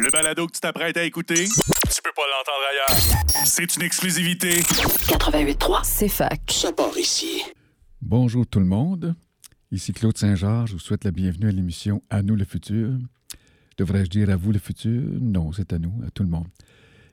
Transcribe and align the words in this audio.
Le 0.00 0.10
balado 0.10 0.46
que 0.46 0.52
tu 0.52 0.60
t'apprêtes 0.60 0.96
à 0.96 1.04
écouter, 1.04 1.44
tu 1.44 2.02
peux 2.02 2.12
pas 2.16 2.22
l'entendre 2.30 2.64
ailleurs. 2.70 3.44
C'est 3.44 3.76
une 3.76 3.82
exclusivité. 3.82 4.60
88.3, 4.60 5.80
c'est 5.84 6.08
fac. 6.08 6.40
Ça 6.50 6.72
part 6.72 6.96
ici. 6.96 7.42
Bonjour 8.00 8.46
tout 8.46 8.60
le 8.60 8.64
monde. 8.64 9.14
Ici 9.70 9.92
Claude 9.92 10.16
Saint-Georges. 10.16 10.70
Je 10.70 10.74
vous 10.74 10.80
souhaite 10.80 11.04
la 11.04 11.10
bienvenue 11.10 11.48
à 11.48 11.52
l'émission 11.52 12.02
À 12.08 12.22
nous 12.22 12.36
le 12.36 12.44
futur. 12.44 12.90
Devrais-je 13.76 14.08
dire 14.08 14.30
à 14.30 14.36
vous 14.36 14.52
le 14.52 14.58
futur? 14.58 15.02
Non, 15.20 15.52
c'est 15.52 15.72
à 15.72 15.78
nous, 15.78 15.92
à 16.06 16.10
tout 16.10 16.22
le 16.22 16.30
monde. 16.30 16.48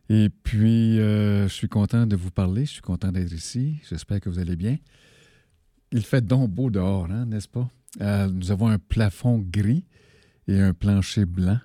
Et 0.10 0.30
puis, 0.30 1.00
euh, 1.00 1.48
je 1.48 1.54
suis 1.54 1.70
content 1.70 2.06
de 2.06 2.16
vous 2.16 2.32
parler. 2.32 2.66
Je 2.66 2.72
suis 2.72 2.82
content 2.82 3.12
d'être 3.12 3.34
ici. 3.34 3.76
J'espère 3.90 4.22
que 4.22 4.30
vous 4.30 4.40
allez 4.40 4.56
bien. 4.56 4.78
Il 5.92 6.06
fait 6.06 6.26
donc 6.26 6.50
beau 6.50 6.70
dehors, 6.70 7.08
hein, 7.12 7.26
n'est-ce 7.26 7.48
pas? 7.48 7.68
Euh, 8.02 8.28
nous 8.28 8.52
avons 8.52 8.68
un 8.70 8.80
plafond 8.80 9.40
gris 9.40 9.86
et 10.48 10.60
un 10.60 10.74
plancher 10.74 11.26
blanc. 11.26 11.60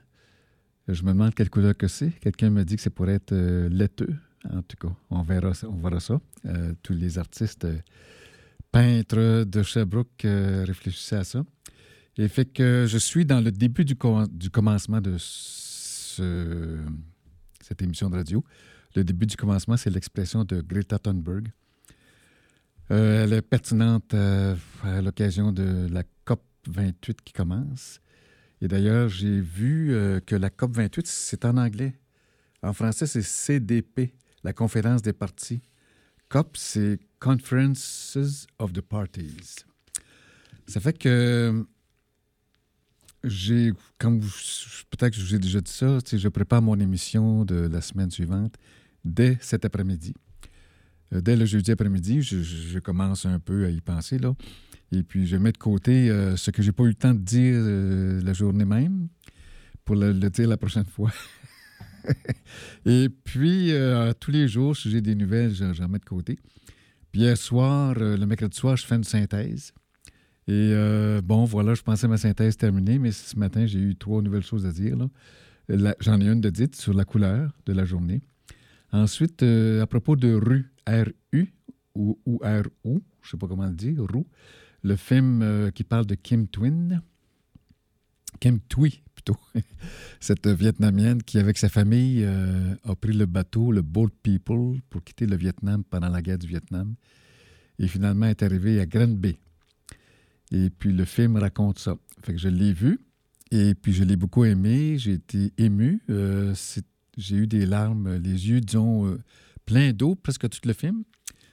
Je 0.88 1.02
me 1.02 1.12
demande 1.12 1.34
quelle 1.34 1.50
couleur 1.50 1.76
que 1.76 1.88
c'est. 1.88 2.10
Quelqu'un 2.20 2.50
me 2.50 2.62
dit 2.64 2.76
que 2.76 2.82
c'est 2.82 2.90
pour 2.90 3.08
être 3.08 3.32
euh, 3.32 3.68
laiteux. 3.68 4.14
En 4.52 4.61
tout 4.62 4.76
cas, 4.76 4.94
on 5.11 5.22
verra, 5.22 5.54
ça- 5.54 5.68
on 5.68 5.76
verra 5.76 6.00
ça. 6.00 6.20
Euh, 6.44 6.75
tous 6.82 6.92
les 6.92 7.18
artistes 7.18 7.64
euh, 7.64 7.79
peintres 8.70 9.44
de 9.44 9.62
Sherbrooke 9.62 10.22
réfléchissaient 10.25 11.16
à 11.16 11.25
ça. 11.25 11.42
Et 12.16 12.28
fait 12.28 12.44
que 12.44 12.84
je 12.86 12.98
suis 12.98 13.25
dans 13.25 13.40
le 13.40 13.50
début 13.50 13.84
du, 13.84 13.96
com- 13.96 14.28
du 14.30 14.50
commencement 14.50 15.00
de 15.00 15.16
ce- 15.18 16.78
cette 17.62 17.80
émission 17.82 18.11
de 18.11 18.16
radio. 18.16 18.44
Le 18.94 19.03
début 19.04 19.26
du 19.26 19.36
commencement, 19.36 19.76
c'est 19.76 19.90
l'expression 19.90 20.44
de 20.44 20.61
Greta 20.61 20.98
Thunberg. 20.98 21.48
Elle 22.90 23.32
est 23.32 23.42
pertinente 23.42 24.12
à 24.14 25.00
l'occasion 25.03 25.50
de 25.50 25.89
la 25.90 26.03
COP 26.26 26.42
28 26.68 27.22
qui 27.22 27.32
commence. 27.32 28.00
Et 28.64 28.68
d'ailleurs, 28.68 29.11
j'ai 29.11 29.41
vu 29.43 29.93
euh, 29.93 30.21
que 30.21 30.35
la 30.35 30.49
COP 30.49 30.73
28, 30.75 31.07
c'est 31.07 31.45
en 31.45 31.59
anglais. 31.59 31.95
En 32.62 32.73
français, 32.73 33.06
c'est 33.06 33.20
CDP, 33.20 34.14
la 34.42 34.55
conférence 34.55 35.03
des 35.03 35.12
partis. 35.12 35.61
COP, 36.31 36.56
c'est 36.56 36.98
Conferences 37.21 38.17
of 38.59 38.73
the 38.73 38.81
Parties. 38.81 39.37
Ça 40.67 40.81
fait 40.81 40.97
que 40.97 41.62
j'ai, 43.23 43.73
comme 43.98 44.21
peut-être 44.21 45.11
que 45.15 45.21
je 45.21 45.27
vous 45.27 45.34
ai 45.34 45.39
déjà 45.39 45.61
dit 45.61 45.71
ça, 45.71 45.99
je 46.11 46.28
prépare 46.28 46.62
mon 46.62 46.81
émission 46.81 47.45
de 47.45 47.55
la 47.71 47.83
semaine 47.83 48.11
suivante 48.11 48.55
dès 49.05 49.37
cet 49.43 49.67
après-midi. 49.67 50.15
Euh, 51.12 51.21
Dès 51.21 51.37
le 51.37 51.45
jeudi 51.45 51.71
après-midi, 51.71 52.23
je- 52.23 52.43
je 52.43 52.78
commence 52.78 53.27
un 53.27 53.39
peu 53.39 53.67
à 53.67 53.69
y 53.69 53.83
penser, 53.83 54.19
là. 54.19 54.34
Et 54.95 55.03
puis, 55.03 55.27
je 55.27 55.37
mets 55.37 55.53
de 55.53 55.59
côté 55.59 56.09
euh, 56.11 56.37
ce 56.37 56.50
que 56.50 56.62
j'ai 56.62 56.73
pas 56.73 56.84
eu 56.84 56.89
le 56.89 56.95
temps 56.95 57.14
de 57.14 57.19
dire 57.19 57.55
euh, 57.56 58.20
la 58.23 58.33
journée 58.33 58.64
même 58.64 59.09
pour 59.84 59.97
le, 59.97 60.12
dire 60.14 60.48
la 60.48 60.56
prochaine 60.56 60.84
fois. 60.84 61.11
Et 62.87 63.09
puis, 63.09 63.72
euh, 63.72 64.12
tous 64.19 64.31
les 64.31 64.47
jours, 64.47 64.77
si 64.77 64.91
j'ai 64.91 65.00
des 65.00 65.15
nouvelles, 65.15 65.55
je- 65.55 65.72
j'en 65.72 65.89
mets 65.89 65.98
de 65.98 66.05
côté. 66.05 66.39
Puis 67.11 67.22
hier 67.22 67.37
soir, 67.37 67.95
le 67.95 68.25
mercredi 68.27 68.56
soir, 68.56 68.77
je 68.77 68.87
fais 68.87 68.97
une 68.97 69.05
synthèse. 69.05 69.72
Et 70.47 70.75
bon, 71.22 71.45
voilà, 71.45 71.75
je 71.75 71.83
pensais 71.83 72.06
ma 72.09 72.19
synthèse 72.19 72.56
terminée, 72.56 72.98
mais 72.98 73.12
ce 73.12 73.39
matin, 73.39 73.67
j'ai 73.67 73.78
eu 73.78 73.95
trois 73.97 74.20
nouvelles 74.20 74.42
choses 74.42 74.67
à 74.67 74.72
dire. 74.72 74.97
J'en 76.00 76.20
ai 76.20 76.27
une 76.27 76.41
de 76.41 76.50
dite 76.50 76.75
sur 76.75 76.92
la 76.92 77.05
couleur 77.05 77.53
de 77.67 77.72
la 77.72 77.84
journée. 77.84 78.20
Ensuite, 78.92 79.42
à 79.45 79.87
propos 79.87 80.17
de 80.17 80.34
RU, 80.34 80.72
R-U 80.89 81.47
ou, 81.95 82.19
R-U, 82.42 82.69
je 82.84 82.89
ne 82.91 83.31
sais 83.31 83.37
pas 83.39 83.47
comment 83.47 83.67
le 83.67 83.75
dire, 83.75 84.03
RU, 84.03 84.25
le 84.85 84.97
film 84.97 85.43
euh, 85.43 85.71
qui 85.71 85.83
parle 85.83 86.07
de 86.07 86.15
Kim 86.15 86.47
Twin, 86.47 87.03
Kim 88.39 88.61
Thuy 88.69 89.03
plutôt, 89.15 89.37
cette 90.21 90.47
Vietnamienne 90.47 91.23
qui, 91.23 91.39
avec 91.39 91.59
sa 91.59 91.69
famille, 91.69 92.23
euh, 92.23 92.75
a 92.85 92.95
pris 92.95 93.15
le 93.15 93.27
bateau, 93.27 93.73
le 93.73 93.83
Boat 93.83 94.11
People, 94.23 94.81
pour 94.91 95.03
quitter 95.03 95.27
le 95.27 95.37
Vietnam 95.37 95.83
pendant 95.85 96.11
la 96.11 96.21
guerre 96.21 96.39
du 96.39 96.47
Vietnam, 96.47 96.95
et 97.79 97.89
finalement 97.89 98.27
est 98.27 98.43
arrivée 98.43 98.79
à 98.79 98.87
Grand 98.87 99.09
Bay. 99.09 99.39
Et 100.53 100.69
puis 100.69 100.93
le 100.93 101.05
film 101.05 101.37
raconte 101.37 101.78
ça. 101.78 101.97
Fait 102.23 102.34
que 102.34 102.39
je 102.39 102.49
l'ai 102.49 102.73
vu, 102.73 103.00
et 103.50 103.75
puis 103.75 103.93
je 103.93 104.05
l'ai 104.05 104.17
beaucoup 104.17 104.44
aimé, 104.44 104.99
j'ai 104.99 105.15
été 105.15 105.53
ému, 105.56 106.03
euh, 106.11 106.55
j'ai 107.17 107.37
eu 107.37 107.47
des 107.47 107.65
larmes, 107.65 108.17
les 108.17 108.49
yeux, 108.49 108.61
disons, 108.61 109.19
pleins 109.65 109.93
d'eau 109.93 110.15
presque 110.15 110.49
tout 110.50 110.61
le 110.67 110.75
film. 110.75 111.05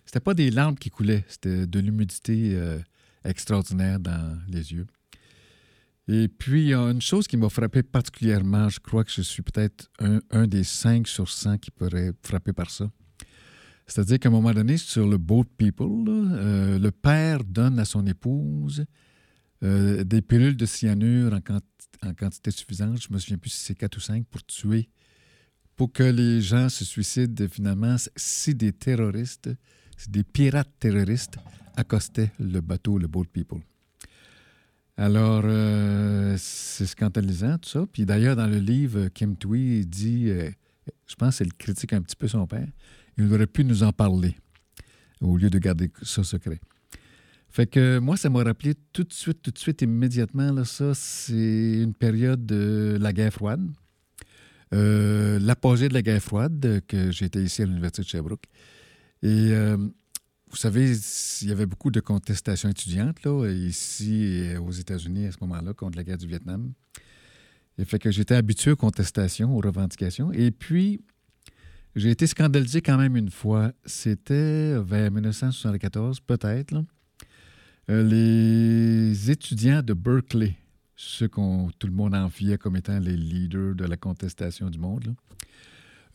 C'était 0.06 0.20
pas 0.20 0.34
des 0.34 0.52
larmes 0.52 0.76
qui 0.76 0.90
coulaient, 0.90 1.24
c'était 1.30 1.66
de 1.66 1.80
l'humidité 1.80 2.58
extraordinaire 3.24 4.00
dans 4.00 4.38
les 4.48 4.74
yeux. 4.74 4.88
Et 6.08 6.28
puis, 6.28 6.64
il 6.64 6.68
y 6.70 6.74
a 6.74 6.82
une 6.82 7.02
chose 7.02 7.28
qui 7.28 7.38
m'a 7.38 7.50
frappé 7.50 7.84
particulièrement, 7.84 8.68
je 8.70 8.80
crois 8.80 9.04
que 9.04 9.12
je 9.12 9.22
suis 9.22 9.44
peut-être 9.44 9.90
un, 10.32 10.48
des 10.48 10.64
cinq 10.64 11.08
sur 11.08 11.30
100 11.30 11.60
qui 11.60 11.72
pourrait 11.72 12.12
frappé 12.24 12.54
par 12.54 12.70
ça. 12.70 12.90
C'est-à-dire 13.88 14.20
qu'à 14.20 14.30
un 14.30 14.32
moment 14.32 14.54
donné, 14.54 14.78
sur 14.78 15.08
le 15.08 15.18
Boat 15.18 15.46
People, 15.58 16.06
euh, 16.08 16.80
le 16.80 16.92
père 16.92 17.44
donne 17.44 17.78
à 17.80 17.86
son 17.86 18.06
épouse 18.08 18.86
euh, 19.64 20.04
des 20.04 20.22
pilules 20.22 20.58
de 20.58 20.66
cyanure 20.66 21.34
en, 21.34 21.40
quanti- 21.40 21.62
en 22.04 22.14
quantité 22.14 22.52
suffisante. 22.52 23.02
Je 23.02 23.14
me 23.14 23.20
souviens 23.20 23.38
plus 23.38 23.52
si 23.52 23.60
c'est 23.66 23.76
quatre 23.76 23.98
ou 23.98 24.00
cinq 24.00 24.26
pour 24.28 24.44
tuer, 24.46 24.90
pour 25.76 25.92
que 25.92 26.04
les 26.04 26.42
gens 26.42 26.70
se 26.70 26.84
suicident 26.84 27.46
finalement 27.50 27.96
si 28.16 28.56
des 28.56 28.72
terroristes, 28.74 29.50
des 30.10 30.24
pirates 30.24 30.72
terroristes 30.80 31.38
accostaient 31.76 32.32
le 32.40 32.62
bateau, 32.62 32.98
le 32.98 33.08
Boat 33.08 33.26
People. 33.32 33.62
Alors, 34.98 35.44
euh, 35.46 36.36
c'est 36.38 36.86
scandalisant, 36.86 37.58
tout 37.58 37.70
ça. 37.70 37.86
Puis 37.92 38.06
d'ailleurs, 38.06 38.36
dans 38.36 38.48
le 38.48 38.60
livre, 38.60 39.08
Kim 39.08 39.36
Thuy 39.36 39.86
dit, 39.86 40.30
euh, 40.30 40.50
je 41.08 41.16
pense 41.16 41.38
qu'elle 41.38 41.54
critique 41.54 41.94
un 41.94 42.02
petit 42.02 42.16
peu 42.16 42.28
son 42.28 42.46
père, 42.46 42.68
il 43.18 43.34
aurait 43.34 43.48
pu 43.48 43.64
nous 43.64 43.84
en 43.84 43.92
parler 43.92 44.36
au 45.22 45.38
lieu 45.38 45.50
de 45.50 45.60
garder 45.60 45.90
ça 46.02 46.24
secret. 46.24 46.60
Fait 47.50 47.68
que 47.68 48.00
moi, 48.00 48.16
ça 48.16 48.30
m'a 48.30 48.44
rappelé 48.44 48.76
tout 48.94 49.04
de 49.04 49.14
suite, 49.14 49.42
tout 49.42 49.52
de 49.52 49.58
suite, 49.58 49.82
immédiatement, 49.82 50.52
là, 50.52 50.66
ça, 50.66 50.94
c'est 50.94 51.82
une 51.82 51.94
période 51.94 52.46
de 52.46 52.98
la 53.00 53.12
guerre 53.12 53.34
froide. 53.34 53.62
Euh, 54.74 55.38
L'apogée 55.40 55.90
de 55.90 55.94
la 55.94 56.02
guerre 56.02 56.22
froide, 56.22 56.82
que 56.88 57.12
j'étais 57.12 57.44
ici 57.44 57.62
à 57.62 57.66
l'Université 57.66 58.04
de 58.04 58.08
Sherbrooke. 58.08 58.46
Et 59.24 59.52
euh, 59.52 59.78
vous 60.50 60.58
savez, 60.58 60.96
il 61.42 61.48
y 61.48 61.52
avait 61.52 61.66
beaucoup 61.66 61.92
de 61.92 62.00
contestations 62.00 62.70
étudiantes 62.70 63.24
là, 63.24 63.50
ici 63.50 64.54
aux 64.60 64.72
États-Unis 64.72 65.28
à 65.28 65.32
ce 65.32 65.38
moment-là 65.42 65.74
contre 65.74 65.98
la 65.98 66.04
guerre 66.04 66.18
du 66.18 66.28
Vietnam. 66.28 66.74
Et 67.78 67.86
fait 67.86 68.00
que 68.00 68.12
j'étais 68.12 68.36
habitué 68.36 68.72
aux 68.72 68.76
contestations, 68.76 69.56
aux 69.56 69.62
revendications. 69.62 70.32
Et 70.34 70.52
puis, 70.52 71.02
j'ai 71.96 72.12
été 72.12 72.28
scandalisé 72.28 72.82
quand 72.82 72.98
même 72.98 73.16
une 73.16 73.32
fois. 73.32 73.72
C'était 73.86 74.76
vers 74.82 75.12
1974, 75.12 76.20
peut-être. 76.20 76.84
Euh, 77.90 78.04
les 78.04 79.32
étudiants 79.32 79.82
de 79.82 79.94
Berkeley, 79.94 80.56
ceux 80.96 81.28
qu'on 81.28 81.72
tout 81.80 81.88
le 81.88 81.94
monde 81.94 82.14
enviait 82.14 82.58
comme 82.58 82.76
étant 82.76 83.00
les 83.00 83.18
leaders 83.18 83.76
de 83.76 83.86
la 83.86 83.98
contestation 83.98 84.70
du 84.70 84.78
monde, 84.78 85.16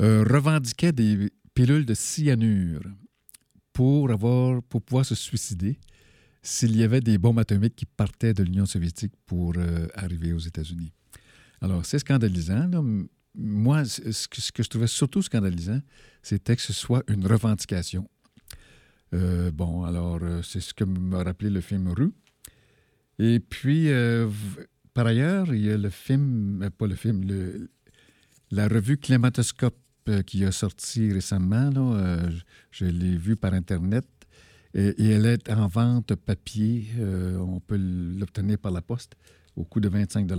euh, 0.00 0.24
revendiquaient 0.24 0.92
des 0.92 1.30
pilules 1.56 1.86
de 1.86 1.94
cyanure 1.94 2.82
pour, 3.72 4.10
avoir, 4.10 4.62
pour 4.64 4.82
pouvoir 4.82 5.04
se 5.06 5.14
suicider 5.14 5.78
s'il 6.42 6.76
y 6.76 6.84
avait 6.84 7.00
des 7.00 7.18
bombes 7.18 7.40
atomiques 7.40 7.74
qui 7.74 7.86
partaient 7.86 8.34
de 8.34 8.42
l'Union 8.44 8.66
soviétique 8.66 9.14
pour 9.24 9.54
euh, 9.56 9.88
arriver 9.94 10.32
aux 10.32 10.38
États-Unis. 10.38 10.92
Alors, 11.60 11.84
c'est 11.84 11.98
scandalisant. 11.98 12.70
Moi, 13.34 13.84
ce 13.86 14.28
que, 14.28 14.62
je 14.62 14.68
trouvais 14.68 14.86
surtout 14.86 15.22
scandalisant, 15.22 15.80
c'était 16.22 16.54
que 16.54 16.62
ce 16.62 16.72
soit 16.72 17.02
une 17.08 17.26
revendication. 17.26 18.08
Euh, 19.14 19.50
bon, 19.50 19.84
alors, 19.84 20.18
euh, 20.22 20.42
c'est 20.42 20.60
ce 20.60 20.74
que 20.74 20.84
m'a 20.84 21.24
rappelé 21.24 21.48
le 21.50 21.62
film 21.62 21.88
Rue. 21.88 22.12
Et 23.18 23.40
puis, 23.40 23.88
par 24.92 25.06
ailleurs, 25.06 25.54
il 25.54 25.64
y 25.64 25.70
a 25.70 25.78
le 25.78 25.88
film, 25.88 26.68
pas 26.76 26.86
le 26.86 26.94
film, 26.96 27.24
le- 27.24 27.70
la 28.50 28.68
revue 28.68 28.98
Climatoscope 28.98 29.78
qui 30.26 30.44
a 30.44 30.52
sorti 30.52 31.12
récemment. 31.12 31.70
Là, 31.70 31.80
euh, 31.80 32.30
je 32.70 32.84
l'ai 32.84 33.16
vue 33.16 33.36
par 33.36 33.54
Internet. 33.54 34.06
Et, 34.74 35.08
elle 35.10 35.26
est 35.26 35.50
en 35.50 35.68
vente 35.68 36.14
papier. 36.14 36.86
Euh, 36.98 37.38
on 37.38 37.60
peut 37.60 37.78
l'obtenir 37.78 38.58
par 38.58 38.72
la 38.72 38.82
poste 38.82 39.14
au 39.56 39.64
coût 39.64 39.80
de 39.80 39.88
25 39.88 40.30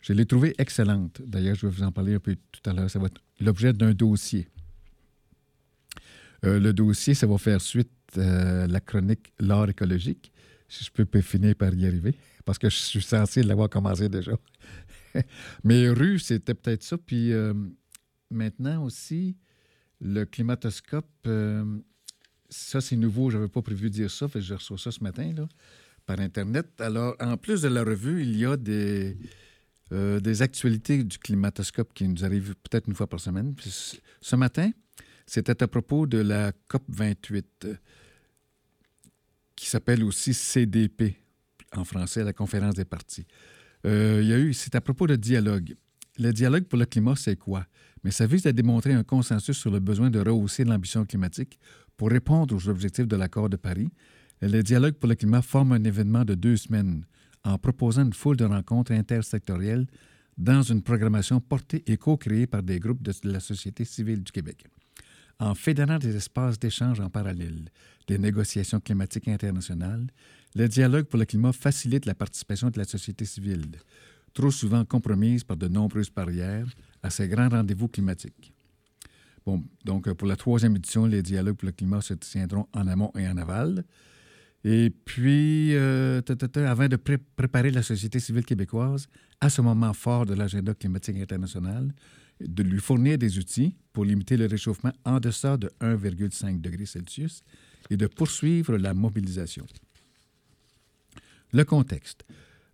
Je 0.00 0.12
l'ai 0.12 0.26
trouvée 0.26 0.54
excellente. 0.58 1.22
D'ailleurs, 1.24 1.54
je 1.54 1.66
vais 1.66 1.72
vous 1.72 1.82
en 1.82 1.92
parler 1.92 2.14
un 2.14 2.18
peu 2.18 2.36
tout 2.50 2.68
à 2.68 2.72
l'heure. 2.72 2.90
Ça 2.90 2.98
va 2.98 3.06
être 3.06 3.20
l'objet 3.40 3.72
d'un 3.72 3.92
dossier. 3.92 4.48
Euh, 6.44 6.58
le 6.58 6.72
dossier, 6.72 7.14
ça 7.14 7.26
va 7.26 7.38
faire 7.38 7.60
suite 7.60 7.90
à 8.16 8.66
la 8.66 8.80
chronique 8.80 9.32
L'art 9.38 9.70
écologique, 9.70 10.32
si 10.68 10.84
je 10.84 10.90
peux 10.90 11.20
finir 11.20 11.54
par 11.54 11.72
y 11.72 11.86
arriver, 11.86 12.14
parce 12.44 12.58
que 12.58 12.68
je 12.68 12.76
suis 12.76 13.02
censé 13.02 13.44
l'avoir 13.44 13.70
commencé 13.70 14.08
déjà. 14.08 14.32
Mais 15.64 15.88
rue, 15.88 16.18
c'était 16.18 16.54
peut-être 16.54 16.82
ça. 16.82 16.98
Puis 16.98 17.32
maintenant 18.32 18.84
aussi, 18.84 19.36
le 20.00 20.24
climatoscope, 20.24 21.06
euh, 21.26 21.78
ça 22.48 22.80
c'est 22.80 22.96
nouveau, 22.96 23.30
je 23.30 23.36
n'avais 23.36 23.48
pas 23.48 23.62
prévu 23.62 23.88
de 23.88 23.94
dire 23.94 24.10
ça, 24.10 24.28
fait 24.28 24.40
que 24.40 24.44
je 24.44 24.54
reçois 24.54 24.78
ça 24.78 24.90
ce 24.90 25.02
matin 25.02 25.32
là, 25.32 25.48
par 26.06 26.20
Internet. 26.20 26.80
Alors, 26.80 27.16
en 27.20 27.36
plus 27.36 27.62
de 27.62 27.68
la 27.68 27.84
revue, 27.84 28.22
il 28.22 28.36
y 28.36 28.44
a 28.44 28.56
des, 28.56 29.16
euh, 29.92 30.20
actualités 30.40 31.04
du 31.04 31.18
climatoscope 31.18 31.92
qui 31.94 32.08
nous 32.08 32.24
arrivent 32.24 32.54
peut-être 32.62 32.88
une 32.88 32.94
fois 32.94 33.06
par 33.06 33.20
semaine. 33.20 33.54
ce 34.20 34.36
matin, 34.36 34.70
c'était 35.26 35.62
à 35.62 35.68
propos 35.68 36.06
de 36.06 36.18
la 36.18 36.52
COP 36.68 36.82
28, 36.88 37.68
qui 39.54 39.66
s'appelle 39.66 40.02
aussi 40.02 40.34
CDP 40.34 41.16
en 41.72 41.84
français, 41.84 42.24
la 42.24 42.32
conférence 42.32 42.74
des 42.74 42.84
partis. 42.84 43.26
Euh, 43.86 44.20
il 44.22 44.28
y 44.28 44.32
a 44.32 44.38
eu, 44.38 44.52
c'est 44.52 44.74
à 44.74 44.80
propos 44.80 45.06
de 45.06 45.16
dialogue. 45.16 45.74
Le 46.18 46.32
dialogue 46.32 46.64
pour 46.64 46.78
le 46.78 46.84
climat, 46.84 47.16
c'est 47.16 47.36
quoi? 47.36 47.66
Mais 48.04 48.10
ça 48.10 48.26
vise 48.26 48.46
à 48.46 48.52
démontrer 48.52 48.92
un 48.92 49.04
consensus 49.04 49.56
sur 49.56 49.70
le 49.70 49.80
besoin 49.80 50.10
de 50.10 50.18
rehausser 50.18 50.64
l'ambition 50.64 51.04
climatique 51.04 51.58
pour 51.96 52.10
répondre 52.10 52.54
aux 52.54 52.68
objectifs 52.68 53.06
de 53.06 53.16
l'accord 53.16 53.48
de 53.48 53.56
Paris. 53.56 53.88
Le 54.40 54.62
dialogue 54.62 54.94
pour 54.94 55.08
le 55.08 55.14
climat 55.14 55.42
forme 55.42 55.72
un 55.72 55.84
événement 55.84 56.24
de 56.24 56.34
deux 56.34 56.56
semaines 56.56 57.04
en 57.44 57.58
proposant 57.58 58.04
une 58.04 58.12
foule 58.12 58.36
de 58.36 58.44
rencontres 58.44 58.92
intersectorielles 58.92 59.86
dans 60.36 60.62
une 60.62 60.82
programmation 60.82 61.40
portée 61.40 61.82
et 61.86 61.96
co-créée 61.96 62.46
par 62.46 62.62
des 62.62 62.80
groupes 62.80 63.02
de 63.02 63.12
la 63.24 63.40
société 63.40 63.84
civile 63.84 64.22
du 64.22 64.32
Québec. 64.32 64.64
En 65.38 65.54
fédérant 65.54 65.98
des 65.98 66.16
espaces 66.16 66.58
d'échange 66.58 67.00
en 67.00 67.10
parallèle, 67.10 67.70
des 68.06 68.18
négociations 68.18 68.80
climatiques 68.80 69.28
internationales, 69.28 70.06
le 70.54 70.68
dialogue 70.68 71.06
pour 71.06 71.18
le 71.18 71.24
climat 71.24 71.52
facilite 71.52 72.06
la 72.06 72.14
participation 72.14 72.70
de 72.70 72.78
la 72.78 72.84
société 72.84 73.24
civile, 73.24 73.72
trop 74.34 74.50
souvent 74.50 74.84
compromise 74.84 75.44
par 75.44 75.56
de 75.56 75.68
nombreuses 75.68 76.10
barrières 76.10 76.68
à 77.02 77.10
ces 77.10 77.28
grands 77.28 77.48
rendez-vous 77.48 77.88
climatiques. 77.88 78.52
Bon, 79.44 79.64
donc 79.84 80.12
pour 80.12 80.28
la 80.28 80.36
troisième 80.36 80.76
édition, 80.76 81.06
les 81.06 81.22
dialogues 81.22 81.56
pour 81.56 81.66
le 81.66 81.72
climat 81.72 82.00
se 82.00 82.14
tiendront 82.14 82.68
en 82.72 82.86
amont 82.86 83.12
et 83.16 83.26
en 83.26 83.36
aval. 83.36 83.84
Et 84.64 84.90
puis, 84.90 85.74
euh, 85.74 86.22
avant 86.56 86.86
de 86.86 86.96
préparer 86.96 87.72
la 87.72 87.82
société 87.82 88.20
civile 88.20 88.44
québécoise 88.44 89.08
à 89.40 89.50
ce 89.50 89.60
moment 89.60 89.92
fort 89.92 90.24
de 90.24 90.34
l'agenda 90.34 90.72
climatique 90.72 91.16
international, 91.18 91.92
de 92.40 92.62
lui 92.62 92.78
fournir 92.78 93.18
des 93.18 93.38
outils 93.38 93.74
pour 93.92 94.04
limiter 94.04 94.36
le 94.36 94.46
réchauffement 94.46 94.92
en 95.04 95.18
deçà 95.18 95.56
de 95.56 95.70
1,5 95.80 96.60
degré 96.60 96.86
Celsius 96.86 97.42
et 97.90 97.96
de 97.96 98.06
poursuivre 98.06 98.76
la 98.76 98.94
mobilisation. 98.94 99.66
Le 101.52 101.64
contexte. 101.64 102.24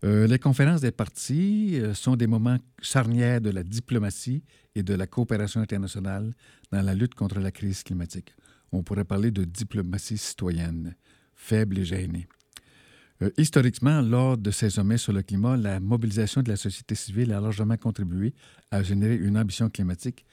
Euh, 0.05 0.29
les 0.29 0.39
conférences 0.39 0.81
des 0.81 0.93
partis 0.93 1.81
euh, 1.81 1.93
sont 1.93 2.15
des 2.15 2.29
moments 2.29 2.59
charnières 2.81 3.41
de 3.41 3.51
la 3.51 3.65
diplomatie 3.65 4.45
et 4.77 4.85
de 4.85 4.95
la 4.95 5.09
coopération 5.09 5.61
internationale 5.61 6.35
dans 6.71 6.83
la 6.83 6.95
lutte 6.95 7.17
contre 7.17 7.41
la 7.41 7.51
crise 7.51 7.83
climatique. 7.83 8.33
On 8.71 8.85
pourrait 8.85 9.05
parler 9.05 9.33
de 9.33 9.43
diplomatie 9.43 10.19
citoyenne 10.19 10.95
faible 11.35 11.79
et 11.79 11.85
gêné. 11.85 12.29
Euh, 13.23 13.31
historiquement, 13.37 14.01
lors 14.01 14.39
de 14.39 14.53
ces 14.53 14.71
sommets 14.71 14.99
sur 14.99 15.13
le 15.13 15.23
climat, 15.23 15.57
la 15.57 15.81
mobilisation 15.81 16.43
de 16.43 16.49
la 16.49 16.57
société 16.57 16.95
civile 16.95 17.33
a 17.33 17.41
largement 17.41 17.77
contribué 17.77 18.35
à 18.71 18.85
générer 18.85 19.17
une 19.17 19.37
ambition 19.37 19.69
climatique 19.69 20.25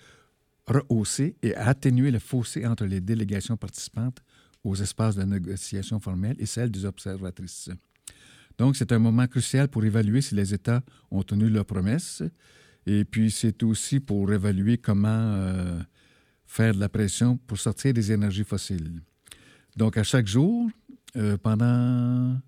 rehaussée 0.68 1.38
et 1.42 1.56
atténuer 1.56 2.12
le 2.12 2.20
fossé 2.20 2.68
entre 2.68 2.86
les 2.86 3.02
délégations 3.02 3.58
participantes 3.58 4.22
aux 4.64 4.76
espaces 4.76 5.16
de 5.16 5.24
négociation 5.24 6.00
formelle 6.00 6.36
et 6.40 6.46
celles 6.46 6.72
des 6.72 6.86
observatrices. 6.86 7.70
Donc, 8.58 8.76
c'est 8.76 8.92
un 8.92 9.00
moment 9.00 9.28
crucial 9.28 9.68
pour 9.68 9.84
évaluer 9.84 10.22
si 10.22 10.36
les 10.36 10.54
États 10.54 10.82
ont 11.12 11.24
tenu 11.24 11.50
leurs 11.50 11.66
promesses 11.66 12.24
et 12.86 13.04
puis 13.04 13.32
c'est 13.32 13.64
aussi 13.64 14.00
pour 14.00 14.32
évaluer 14.32 14.78
comment 14.78 15.08
euh, 15.10 15.80
faire 16.46 16.74
de 16.74 16.80
la 16.80 16.90
pression 16.90 17.38
pour 17.48 17.58
sortir 17.58 17.94
des 17.94 18.12
énergies 18.12 18.44
fossiles. 18.44 19.02
Donc, 19.76 19.98
à 19.98 20.04
chaque 20.04 20.28
jour, 20.28 20.70
euh, 21.16 21.38
pendant 21.38 22.40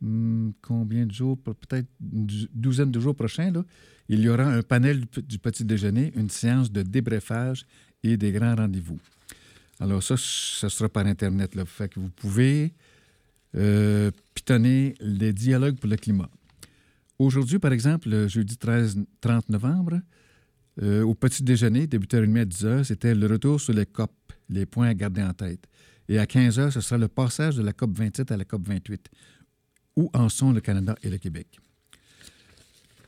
hmm, 0.00 0.50
combien 0.62 1.06
de 1.06 1.12
jours, 1.12 1.38
peut-être 1.38 1.86
une 2.00 2.26
douzaine 2.54 2.90
de 2.90 2.98
jours 2.98 3.14
prochains, 3.14 3.52
il 4.08 4.20
y 4.20 4.28
aura 4.28 4.44
un 4.44 4.62
panel 4.62 5.04
du 5.16 5.38
petit 5.38 5.64
déjeuner, 5.64 6.12
une 6.16 6.30
séance 6.30 6.72
de 6.72 6.82
débriefage 6.82 7.66
et 8.02 8.16
des 8.16 8.32
grands 8.32 8.56
rendez-vous. 8.56 8.98
Alors 9.80 10.02
ça, 10.02 10.16
ce 10.16 10.68
sera 10.68 10.88
par 10.88 11.06
Internet. 11.06 11.54
Là. 11.54 11.64
Vous 11.96 12.10
pouvez 12.10 12.72
euh, 13.56 14.10
pitonner 14.34 14.94
les 15.00 15.32
dialogues 15.32 15.76
pour 15.76 15.88
le 15.88 15.96
climat. 15.96 16.30
Aujourd'hui, 17.18 17.58
par 17.58 17.72
exemple, 17.72 18.08
le 18.08 18.28
jeudi 18.28 18.56
13, 18.56 18.98
30 19.20 19.48
novembre, 19.48 20.00
euh, 20.82 21.02
au 21.02 21.14
petit 21.14 21.42
déjeuner, 21.42 21.86
débuté 21.86 22.18
à 22.18 22.20
10 22.24 22.64
h, 22.64 22.84
c'était 22.84 23.14
le 23.14 23.26
retour 23.26 23.60
sur 23.60 23.72
les 23.72 23.86
COP, 23.86 24.12
les 24.48 24.66
points 24.66 24.88
à 24.88 24.94
garder 24.94 25.22
en 25.22 25.32
tête. 25.32 25.66
Et 26.08 26.18
à 26.18 26.26
15 26.26 26.58
heures, 26.58 26.72
ce 26.72 26.80
sera 26.80 26.98
le 26.98 27.08
passage 27.08 27.56
de 27.56 27.62
la 27.62 27.72
COP 27.72 27.98
27 27.98 28.30
à 28.30 28.36
la 28.36 28.44
COP 28.44 28.68
28. 28.68 29.08
Où 29.96 30.10
en 30.14 30.28
sont 30.28 30.52
le 30.52 30.60
Canada 30.60 30.94
et 31.02 31.10
le 31.10 31.18
Québec? 31.18 31.58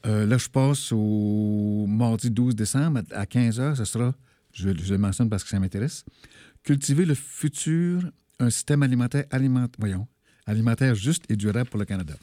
Euh, 0.06 0.26
là, 0.26 0.38
je 0.38 0.48
passe 0.48 0.92
au 0.92 1.86
mardi 1.86 2.30
12 2.30 2.56
décembre 2.56 3.02
à 3.12 3.26
15 3.26 3.60
heures. 3.60 3.76
Ce 3.76 3.84
sera, 3.84 4.14
je, 4.52 4.70
le 4.70 4.98
mentionne 4.98 5.28
parce 5.28 5.44
que 5.44 5.50
ça 5.50 5.60
m'intéresse, 5.60 6.04
cultiver 6.64 7.04
le 7.04 7.14
futur, 7.14 8.02
un 8.40 8.50
système 8.50 8.82
alimentaire, 8.82 9.26
voyons, 9.78 10.08
alimentaire 10.50 10.94
juste 10.94 11.24
et 11.30 11.36
durable 11.36 11.68
pour 11.70 11.78
le 11.78 11.86
Canada. 11.86 12.14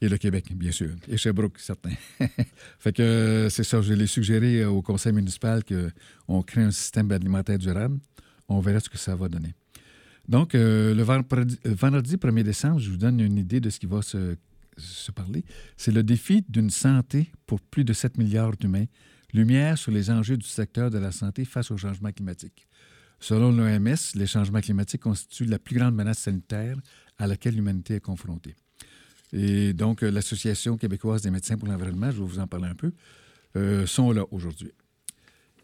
Et 0.00 0.08
le 0.08 0.16
Québec, 0.16 0.52
bien 0.54 0.70
sûr. 0.70 0.90
Et 1.08 1.16
Sherbrooke, 1.16 1.58
certain. 1.58 1.90
fait 2.78 2.92
que 2.92 3.02
euh, 3.02 3.50
c'est 3.50 3.64
ça, 3.64 3.82
je 3.82 3.92
l'ai 3.94 4.06
suggéré 4.06 4.64
au 4.64 4.80
conseil 4.80 5.12
municipal 5.12 5.64
qu'on 5.64 6.42
crée 6.42 6.62
un 6.62 6.70
système 6.70 7.10
alimentaire 7.10 7.58
durable 7.58 7.98
on 8.48 8.60
verra 8.60 8.80
ce 8.80 8.88
que 8.88 8.98
ça 8.98 9.14
va 9.14 9.28
donner. 9.28 9.54
Donc, 10.28 10.54
euh, 10.54 10.94
le, 10.94 11.02
vendredi, 11.02 12.16
1er 12.16 12.42
décembre, 12.42 12.78
je 12.80 12.90
vous 12.90 12.96
donne 12.96 13.20
une 13.20 13.38
idée 13.38 13.60
de 13.60 13.70
ce 13.70 13.78
qui 13.78 13.86
va 13.86 14.02
se, 14.02 14.36
parler. 15.14 15.44
C'est 15.76 15.92
le 15.92 16.02
défi 16.02 16.44
d'une 16.48 16.70
santé 16.70 17.32
pour 17.46 17.60
plus 17.60 17.84
de 17.84 17.92
7 17.92 18.18
milliards 18.18 18.56
d'humains, 18.56 18.84
lumière 19.32 19.78
sur 19.78 19.90
les 19.90 20.10
enjeux 20.10 20.36
du 20.36 20.46
secteur 20.46 20.90
de 20.90 20.98
la 20.98 21.12
santé 21.12 21.44
face 21.44 21.70
au 21.70 21.76
changement 21.76 22.12
climatique. 22.12 22.67
Selon 23.20 23.50
l'OMS, 23.50 23.96
les 24.14 24.26
changements 24.26 24.60
climatiques 24.60 25.02
constituent 25.02 25.46
la 25.46 25.58
plus 25.58 25.76
grande 25.76 25.94
menace 25.94 26.18
sanitaire 26.18 26.76
à 27.18 27.26
laquelle 27.26 27.54
l'humanité 27.54 27.96
est 27.96 28.00
confrontée. 28.00 28.54
Et 29.32 29.72
donc, 29.72 30.02
euh, 30.02 30.10
l'Association 30.10 30.76
québécoise 30.76 31.22
des 31.22 31.30
médecins 31.30 31.56
pour 31.56 31.68
l'environnement, 31.68 32.10
je 32.10 32.18
vais 32.18 32.26
vous 32.26 32.38
en 32.38 32.46
parler 32.46 32.68
un 32.68 32.74
peu, 32.74 32.92
euh, 33.56 33.86
sont 33.86 34.12
là 34.12 34.24
aujourd'hui. 34.30 34.72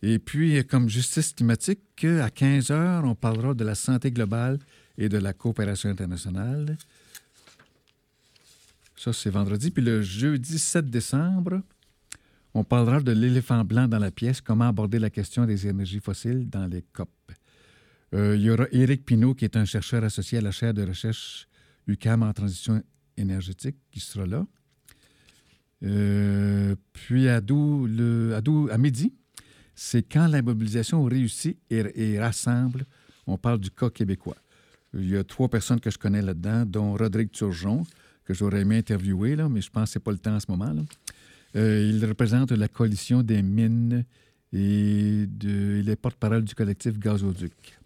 Et 0.02 0.18
puis, 0.18 0.62
comme 0.66 0.88
justice 0.88 1.32
climatique, 1.32 2.04
à 2.04 2.28
15 2.28 2.70
heures, 2.70 3.04
on 3.04 3.14
parlera 3.14 3.54
de 3.54 3.64
la 3.64 3.74
santé 3.74 4.10
globale 4.10 4.58
et 4.98 5.08
de 5.08 5.16
la 5.16 5.32
coopération 5.32 5.88
internationale. 5.88 6.76
Ça, 8.96 9.12
c'est 9.12 9.30
vendredi. 9.30 9.70
Puis 9.70 9.82
le 9.82 10.02
jeudi 10.02 10.58
7 10.58 10.90
décembre, 10.90 11.62
on 12.52 12.64
parlera 12.64 13.00
de 13.00 13.12
l'éléphant 13.12 13.64
blanc 13.64 13.88
dans 13.88 13.98
la 13.98 14.10
pièce, 14.10 14.40
comment 14.40 14.68
aborder 14.68 14.98
la 14.98 15.10
question 15.10 15.46
des 15.46 15.66
énergies 15.66 16.00
fossiles 16.00 16.48
dans 16.48 16.66
les 16.66 16.82
COP. 16.92 17.10
Euh, 18.14 18.36
il 18.36 18.42
y 18.42 18.50
aura 18.50 18.66
Éric 18.70 19.04
Pinault, 19.04 19.34
qui 19.34 19.44
est 19.44 19.56
un 19.56 19.64
chercheur 19.64 20.04
associé 20.04 20.38
à 20.38 20.40
la 20.40 20.52
chaire 20.52 20.72
de 20.72 20.86
recherche 20.86 21.48
UCAM 21.88 22.22
en 22.22 22.32
transition 22.32 22.82
énergétique, 23.16 23.76
qui 23.90 24.00
sera 24.00 24.26
là. 24.26 24.46
Euh, 25.82 26.76
puis 26.92 27.28
à, 27.28 27.40
midi, 28.78 29.12
c'est 29.74 30.02
quand 30.02 30.28
la 30.28 30.42
mobilisation 30.42 31.02
réussit 31.04 31.58
et, 31.70 32.18
rassemble. 32.18 32.86
On 33.26 33.36
parle 33.36 33.58
du 33.58 33.70
cas 33.70 33.90
québécois. 33.90 34.36
Il 34.94 35.10
y 35.10 35.16
a 35.16 35.24
trois 35.24 35.48
personnes 35.48 35.80
que 35.80 35.90
je 35.90 35.98
connais 35.98 36.22
là-dedans, 36.22 36.64
dont 36.64 36.94
Rodrigue 36.94 37.30
Turgeon, 37.30 37.84
que 38.24 38.32
j'aurais 38.32 38.60
aimé 38.60 38.78
interviewer, 38.78 39.34
là, 39.34 39.48
mais 39.48 39.60
je 39.60 39.70
pense 39.70 39.90
que 39.90 39.94
ce 39.94 39.98
pas 39.98 40.12
le 40.12 40.18
temps 40.18 40.36
en 40.36 40.40
ce 40.40 40.46
moment. 40.48 40.72
Euh, 41.56 41.90
il 41.92 42.04
représente 42.04 42.52
la 42.52 42.68
coalition 42.68 43.22
des 43.22 43.42
mines 43.42 44.04
et 44.52 45.26
de, 45.26 45.80
il 45.80 45.90
est 45.90 45.96
porte-parole 45.96 46.44
du 46.44 46.54
collectif 46.54 46.98
Gazoduc. 46.98 47.78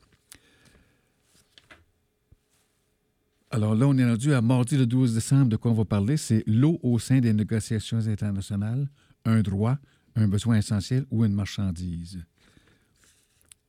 Alors 3.50 3.74
là, 3.74 3.86
on 3.86 3.96
est 3.96 4.04
rendu 4.04 4.34
à 4.34 4.42
mardi 4.42 4.76
le 4.76 4.86
12 4.86 5.14
décembre. 5.14 5.46
De 5.48 5.56
quoi 5.56 5.70
on 5.70 5.74
va 5.74 5.84
parler? 5.84 6.16
C'est 6.16 6.44
l'eau 6.46 6.78
au 6.82 6.98
sein 6.98 7.20
des 7.20 7.32
négociations 7.32 8.06
internationales, 8.06 8.88
un 9.24 9.40
droit, 9.40 9.78
un 10.16 10.28
besoin 10.28 10.58
essentiel 10.58 11.06
ou 11.10 11.24
une 11.24 11.32
marchandise? 11.32 12.18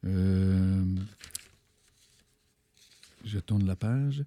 Euh, 0.05 0.83
je 3.23 3.39
tourne 3.39 3.65
la 3.65 3.75
page. 3.75 4.23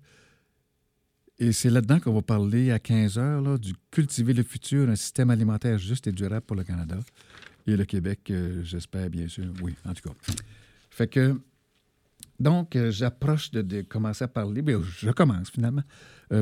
Et 1.38 1.52
c'est 1.52 1.70
là-dedans 1.70 1.98
qu'on 1.98 2.14
va 2.14 2.22
parler 2.22 2.70
à 2.70 2.78
15 2.78 3.18
heures 3.18 3.58
du 3.58 3.74
cultiver 3.90 4.32
le 4.32 4.42
futur, 4.42 4.88
un 4.88 4.96
système 4.96 5.30
alimentaire 5.30 5.76
juste 5.76 6.06
et 6.06 6.12
durable 6.12 6.46
pour 6.46 6.56
le 6.56 6.64
Canada. 6.64 6.98
Et 7.66 7.76
le 7.76 7.84
Québec, 7.84 8.20
euh, 8.30 8.62
j'espère 8.64 9.10
bien 9.10 9.28
sûr. 9.28 9.52
Oui, 9.62 9.74
en 9.84 9.92
tout 9.92 10.08
cas. 10.08 10.14
Fait 10.90 11.08
que, 11.08 11.38
donc, 12.40 12.76
euh, 12.76 12.90
j'approche 12.90 13.50
de, 13.50 13.82
commencer 13.82 14.24
à 14.24 14.28
parler. 14.28 14.62
Bien, 14.62 14.80
je 14.82 15.10
commence 15.10 15.50
finalement. 15.50 15.82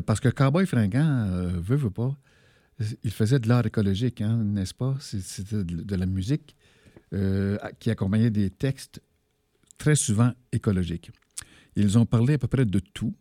parce 0.06 0.20
que 0.20 0.28
Cowboy 0.28 0.66
Fringant, 0.66 1.26
veut, 1.60 1.76
veut 1.76 1.90
pas, 1.90 2.16
il 3.02 3.10
faisait 3.10 3.38
de 3.38 3.48
l'art 3.48 3.66
écologique, 3.66 4.20
hein, 4.20 4.36
n'est-ce 4.44 4.74
pas? 4.74 4.96
C'était 5.00 5.64
de 5.64 5.96
la 5.96 6.06
musique 6.06 6.56
euh, 7.12 7.58
qui 7.80 7.90
accompagnait 7.90 8.30
des 8.30 8.50
textes 8.50 9.02
très 9.78 9.96
souvent 9.96 10.32
écologiques. 10.52 11.10
Ils 11.74 11.98
ont 11.98 12.06
parlé 12.06 12.34
à 12.34 12.38
peu 12.38 12.46
près 12.46 12.64
de 12.64 12.78
tout, 12.78 13.14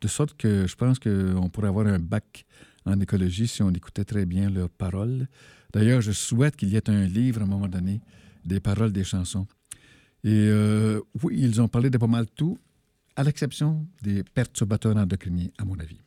de 0.00 0.08
sorte 0.08 0.36
que 0.36 0.66
je 0.66 0.74
pense 0.74 0.98
qu'on 0.98 1.48
pourrait 1.50 1.68
avoir 1.68 1.86
un 1.86 2.00
bac 2.00 2.44
en 2.84 2.98
écologie 3.00 3.46
si 3.46 3.62
on 3.62 3.70
écoutait 3.70 4.04
très 4.04 4.26
bien 4.26 4.50
leurs 4.50 4.68
paroles. 4.68 5.28
D'ailleurs, 5.72 6.00
je 6.00 6.10
souhaite 6.10 6.56
qu'il 6.56 6.70
y 6.70 6.76
ait 6.76 6.90
un 6.90 7.04
livre 7.04 7.40
à 7.40 7.44
un 7.44 7.46
moment 7.46 7.68
donné 7.68 8.00
des 8.44 8.58
paroles 8.58 8.92
des 8.92 9.04
chansons. 9.04 9.46
Et 10.26 10.48
euh, 10.48 11.00
oui, 11.22 11.36
ils 11.38 11.60
ont 11.62 11.68
parlé 11.68 11.88
de 11.88 11.98
pas 11.98 12.08
mal 12.08 12.26
tout, 12.26 12.58
à 13.14 13.22
l'exception 13.22 13.86
des 14.02 14.24
perturbateurs 14.24 14.96
endocriniens, 14.96 15.50
à 15.56 15.64
mon 15.64 15.78
avis. 15.78 16.00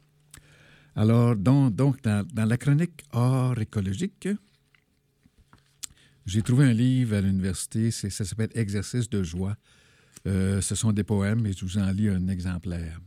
Alors, 0.94 1.38
donc, 1.38 1.74
donc 1.74 2.02
dans, 2.02 2.26
la 2.36 2.58
chronique 2.58 3.06
Art 3.14 3.58
écologique, 3.58 4.28
j'ai 6.26 6.42
trouvé 6.42 6.66
un 6.66 6.74
livre 6.74 7.16
à 7.16 7.22
l'université, 7.22 7.92
ça 7.92 8.10
s'appelle 8.10 8.50
Exercice 8.56 9.10
de 9.10 9.24
joie. 9.24 9.56
Euh, 10.28 10.60
ce 10.60 10.76
sont 10.76 10.92
des 10.92 11.06
poèmes 11.06 11.46
et 11.46 11.54
je 11.54 11.64
vous 11.64 11.78
en 11.78 11.90
lis 11.90 12.10
un 12.10 12.28
exemplaire. 12.28 13.00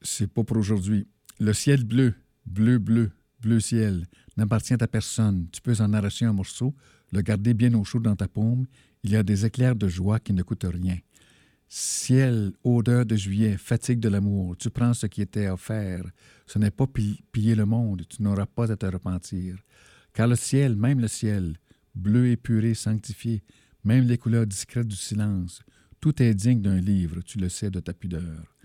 C'est 0.00 0.32
pas 0.32 0.42
pour 0.42 0.56
aujourd'hui. 0.56 1.06
Le 1.38 1.52
ciel 1.52 1.84
bleu, 1.84 2.14
bleu, 2.46 2.78
bleu, 2.78 3.10
bleu 3.42 3.60
ciel, 3.60 4.06
n'appartient 4.38 4.72
à 4.72 4.88
personne. 4.88 5.48
Tu 5.52 5.60
peux 5.60 5.78
en 5.80 5.92
arracher 5.92 6.24
un 6.24 6.32
morceau, 6.32 6.74
le 7.12 7.20
garder 7.20 7.52
bien 7.52 7.74
au 7.74 7.84
chaud 7.84 8.00
dans 8.00 8.16
ta 8.16 8.26
paume. 8.26 8.64
Il 9.02 9.12
y 9.12 9.16
a 9.16 9.22
des 9.22 9.46
éclairs 9.46 9.76
de 9.76 9.88
joie 9.88 10.20
qui 10.20 10.32
ne 10.32 10.42
coûtent 10.42 10.66
rien. 10.70 10.98
Ciel, 11.68 12.52
odeur 12.64 13.06
de 13.06 13.16
juillet, 13.16 13.56
fatigue 13.56 14.00
de 14.00 14.08
l'amour, 14.08 14.56
tu 14.56 14.70
prends 14.70 14.92
ce 14.92 15.06
qui 15.06 15.22
était 15.22 15.48
offert. 15.48 16.04
Ce 16.46 16.58
n'est 16.58 16.70
pas 16.70 16.86
piller 17.32 17.54
le 17.54 17.64
monde, 17.64 18.02
tu 18.08 18.22
n'auras 18.22 18.46
pas 18.46 18.70
à 18.72 18.76
te 18.76 18.86
repentir. 18.86 19.56
Car 20.12 20.26
le 20.26 20.36
ciel, 20.36 20.76
même 20.76 21.00
le 21.00 21.08
ciel, 21.08 21.56
bleu 21.94 22.28
épuré, 22.28 22.74
sanctifié, 22.74 23.42
même 23.84 24.06
les 24.06 24.18
couleurs 24.18 24.46
discrètes 24.46 24.88
du 24.88 24.96
silence, 24.96 25.62
tout 26.00 26.22
est 26.22 26.34
digne 26.34 26.60
d'un 26.60 26.80
livre, 26.80 27.20
tu 27.22 27.38
le 27.38 27.48
sais 27.48 27.70
de 27.70 27.80
ta 27.80 27.92
pudeur. 27.94 28.56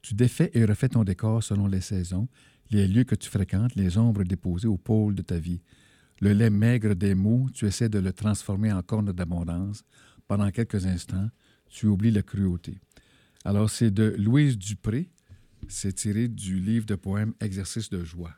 Tu 0.00 0.14
défais 0.14 0.50
et 0.54 0.64
refais 0.64 0.88
ton 0.88 1.04
décor 1.04 1.42
selon 1.42 1.66
les 1.66 1.80
saisons, 1.80 2.28
les 2.70 2.88
lieux 2.88 3.04
que 3.04 3.14
tu 3.14 3.28
fréquentes, 3.28 3.74
les 3.74 3.98
ombres 3.98 4.24
déposées 4.24 4.68
au 4.68 4.76
pôle 4.76 5.14
de 5.14 5.22
ta 5.22 5.38
vie. 5.38 5.60
Le 6.20 6.32
lait 6.32 6.50
maigre 6.50 6.94
des 6.94 7.14
mots, 7.14 7.48
tu 7.52 7.66
essaies 7.66 7.88
de 7.88 7.98
le 7.98 8.12
transformer 8.12 8.72
en 8.72 8.82
corne 8.82 9.12
d'abondance. 9.12 9.82
Pendant 10.26 10.50
quelques 10.50 10.86
instants, 10.86 11.28
tu 11.68 11.86
oublies 11.86 12.10
la 12.10 12.22
cruauté. 12.22 12.78
Alors, 13.44 13.68
c'est 13.68 13.90
de 13.90 14.14
Louise 14.18 14.56
Dupré. 14.56 15.10
C'est 15.68 15.92
tiré 15.92 16.28
du 16.28 16.60
livre 16.60 16.86
de 16.86 16.94
poèmes 16.94 17.34
Exercice 17.40 17.90
de 17.90 18.04
joie. 18.04 18.34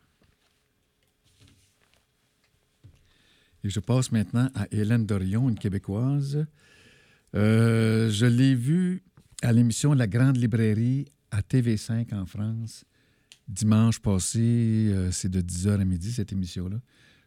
Et 3.63 3.71
je 3.71 3.81
passe 3.81 4.13
maintenant 4.13 4.49
à 4.55 4.67
Hélène 4.71 5.07
Dorion, 5.07 5.49
une 5.49 5.59
Québécoise. 5.59 6.47
Euh, 7.35 8.11
je 8.11 8.27
l'ai 8.27 8.55
vue 8.55 9.03
à 9.43 9.53
l'émission 9.53 9.93
La 9.93 10.07
Grande 10.07 10.37
Librairie 10.37 11.07
à 11.31 11.41
TV5 11.41 12.15
en 12.15 12.27
France 12.27 12.85
dimanche 13.49 14.01
passé. 14.01 14.91
Euh, 14.93 15.11
c'est 15.11 15.29
de 15.29 15.41
10h 15.41 15.81
à 15.81 15.85
midi, 15.85 16.13
cette 16.13 16.33
émission-là. 16.33 16.81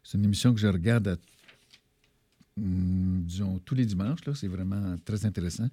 C'est 0.04 0.18
une 0.18 0.26
émission 0.26 0.54
que 0.54 0.60
je 0.60 0.68
regarde 0.68 1.20
Hmm, 2.60 3.22
disons, 3.24 3.60
tous 3.60 3.76
les 3.76 3.86
dimanches. 3.86 4.20
C'est 4.36 4.48
vraiment 4.48 4.96
très 5.06 5.26
intéressant. 5.26 5.70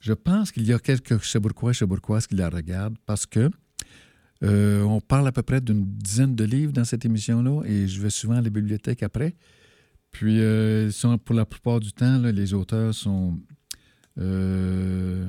Je 0.00 0.12
pense 0.12 0.52
qu'il 0.52 0.66
y 0.66 0.72
a 0.72 0.78
quelques 0.78 1.18
Cheburquois 1.20 1.72
et 1.72 2.26
qui 2.28 2.34
la 2.34 2.50
regardent 2.50 2.98
parce 3.06 3.24
que 3.24 3.50
euh, 4.42 4.82
on 4.82 5.00
parle 5.00 5.26
à 5.28 5.32
peu 5.32 5.42
près 5.42 5.60
d'une 5.60 5.86
dizaine 5.86 6.34
de 6.34 6.44
livres 6.44 6.72
dans 6.72 6.84
cette 6.84 7.04
émission-là 7.04 7.62
et 7.64 7.88
je 7.88 8.02
vais 8.02 8.10
souvent 8.10 8.34
à 8.34 8.42
la 8.42 8.50
bibliothèque 8.50 9.02
après. 9.02 9.34
Puis, 10.10 10.40
euh, 10.40 10.90
pour 11.24 11.34
la 11.34 11.46
plupart 11.46 11.80
du 11.80 11.92
temps, 11.92 12.18
les 12.18 12.54
auteurs 12.54 12.94
sont. 12.94 13.40
Euh, 14.18 15.28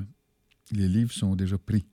les 0.72 0.88
livres 0.88 1.14
sont 1.14 1.36
déjà 1.36 1.58
pris. 1.58 1.86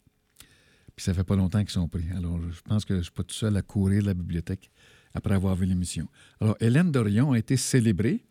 Puis, 0.96 1.04
ça 1.04 1.14
fait 1.14 1.24
pas 1.24 1.36
longtemps 1.36 1.60
qu'ils 1.60 1.70
sont 1.70 1.88
pris. 1.88 2.04
Alors, 2.16 2.38
je 2.50 2.60
pense 2.62 2.84
que 2.84 2.94
je 2.94 2.98
ne 2.98 3.02
suis 3.04 3.12
pas 3.12 3.22
tout 3.22 3.34
seul 3.34 3.56
à 3.56 3.62
courir 3.62 4.02
la 4.02 4.14
bibliothèque 4.14 4.70
après 5.14 5.34
avoir 5.34 5.54
vu 5.56 5.66
l'émission. 5.66 6.08
Alors, 6.40 6.56
Hélène 6.60 6.90
Dorion 6.90 7.32
a 7.32 7.38
été 7.38 7.56
célébrée 7.56 8.24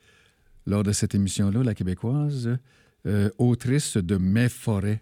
lors 0.65 0.83
de 0.83 0.91
cette 0.91 1.15
émission-là, 1.15 1.63
la 1.63 1.73
québécoise, 1.73 2.57
euh, 3.05 3.29
autrice 3.37 3.97
de 3.97 4.17
Mes 4.17 4.49
forêts. 4.49 5.01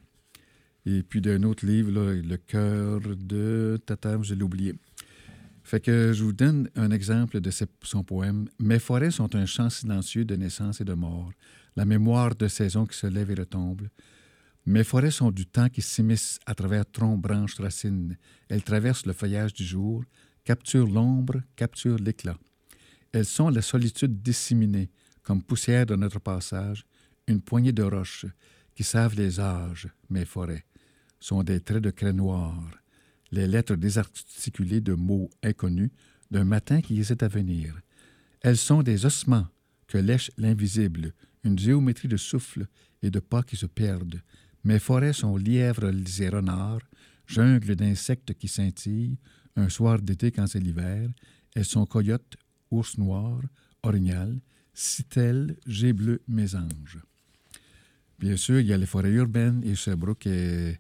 Et 0.85 1.03
puis 1.03 1.21
d'un 1.21 1.43
autre 1.43 1.65
livre, 1.65 1.91
Le 1.91 2.37
cœur 2.37 3.01
de 3.01 3.79
Tata, 3.85 4.17
je 4.21 4.33
l'ai 4.33 4.43
oublié. 4.43 4.73
Fait 5.63 5.79
que 5.79 6.13
je 6.13 6.23
vous 6.23 6.33
donne 6.33 6.69
un 6.75 6.89
exemple 6.89 7.41
de 7.41 7.51
son 7.83 8.03
poème. 8.03 8.47
Mes 8.57 8.79
forêts 8.79 9.11
sont 9.11 9.35
un 9.35 9.45
chant 9.45 9.69
silencieux 9.69 10.25
de 10.25 10.35
naissance 10.35 10.81
et 10.81 10.85
de 10.85 10.93
mort, 10.93 11.31
la 11.75 11.85
mémoire 11.85 12.33
de 12.35 12.47
saisons 12.47 12.85
qui 12.85 12.97
se 12.97 13.05
lèvent 13.05 13.31
et 13.31 13.35
retombe. 13.35 13.87
Mes 14.65 14.83
forêts 14.83 15.11
sont 15.11 15.31
du 15.31 15.45
temps 15.45 15.69
qui 15.69 15.81
s'immisce 15.81 16.39
à 16.45 16.55
travers 16.55 16.89
troncs, 16.89 17.19
branches, 17.21 17.59
racines. 17.59 18.17
Elles 18.49 18.63
traversent 18.63 19.05
le 19.05 19.13
feuillage 19.13 19.53
du 19.53 19.63
jour, 19.63 20.03
capturent 20.43 20.87
l'ombre, 20.87 21.41
capturent 21.55 21.99
l'éclat. 21.99 22.37
Elles 23.11 23.25
sont 23.25 23.49
la 23.49 23.61
solitude 23.61 24.21
disséminée, 24.21 24.89
comme 25.23 25.43
poussière 25.43 25.85
de 25.85 25.95
notre 25.95 26.19
passage, 26.19 26.85
une 27.27 27.41
poignée 27.41 27.71
de 27.71 27.83
roches 27.83 28.25
qui 28.75 28.83
savent 28.83 29.15
les 29.15 29.39
âges, 29.39 29.87
mes 30.09 30.25
forêts, 30.25 30.65
sont 31.19 31.43
des 31.43 31.59
traits 31.59 31.83
de 31.83 31.91
craie 31.91 32.13
noire, 32.13 32.71
les 33.31 33.47
lettres 33.47 33.75
désarticulées 33.75 34.81
de 34.81 34.93
mots 34.93 35.29
inconnus 35.43 35.91
d'un 36.31 36.45
matin 36.45 36.81
qui 36.81 36.99
est 36.99 37.23
à 37.23 37.27
venir. 37.27 37.79
Elles 38.41 38.57
sont 38.57 38.83
des 38.83 39.05
ossements 39.05 39.47
que 39.87 39.97
lèche 39.97 40.31
l'invisible, 40.37 41.13
une 41.43 41.57
géométrie 41.57 42.07
de 42.07 42.17
souffle 42.17 42.67
et 43.01 43.11
de 43.11 43.19
pas 43.19 43.43
qui 43.43 43.55
se 43.55 43.65
perdent. 43.65 44.21
Mes 44.63 44.79
forêts 44.79 45.13
sont 45.13 45.37
lièvres 45.37 45.91
et 46.21 46.29
renards, 46.29 46.81
jungle 47.25 47.75
d'insectes 47.75 48.33
qui 48.33 48.47
scintillent, 48.47 49.17
un 49.59 49.69
soir 49.69 50.01
d'été 50.01 50.31
quand 50.31 50.47
c'est 50.47 50.59
l'hiver. 50.59 51.09
Elles 51.55 51.65
sont 51.65 51.85
coyotes, 51.85 52.37
ours 52.71 52.97
noirs, 52.97 53.41
orignal, 53.83 54.39
Citel, 54.73 55.55
G 55.65 55.93
bleu, 55.93 56.21
Mésange. 56.27 56.99
Bien 58.19 58.35
sûr, 58.37 58.59
il 58.59 58.67
y 58.67 58.73
a 58.73 58.77
les 58.77 58.85
forêts 58.85 59.11
urbaines 59.11 59.61
et 59.63 59.75
Sherbrooke 59.75 60.27
est 60.27 60.79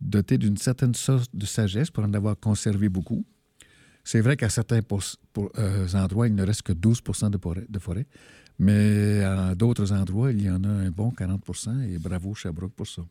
doté 0.00 0.38
d'une 0.38 0.56
certaine 0.56 0.94
sorte 0.94 1.34
de 1.34 1.46
sagesse 1.46 1.90
pour 1.90 2.04
en 2.04 2.12
avoir 2.14 2.38
conservé 2.38 2.88
beaucoup. 2.88 3.24
C'est 4.04 4.20
vrai 4.20 4.36
qu'à 4.36 4.50
certains 4.50 4.80
euh, 5.58 5.88
endroits, 5.94 6.28
il 6.28 6.34
ne 6.34 6.42
reste 6.42 6.62
que 6.62 6.72
12 6.72 7.00
de 7.68 7.78
forêt, 7.78 8.06
mais 8.58 9.22
à 9.22 9.54
d'autres 9.54 9.92
endroits, 9.92 10.30
il 10.30 10.42
y 10.42 10.50
en 10.50 10.62
a 10.64 10.68
un 10.68 10.90
bon 10.90 11.10
40% 11.10 11.90
et 11.90 11.98
bravo 11.98 12.34
Sherbrooke 12.34 12.74
pour 12.74 12.86
ça. 12.86 13.02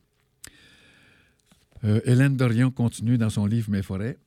Euh, 1.84 2.00
Hélène 2.04 2.36
Dorion 2.36 2.70
continue 2.70 3.18
dans 3.18 3.30
son 3.30 3.46
livre 3.46 3.70
Mes 3.70 3.82
forêts. 3.82 4.18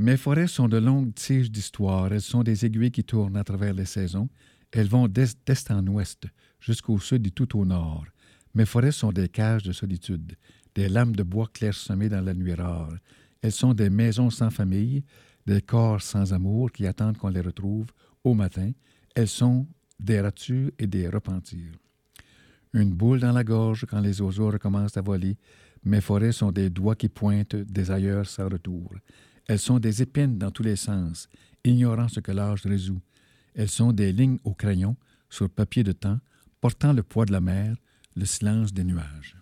Mes 0.00 0.16
forêts 0.16 0.46
sont 0.46 0.66
de 0.66 0.78
longues 0.78 1.12
tiges 1.12 1.50
d'histoire. 1.50 2.10
Elles 2.10 2.22
sont 2.22 2.42
des 2.42 2.64
aiguilles 2.64 2.90
qui 2.90 3.04
tournent 3.04 3.36
à 3.36 3.44
travers 3.44 3.74
les 3.74 3.84
saisons. 3.84 4.30
Elles 4.72 4.88
vont 4.88 5.08
d'est 5.08 5.70
en 5.70 5.86
ouest, 5.88 6.24
jusqu'au 6.58 6.98
sud 6.98 7.26
et 7.26 7.30
tout 7.30 7.58
au 7.58 7.66
nord. 7.66 8.06
Mes 8.54 8.64
forêts 8.64 8.92
sont 8.92 9.12
des 9.12 9.28
cages 9.28 9.62
de 9.62 9.72
solitude, 9.72 10.36
des 10.74 10.88
lames 10.88 11.14
de 11.14 11.22
bois 11.22 11.50
clairsemées 11.52 12.08
dans 12.08 12.24
la 12.24 12.32
nuit 12.32 12.54
rare. 12.54 12.94
Elles 13.42 13.52
sont 13.52 13.74
des 13.74 13.90
maisons 13.90 14.30
sans 14.30 14.48
famille, 14.48 15.04
des 15.44 15.60
corps 15.60 16.00
sans 16.00 16.32
amour 16.32 16.72
qui 16.72 16.86
attendent 16.86 17.18
qu'on 17.18 17.28
les 17.28 17.42
retrouve 17.42 17.88
au 18.24 18.32
matin. 18.32 18.72
Elles 19.14 19.28
sont 19.28 19.66
des 19.98 20.22
ratures 20.22 20.70
et 20.78 20.86
des 20.86 21.10
repentirs. 21.10 21.74
Une 22.72 22.94
boule 22.94 23.20
dans 23.20 23.32
la 23.32 23.44
gorge 23.44 23.84
quand 23.84 24.00
les 24.00 24.22
oiseaux 24.22 24.50
recommencent 24.50 24.96
à 24.96 25.02
voler. 25.02 25.36
Mes 25.84 26.00
forêts 26.00 26.32
sont 26.32 26.52
des 26.52 26.70
doigts 26.70 26.96
qui 26.96 27.10
pointent 27.10 27.56
des 27.56 27.90
ailleurs 27.90 28.26
sans 28.26 28.48
retour. 28.48 28.94
Elles 29.48 29.58
sont 29.58 29.78
des 29.78 30.02
épines 30.02 30.38
dans 30.38 30.50
tous 30.50 30.62
les 30.62 30.76
sens, 30.76 31.28
ignorant 31.64 32.08
ce 32.08 32.20
que 32.20 32.32
l'âge 32.32 32.62
résout. 32.62 33.00
Elles 33.54 33.68
sont 33.68 33.92
des 33.92 34.12
lignes 34.12 34.38
au 34.44 34.54
crayon, 34.54 34.96
sur 35.28 35.48
papier 35.48 35.84
de 35.84 35.92
temps, 35.92 36.18
portant 36.60 36.92
le 36.92 37.02
poids 37.02 37.24
de 37.24 37.32
la 37.32 37.40
mer, 37.40 37.76
le 38.16 38.24
silence 38.24 38.72
des 38.72 38.84
nuages. 38.84 39.36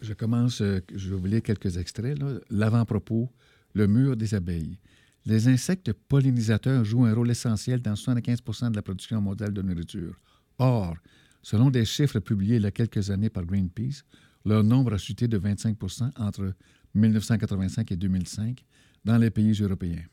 je 0.00 0.12
commence, 0.14 0.60
euh, 0.60 0.80
je 0.94 1.10
vais 1.10 1.16
vous 1.16 1.26
lire 1.26 1.42
quelques 1.42 1.76
extraits. 1.76 2.18
L'avant-propos, 2.50 3.30
le 3.74 3.86
mur 3.86 4.16
des 4.16 4.34
abeilles. 4.34 4.78
Les 5.26 5.48
insectes 5.48 5.92
pollinisateurs 5.92 6.84
jouent 6.84 7.06
un 7.06 7.14
rôle 7.14 7.30
essentiel 7.30 7.80
dans 7.80 7.94
75% 7.94 8.70
de 8.70 8.76
la 8.76 8.82
production 8.82 9.20
mondiale 9.20 9.52
de 9.52 9.62
nourriture. 9.62 10.18
Or, 10.58 10.96
Selon 11.44 11.68
des 11.68 11.84
chiffres 11.84 12.20
publiés 12.20 12.56
il 12.56 12.62
y 12.62 12.66
a 12.66 12.70
quelques 12.70 13.10
années 13.10 13.28
par 13.28 13.44
Greenpeace, 13.44 14.02
leur 14.44 14.62
nombre 14.62 14.94
a 14.94 14.98
chuté 14.98 15.28
de 15.28 15.38
25% 15.38 16.10
entre 16.16 16.54
1985 16.94 17.92
et 17.92 17.96
2005 17.96 18.64
dans 19.04 19.18
les 19.18 19.30
pays 19.30 19.52
européens. 19.60 20.04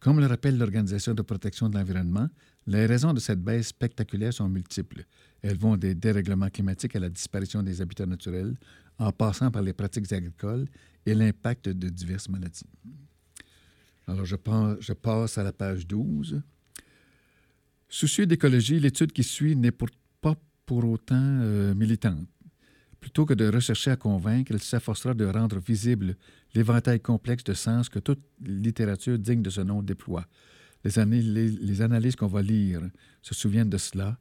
Comme 0.00 0.18
le 0.18 0.26
rappelle 0.26 0.58
l'Organisation 0.58 1.14
de 1.14 1.22
protection 1.22 1.68
de 1.68 1.78
l'environnement, 1.78 2.28
les 2.66 2.86
raisons 2.86 3.12
de 3.12 3.20
cette 3.20 3.40
baisse 3.40 3.68
spectaculaire 3.68 4.32
sont 4.32 4.48
multiples. 4.48 5.04
Elles 5.42 5.56
vont 5.56 5.76
des 5.76 5.94
dérèglements 5.94 6.48
climatiques 6.48 6.96
à 6.96 7.00
la 7.00 7.08
disparition 7.08 7.62
des 7.62 7.80
habitats 7.80 8.06
naturels, 8.06 8.54
en 8.98 9.12
passant 9.12 9.50
par 9.50 9.62
les 9.62 9.72
pratiques 9.72 10.12
agricoles 10.12 10.66
et 11.06 11.14
l'impact 11.14 11.68
de 11.68 11.88
diverses 11.88 12.28
maladies. 12.28 12.66
Alors, 14.06 14.24
je, 14.24 14.34
passe 14.92 15.38
à 15.38 15.42
la 15.44 15.52
page 15.52 15.86
12. 15.86 16.42
Soucieux 17.88 18.26
d'écologie, 18.26 18.80
l'étude 18.80 19.12
qui 19.12 19.22
suit 19.22 19.54
n'est 19.54 19.70
pas 19.72 20.34
pour 20.66 20.84
autant 20.84 21.14
euh, 21.16 21.74
militante. 21.74 22.26
Plutôt 23.02 23.26
que 23.26 23.34
de 23.34 23.48
rechercher 23.48 23.90
à 23.90 23.96
convaincre, 23.96 24.52
elle 24.52 24.62
s'efforcera 24.62 25.12
de 25.12 25.24
rendre 25.24 25.58
visible 25.58 26.16
l'éventail 26.54 27.00
complexe 27.00 27.42
de 27.42 27.52
sens 27.52 27.88
que 27.88 27.98
toute 27.98 28.20
littérature 28.40 29.18
digne 29.18 29.42
de 29.42 29.50
ce 29.50 29.60
nom 29.60 29.82
déploie. 29.82 30.24
Les, 30.84 31.82
analyses 31.82 32.14
qu'on 32.14 32.28
va 32.28 32.42
lire 32.42 32.80
se 33.20 33.34
souviennent 33.34 33.68
de 33.68 33.76
cela, 33.76 34.18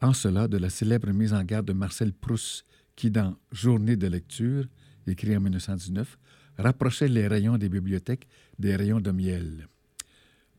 en 0.00 0.12
cela 0.12 0.46
de 0.46 0.58
la 0.58 0.70
célèbre 0.70 1.10
mise 1.10 1.34
en 1.34 1.42
garde 1.42 1.66
de 1.66 1.72
Marcel 1.72 2.12
Proust, 2.12 2.64
qui, 2.94 3.10
dans 3.10 3.36
Journée 3.50 3.96
de 3.96 4.06
lecture, 4.06 4.64
écrit 5.08 5.36
en 5.36 5.40
1919, 5.40 6.16
rapprochait 6.56 7.08
les 7.08 7.26
rayons 7.26 7.58
des 7.58 7.68
bibliothèques 7.68 8.28
des 8.60 8.76
rayons 8.76 9.00
de 9.00 9.10
miel. 9.10 9.66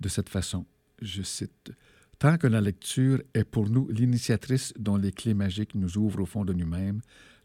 De 0.01 0.09
cette 0.09 0.27
façon, 0.27 0.65
je 1.01 1.21
cite, 1.21 1.71
Tant 2.19 2.37
que 2.37 2.47
la 2.47 2.61
lecture 2.61 3.19
est 3.33 3.45
pour 3.45 3.69
nous 3.69 3.87
l'initiatrice 3.87 4.73
dont 4.77 4.97
les 4.97 5.11
clés 5.11 5.33
magiques 5.33 5.73
nous 5.73 5.97
ouvrent 5.97 6.21
au 6.21 6.25
fond 6.27 6.45
de 6.45 6.53
nous-mêmes, 6.53 7.01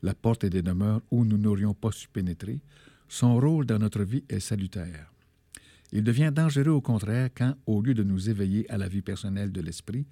la 0.06 0.14
porte 0.14 0.46
des 0.46 0.62
demeures 0.62 1.02
où 1.10 1.24
nous 1.24 1.36
n'aurions 1.36 1.74
pas 1.74 1.90
su 1.90 2.08
pénétrer, 2.08 2.60
son 3.08 3.40
rôle 3.40 3.66
dans 3.66 3.80
notre 3.80 4.04
vie 4.04 4.22
est 4.28 4.40
salutaire. 4.40 5.12
Il 5.90 6.04
devient 6.04 6.32
dangereux 6.32 6.70
au 6.70 6.80
contraire 6.80 7.28
quand, 7.36 7.54
au 7.66 7.82
lieu 7.82 7.92
de 7.92 8.04
nous 8.04 8.30
éveiller 8.30 8.70
à 8.70 8.78
la 8.78 8.86
vie 8.86 9.02
personnelle 9.02 9.50
de 9.50 9.60
l'esprit, 9.60 10.06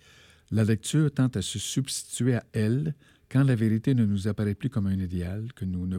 la 0.50 0.64
lecture 0.64 1.12
tente 1.12 1.36
à 1.36 1.42
se 1.42 1.60
substituer 1.60 2.34
à 2.34 2.44
elle 2.52 2.94
quand 3.28 3.44
la 3.44 3.54
vérité 3.54 3.94
ne 3.94 4.04
nous 4.04 4.26
apparaît 4.26 4.56
plus 4.56 4.68
comme 4.68 4.88
un 4.88 4.98
idéal 4.98 5.52
que 5.54 5.64
nous 5.64 5.86
ne, 5.86 5.98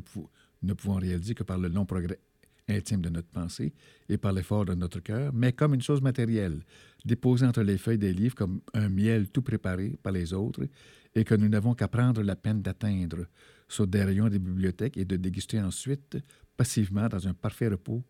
ne 0.64 0.74
pouvons 0.74 0.96
réaliser 0.96 1.34
que 1.34 1.44
par 1.44 1.58
le 1.58 1.70
long 1.70 1.86
progrès 1.86 2.20
intime 2.68 3.02
de 3.02 3.10
notre 3.10 3.30
pensée 3.30 3.74
et 4.10 4.18
par 4.18 4.34
l'effort 4.34 4.66
de 4.66 4.74
notre 4.74 5.00
cœur, 5.00 5.32
mais 5.34 5.54
comme 5.54 5.74
une 5.74 5.82
chose 5.82 6.02
matérielle, 6.02 6.64
déposée 7.06 7.46
entre 7.46 7.62
les 7.62 7.78
feuilles 7.78 7.98
des 7.98 8.14
livres 8.14 8.36
comme 8.36 8.60
un 8.74 8.90
miel 8.90 9.30
tout 9.30 9.42
préparé 9.42 9.98
par 10.04 10.12
les 10.12 10.34
autres 10.34 10.68
et 11.14 11.24
que 11.24 11.36
nous 11.36 11.48
n'avons 11.48 11.76
qu'à 11.76 11.88
prendre 11.88 12.22
la 12.24 12.36
peine 12.36 12.62
d'atteindre 12.62 13.28
sur 13.68 13.88
des 13.88 14.04
rayons 14.04 14.30
des 14.30 14.40
bibliothèques 14.40 14.98
et 14.98 15.06
de 15.06 15.16
déguster 15.16 15.60
ensuite 15.62 16.18
passivement 16.58 17.08
dans 17.08 17.28
un 17.28 17.34
parfait 17.34 17.68
repos 17.68 18.04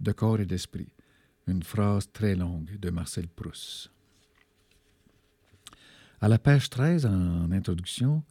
de 0.00 0.12
corps 0.12 0.40
et 0.40 0.46
d'esprit. 0.46 0.88
Une 1.46 1.62
phrase 1.62 2.10
très 2.12 2.34
longue 2.34 2.78
de 2.78 2.90
Marcel 2.90 3.26
Proust. 3.28 3.90
À 6.20 6.28
la 6.28 6.38
page 6.38 6.68
13, 6.68 7.06
en 7.06 7.50
introduction, 7.52 8.22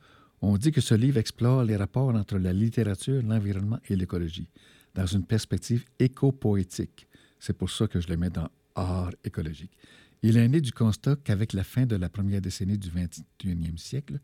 on 0.42 0.58
dit 0.58 0.72
que 0.72 0.82
ce 0.82 0.94
livre 0.94 1.18
explore 1.18 1.64
les 1.64 1.76
rapports 1.76 2.14
entre 2.14 2.38
la 2.38 2.54
littérature, 2.54 3.24
l'environnement 3.24 3.80
et 3.90 3.96
l'écologie 3.96 4.50
dans 4.94 5.06
une 5.06 5.24
perspective 5.24 5.86
éco-poétique. 6.00 7.08
C'est 7.40 7.58
pour 7.58 7.70
ça 7.70 7.88
que 7.88 8.00
je 8.00 8.08
le 8.08 8.18
mets 8.18 8.30
dans 8.30 8.50
art 8.76 9.12
écologique. 9.24 9.78
Il 10.24 10.38
est 10.38 10.48
né 10.48 10.62
du 10.62 10.72
constat 10.72 11.16
qu'avec 11.24 11.54
la 11.54 11.64
fin 11.64 11.86
de 11.86 11.96
la 11.96 12.10
première 12.10 12.42
décennie 12.42 12.78
du 12.78 12.90
21e 12.90 13.78
siècle, 13.78 14.20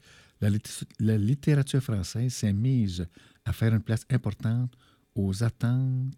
la, 0.99 1.17
littérature 1.17 1.81
française 1.81 2.33
s'est 2.33 2.53
mise 2.53 3.05
à 3.45 3.53
faire 3.53 3.73
une 3.73 3.81
place 3.81 4.05
importante 4.09 4.73
aux 5.15 5.43
attentes, 5.43 6.13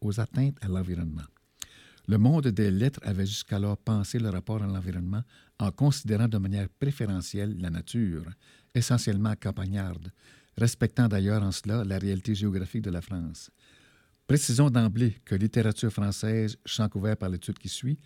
aux 0.00 0.20
atteintes 0.20 0.56
à 0.60 0.68
l'environnement. 0.68 1.22
Le 2.08 2.18
monde 2.18 2.48
des 2.48 2.70
lettres 2.70 3.00
avait 3.02 3.26
jusqu'alors 3.26 3.76
pensé 3.76 4.18
le 4.18 4.28
rapport 4.28 4.62
à 4.62 4.66
l'environnement 4.66 5.22
en 5.58 5.70
considérant 5.70 6.28
de 6.28 6.38
manière 6.38 6.68
préférentielle 6.68 7.56
la 7.58 7.70
nature, 7.70 8.24
essentiellement 8.74 9.34
campagnarde, 9.40 10.12
respectant 10.56 11.08
d'ailleurs 11.08 11.42
en 11.42 11.52
cela 11.52 11.84
la 11.84 11.98
réalité 11.98 12.34
géographique 12.34 12.82
de 12.82 12.90
la 12.90 13.00
France. 13.00 13.50
Précisons 14.26 14.70
d'emblée 14.70 15.16
que 15.24 15.34
littérature 15.34 15.92
française, 15.92 16.56
champ 16.64 16.88
couvert 16.88 17.16
par 17.16 17.28
l'étude 17.28 17.58
qui 17.58 17.68
suit, 17.68 17.98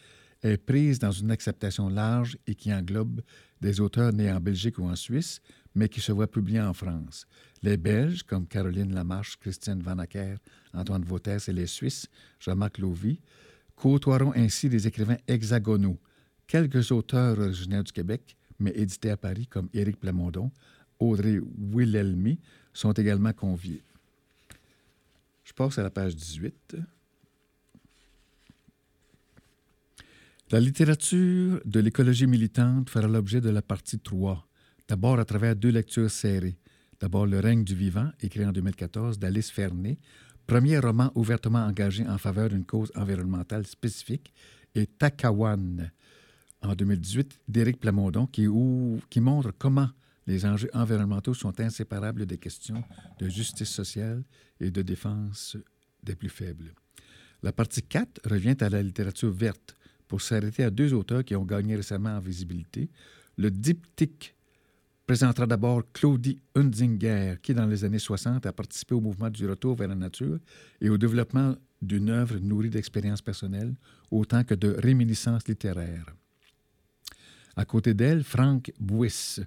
est 0.42 0.57
prise 0.57 0.98
dans 0.98 1.11
une 1.11 1.31
acceptation 1.31 1.88
large 1.88 2.38
et 2.46 2.55
qui 2.55 2.72
englobe 2.72 3.20
des 3.61 3.81
auteurs 3.81 4.12
nés 4.12 4.33
en 4.33 4.40
Belgique 4.40 4.79
ou 4.79 4.85
en 4.85 4.96
Suisse, 4.96 5.40
mais 5.74 5.88
qui 5.88 6.00
se 6.00 6.12
voient 6.12 6.31
publiés 6.31 6.61
en 6.61 6.72
France. 6.72 7.26
Les 7.62 7.76
Belges, 7.76 8.22
comme 8.22 8.46
Caroline 8.46 8.94
Lamarche, 8.94 9.37
Christiane 9.38 9.83
Vanacker, 9.83 10.38
Antoine 10.72 11.05
Vautès 11.05 11.48
et 11.48 11.53
les 11.53 11.66
Suisses, 11.66 12.09
Jean-Marc 12.40 12.79
Lovy, 12.79 13.20
côtoieront 13.76 14.33
ainsi 14.35 14.68
des 14.68 14.87
écrivains 14.87 15.18
hexagonaux. 15.29 15.98
Quelques 16.46 16.90
auteurs 16.90 17.38
originaires 17.38 17.85
du 17.85 17.92
Québec, 17.92 18.37
mais 18.59 18.72
édités 18.74 19.11
à 19.11 19.16
Paris, 19.16 19.46
comme 19.46 19.68
Éric 19.72 20.00
Plamondon, 20.00 20.50
Audrey 20.98 21.38
Wilhelmy, 21.72 22.38
sont 22.72 22.92
également 22.92 23.33
conviés. 23.33 23.83
Je 25.44 25.53
passe 25.53 25.79
à 25.79 25.83
la 25.83 25.90
page 25.90 26.14
18. 26.14 26.76
La 30.52 30.58
littérature 30.58 31.60
de 31.64 31.78
l'écologie 31.78 32.26
militante 32.26 32.90
fera 32.90 33.06
l'objet 33.06 33.40
de 33.40 33.50
la 33.50 33.62
partie 33.62 34.00
3, 34.00 34.48
d'abord 34.88 35.20
à 35.20 35.24
travers 35.24 35.54
deux 35.54 35.68
lectures 35.68 36.10
serrées. 36.10 36.58
D'abord 36.98 37.24
Le 37.24 37.38
règne 37.38 37.62
du 37.62 37.76
vivant, 37.76 38.10
écrit 38.20 38.44
en 38.44 38.50
2014 38.50 39.20
d'Alice 39.20 39.48
Fernet, 39.52 40.00
premier 40.48 40.80
roman 40.80 41.12
ouvertement 41.14 41.64
engagé 41.64 42.04
en 42.04 42.18
faveur 42.18 42.48
d'une 42.48 42.64
cause 42.64 42.90
environnementale 42.96 43.64
spécifique, 43.64 44.34
et 44.74 44.88
Takawan, 44.88 45.92
en 46.62 46.74
2018, 46.74 47.42
d'Éric 47.46 47.78
Plamondon, 47.78 48.26
qui, 48.26 48.48
qui 49.08 49.20
montre 49.20 49.52
comment 49.56 49.90
les 50.26 50.46
enjeux 50.46 50.70
environnementaux 50.72 51.34
sont 51.34 51.60
inséparables 51.60 52.26
des 52.26 52.38
questions 52.38 52.82
de 53.20 53.28
justice 53.28 53.70
sociale 53.70 54.24
et 54.58 54.72
de 54.72 54.82
défense 54.82 55.56
des 56.02 56.16
plus 56.16 56.28
faibles. 56.28 56.74
La 57.44 57.52
partie 57.52 57.82
4 57.82 58.28
revient 58.28 58.56
à 58.58 58.68
la 58.68 58.82
littérature 58.82 59.30
verte 59.30 59.76
pour 60.11 60.20
s'arrêter 60.20 60.64
à 60.64 60.70
deux 60.70 60.92
auteurs 60.92 61.25
qui 61.25 61.37
ont 61.37 61.44
gagné 61.44 61.77
récemment 61.77 62.16
en 62.16 62.18
visibilité. 62.18 62.90
Le 63.38 63.49
diptyque 63.49 64.35
présentera 65.07 65.46
d'abord 65.46 65.85
Claudie 65.92 66.37
Hunzinger, 66.57 67.37
qui, 67.40 67.55
dans 67.55 67.64
les 67.64 67.85
années 67.85 68.01
60, 68.01 68.44
a 68.44 68.53
participé 68.53 68.96
au 68.96 69.01
mouvement 69.01 69.31
du 69.31 69.49
retour 69.49 69.77
vers 69.77 69.87
la 69.87 69.94
nature 69.94 70.40
et 70.81 70.88
au 70.88 70.99
développement 70.99 71.55
d'une 71.81 72.11
œuvre 72.11 72.38
nourrie 72.38 72.70
d'expériences 72.70 73.23
personnelles 73.23 73.73
autant 74.11 74.42
que 74.42 74.55
de 74.55 74.75
réminiscences 74.79 75.46
littéraires. 75.46 76.12
À 77.55 77.64
côté 77.64 77.94
d'elle, 77.94 78.25
Frank 78.25 78.73
Buis, 78.81 79.38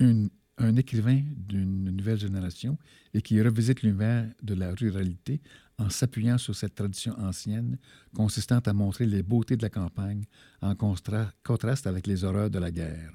un 0.00 0.76
écrivain 0.76 1.20
d'une 1.36 1.90
nouvelle 1.90 2.18
génération 2.18 2.78
et 3.12 3.20
qui 3.20 3.40
revisite 3.42 3.82
l'univers 3.82 4.26
de 4.42 4.54
la 4.54 4.74
ruralité 4.74 5.42
en 5.78 5.90
s'appuyant 5.90 6.38
sur 6.38 6.54
cette 6.54 6.74
tradition 6.74 7.18
ancienne 7.18 7.78
consistant 8.14 8.60
à 8.60 8.72
montrer 8.72 9.06
les 9.06 9.22
beautés 9.22 9.56
de 9.56 9.62
la 9.62 9.70
campagne 9.70 10.24
en 10.60 10.74
contraste 10.74 11.86
avec 11.86 12.06
les 12.06 12.24
horreurs 12.24 12.50
de 12.50 12.58
la 12.58 12.70
guerre. 12.70 13.12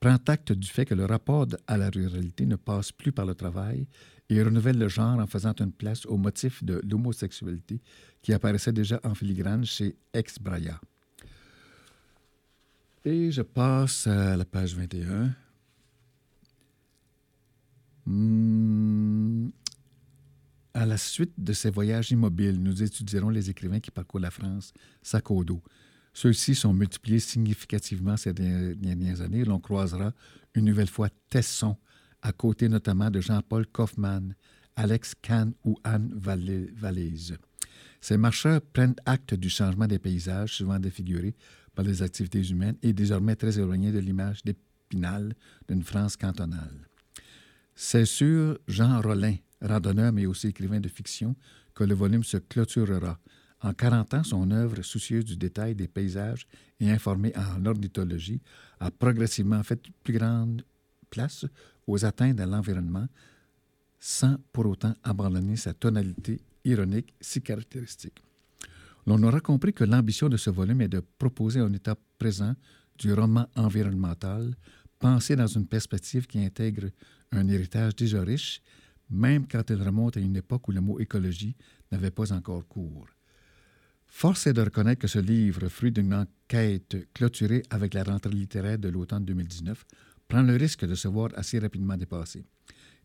Prend 0.00 0.18
acte 0.26 0.52
du 0.52 0.68
fait 0.68 0.84
que 0.84 0.94
le 0.94 1.04
rapport 1.04 1.46
à 1.66 1.76
la 1.76 1.90
ruralité 1.90 2.44
ne 2.44 2.56
passe 2.56 2.90
plus 2.90 3.12
par 3.12 3.24
le 3.24 3.34
travail 3.34 3.86
et 4.28 4.42
renouvelle 4.42 4.78
le 4.78 4.88
genre 4.88 5.18
en 5.18 5.26
faisant 5.26 5.54
une 5.60 5.72
place 5.72 6.06
au 6.06 6.16
motif 6.16 6.64
de 6.64 6.80
l'homosexualité 6.88 7.80
qui 8.20 8.32
apparaissait 8.32 8.72
déjà 8.72 9.00
en 9.04 9.14
filigrane 9.14 9.64
chez 9.64 9.96
Ex 10.12 10.38
Braya. 10.40 10.80
Et 13.04 13.30
je 13.30 13.42
passe 13.42 14.06
à 14.06 14.36
la 14.36 14.44
page 14.44 14.74
21. 14.74 15.34
Hmm. 18.06 19.50
À 20.74 20.86
la 20.86 20.96
suite 20.96 21.32
de 21.36 21.52
ces 21.52 21.70
voyages 21.70 22.10
immobiles, 22.12 22.58
nous 22.60 22.82
étudierons 22.82 23.28
les 23.28 23.50
écrivains 23.50 23.80
qui 23.80 23.90
parcourent 23.90 24.20
la 24.20 24.30
France 24.30 24.72
sac 25.02 25.30
au 25.30 25.44
dos. 25.44 25.62
Ceux-ci 26.14 26.54
sont 26.54 26.72
multipliés 26.72 27.20
significativement 27.20 28.16
ces 28.16 28.32
dernières 28.32 29.20
années. 29.20 29.44
L'on 29.44 29.60
croisera 29.60 30.12
une 30.54 30.64
nouvelle 30.66 30.88
fois 30.88 31.08
Tesson, 31.28 31.76
à 32.22 32.32
côté 32.32 32.68
notamment 32.68 33.10
de 33.10 33.20
Jean-Paul 33.20 33.66
Kaufmann, 33.66 34.34
Alex 34.76 35.14
Kahn 35.20 35.52
ou 35.64 35.76
Anne 35.84 36.12
Valise. 36.14 37.36
Ces 38.00 38.16
marcheurs 38.16 38.60
prennent 38.60 38.96
acte 39.06 39.34
du 39.34 39.48
changement 39.48 39.86
des 39.86 39.98
paysages, 39.98 40.54
souvent 40.54 40.78
défigurés 40.78 41.34
par 41.74 41.84
les 41.84 42.02
activités 42.02 42.46
humaines 42.48 42.76
et 42.82 42.92
désormais 42.92 43.36
très 43.36 43.58
éloignés 43.58 43.92
de 43.92 43.98
l'image 43.98 44.42
d'épinal 44.42 45.34
d'une 45.68 45.82
France 45.82 46.16
cantonale. 46.16 46.88
C'est 47.74 48.04
sur 48.04 48.58
Jean 48.68 49.00
Rollin, 49.00 49.36
randonneur 49.62 50.12
mais 50.12 50.26
aussi 50.26 50.48
écrivain 50.48 50.80
de 50.80 50.88
fiction, 50.88 51.34
que 51.74 51.84
le 51.84 51.94
volume 51.94 52.24
se 52.24 52.36
clôturera. 52.36 53.18
En 53.60 53.72
40 53.72 54.14
ans, 54.14 54.24
son 54.24 54.50
œuvre, 54.50 54.82
soucieuse 54.82 55.24
du 55.24 55.36
détail 55.36 55.74
des 55.74 55.88
paysages 55.88 56.46
et 56.80 56.90
informée 56.90 57.32
en 57.36 57.64
ornithologie, 57.64 58.40
a 58.80 58.90
progressivement 58.90 59.62
fait 59.62 59.80
plus 60.02 60.14
grande 60.14 60.62
place 61.10 61.46
aux 61.86 62.04
atteintes 62.04 62.40
à 62.40 62.46
l'environnement 62.46 63.06
sans 64.00 64.36
pour 64.52 64.66
autant 64.66 64.94
abandonner 65.04 65.56
sa 65.56 65.74
tonalité 65.74 66.40
ironique 66.64 67.14
si 67.20 67.40
caractéristique. 67.40 68.20
L'on 69.06 69.22
aura 69.22 69.40
compris 69.40 69.72
que 69.72 69.84
l'ambition 69.84 70.28
de 70.28 70.36
ce 70.36 70.50
volume 70.50 70.80
est 70.80 70.88
de 70.88 71.02
proposer 71.18 71.60
un 71.60 71.72
état 71.72 71.96
présent 72.18 72.54
du 72.98 73.12
roman 73.12 73.46
environnemental 73.56 74.54
pensé 74.98 75.34
dans 75.36 75.46
une 75.46 75.66
perspective 75.66 76.26
qui 76.26 76.38
intègre 76.44 76.90
un 77.32 77.48
héritage 77.48 77.96
déjà 77.96 78.22
riche, 78.22 78.60
même 79.12 79.46
quand 79.46 79.70
il 79.70 79.82
remonte 79.82 80.16
à 80.16 80.20
une 80.20 80.36
époque 80.36 80.68
où 80.68 80.72
le 80.72 80.80
mot 80.80 80.98
écologie 80.98 81.54
n'avait 81.90 82.10
pas 82.10 82.32
encore 82.32 82.66
cours. 82.66 83.06
Force 84.06 84.46
est 84.46 84.52
de 84.52 84.62
reconnaître 84.62 85.00
que 85.00 85.08
ce 85.08 85.18
livre, 85.18 85.68
fruit 85.68 85.92
d'une 85.92 86.12
enquête 86.12 86.96
clôturée 87.14 87.62
avec 87.70 87.94
la 87.94 88.02
rentrée 88.02 88.30
littéraire 88.30 88.78
de 88.78 88.88
l'automne 88.88 89.24
2019, 89.24 89.84
prend 90.28 90.42
le 90.42 90.56
risque 90.56 90.86
de 90.86 90.94
se 90.94 91.08
voir 91.08 91.30
assez 91.36 91.58
rapidement 91.58 91.96
dépassé. 91.96 92.44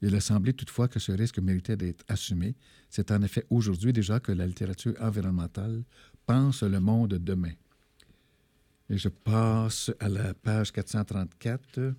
Il 0.01 0.15
a 0.15 0.19
semblé 0.19 0.53
toutefois 0.53 0.87
que 0.87 0.99
ce 0.99 1.11
risque 1.11 1.39
méritait 1.39 1.75
d'être 1.75 2.03
assumé. 2.07 2.55
C'est 2.89 3.11
en 3.11 3.21
effet 3.21 3.45
aujourd'hui 3.49 3.93
déjà 3.93 4.19
que 4.19 4.31
la 4.31 4.45
littérature 4.45 4.93
environnementale 4.99 5.83
pense 6.25 6.63
le 6.63 6.79
monde 6.79 7.15
demain. 7.15 7.53
Et 8.89 8.97
je 8.97 9.09
passe 9.09 9.91
à 9.99 10.07
la 10.07 10.33
page 10.33 10.71
434, 10.71 11.93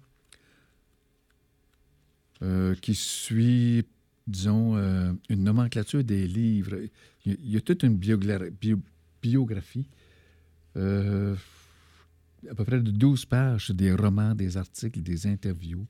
euh, 2.42 2.74
qui 2.76 2.94
suit, 2.94 3.84
disons, 4.28 4.76
euh, 4.76 5.12
une 5.28 5.42
nomenclature 5.42 6.04
des 6.04 6.26
livres. 6.26 6.76
Il 7.24 7.50
y 7.50 7.56
a, 7.56 7.60
toute 7.60 7.82
une 7.82 7.96
biographie, 7.96 9.88
euh, 10.76 11.34
à 12.48 12.54
peu 12.54 12.64
près 12.64 12.80
de 12.80 12.90
12 12.90 13.24
pages, 13.24 13.70
des 13.70 13.92
romans, 13.92 14.34
des 14.34 14.56
articles, 14.56 15.02
des 15.02 15.26
interviews, 15.26 15.86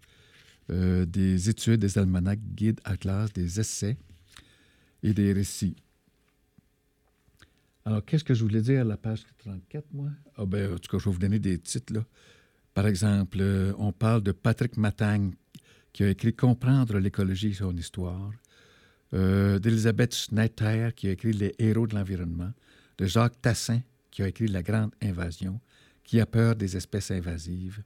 euh, 0.70 1.04
des 1.04 1.50
études, 1.50 1.80
des 1.80 1.98
almanachs, 1.98 2.40
guides, 2.54 2.80
atlas, 2.84 3.32
des 3.32 3.60
essais 3.60 3.96
et 5.02 5.12
des 5.12 5.32
récits. 5.32 5.76
Alors, 7.84 8.04
qu'est-ce 8.04 8.24
que 8.24 8.34
je 8.34 8.42
voulais 8.42 8.60
dire 8.60 8.82
à 8.82 8.84
la 8.84 8.96
page 8.96 9.24
34, 9.38 9.86
moi? 9.92 10.10
Ah 10.36 10.46
ben, 10.46 10.74
en 10.74 10.78
tout 10.78 10.90
cas, 10.90 10.98
je 10.98 11.04
vais 11.06 11.12
vous 11.12 11.18
donner 11.18 11.38
des 11.38 11.58
titres. 11.58 11.92
Là. 11.92 12.04
Par 12.74 12.86
exemple, 12.86 13.42
on 13.78 13.92
parle 13.92 14.22
de 14.22 14.32
Patrick 14.32 14.76
Matagne, 14.76 15.32
qui 15.98 16.04
a 16.04 16.10
écrit 16.10 16.32
Comprendre 16.32 17.00
l'écologie 17.00 17.48
et 17.48 17.54
son 17.54 17.76
histoire, 17.76 18.30
euh, 19.14 19.58
d'Elisabeth 19.58 20.14
Schneider, 20.14 20.94
qui 20.94 21.08
a 21.08 21.10
écrit 21.10 21.32
Les 21.32 21.56
héros 21.58 21.88
de 21.88 21.96
l'environnement, 21.96 22.52
de 22.98 23.04
Jacques 23.04 23.42
Tassin, 23.42 23.80
qui 24.08 24.22
a 24.22 24.28
écrit 24.28 24.46
La 24.46 24.62
grande 24.62 24.92
invasion, 25.02 25.58
qui 26.04 26.20
a 26.20 26.26
peur 26.26 26.54
des 26.54 26.76
espèces 26.76 27.10
invasives, 27.10 27.82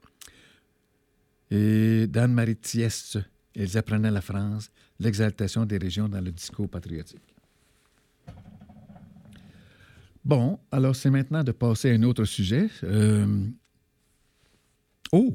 et 1.51 2.07
d'Anne-Marie 2.07 2.57
Thiès, 2.57 3.16
Ils 3.55 3.79
apprenaient 3.79 4.11
la 4.11 4.20
France, 4.20 4.70
l'exaltation 5.01 5.64
des 5.64 5.79
régions 5.79 6.07
dans 6.11 6.20
le 6.20 6.33
discours 6.33 6.68
patriotique. 6.68 7.35
Bon, 10.22 10.61
alors 10.70 10.94
c'est 10.94 11.09
maintenant 11.09 11.42
de 11.42 11.53
passer 11.53 11.92
à 11.92 11.94
un 11.94 12.03
autre 12.03 12.27
sujet. 12.27 12.68
Euh, 12.85 13.46
oh, 15.12 15.35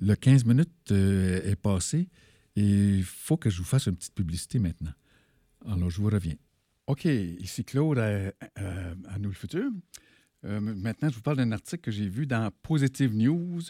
le 0.00 0.14
15 0.14 0.44
minutes 0.44 0.92
euh, 0.92 1.40
est 1.44 1.56
passé 1.56 2.08
il 2.56 3.04
faut 3.04 3.36
que 3.36 3.50
je 3.50 3.58
vous 3.58 3.64
fasse 3.64 3.86
une 3.86 3.96
petite 3.96 4.14
publicité 4.14 4.58
maintenant. 4.58 4.92
Alors, 5.66 5.90
je 5.90 6.00
vous 6.00 6.08
reviens. 6.08 6.36
OK, 6.86 7.04
ici 7.04 7.64
Claude 7.64 7.98
à, 7.98 8.32
à 8.56 9.18
Nous 9.18 9.28
le 9.28 9.34
Futur. 9.34 9.70
Euh, 10.44 10.60
maintenant, 10.60 11.08
je 11.08 11.16
vous 11.16 11.22
parle 11.22 11.38
d'un 11.38 11.52
article 11.52 11.82
que 11.82 11.90
j'ai 11.90 12.08
vu 12.08 12.26
dans 12.26 12.50
Positive 12.62 13.14
News 13.14 13.62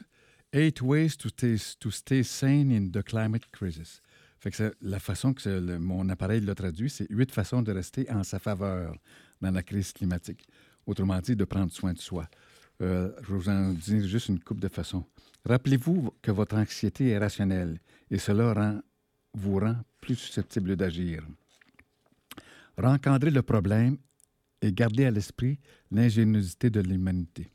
Eight 0.52 0.80
Ways 0.82 1.16
to 1.16 1.28
to 1.30 1.90
stay 1.90 2.22
Sane 2.22 2.70
in 2.70 2.88
the 2.88 3.02
Climate 3.02 3.46
Crisis. 3.50 4.02
Fait 4.38 4.50
que 4.50 4.74
la 4.80 5.00
façon 5.00 5.32
que 5.32 5.78
mon 5.78 6.08
appareil 6.08 6.40
l'a 6.42 6.54
traduit, 6.54 6.90
c'est 6.90 7.06
huit 7.10 7.32
façons 7.32 7.62
de 7.62 7.72
rester 7.72 8.10
en 8.10 8.22
sa 8.22 8.38
faveur 8.38 8.94
dans 9.40 9.50
la 9.50 9.62
crise 9.62 9.92
climatique. 9.92 10.46
Autrement 10.86 11.18
dit, 11.20 11.34
de 11.34 11.44
prendre 11.44 11.72
soin 11.72 11.94
de 11.94 11.98
soi. 11.98 12.28
Euh, 12.82 13.10
je 13.22 13.32
vous 13.32 13.48
en 13.48 13.72
dis 13.72 14.06
juste 14.06 14.28
une 14.28 14.40
coupe 14.40 14.60
de 14.60 14.68
façons. 14.68 15.04
Rappelez-vous 15.44 16.10
que 16.22 16.30
votre 16.30 16.56
anxiété 16.56 17.08
est 17.08 17.18
rationnelle 17.18 17.78
et 18.10 18.18
cela 18.18 18.82
vous 19.32 19.58
rend 19.58 19.76
plus 20.00 20.16
susceptible 20.16 20.76
d'agir. 20.76 21.26
Rencadrez 22.76 23.30
le 23.30 23.42
problème 23.42 23.96
et 24.60 24.72
gardez 24.72 25.04
à 25.04 25.10
l'esprit 25.10 25.58
l'ingéniosité 25.90 26.70
de 26.70 26.80
l'humanité. 26.80 27.48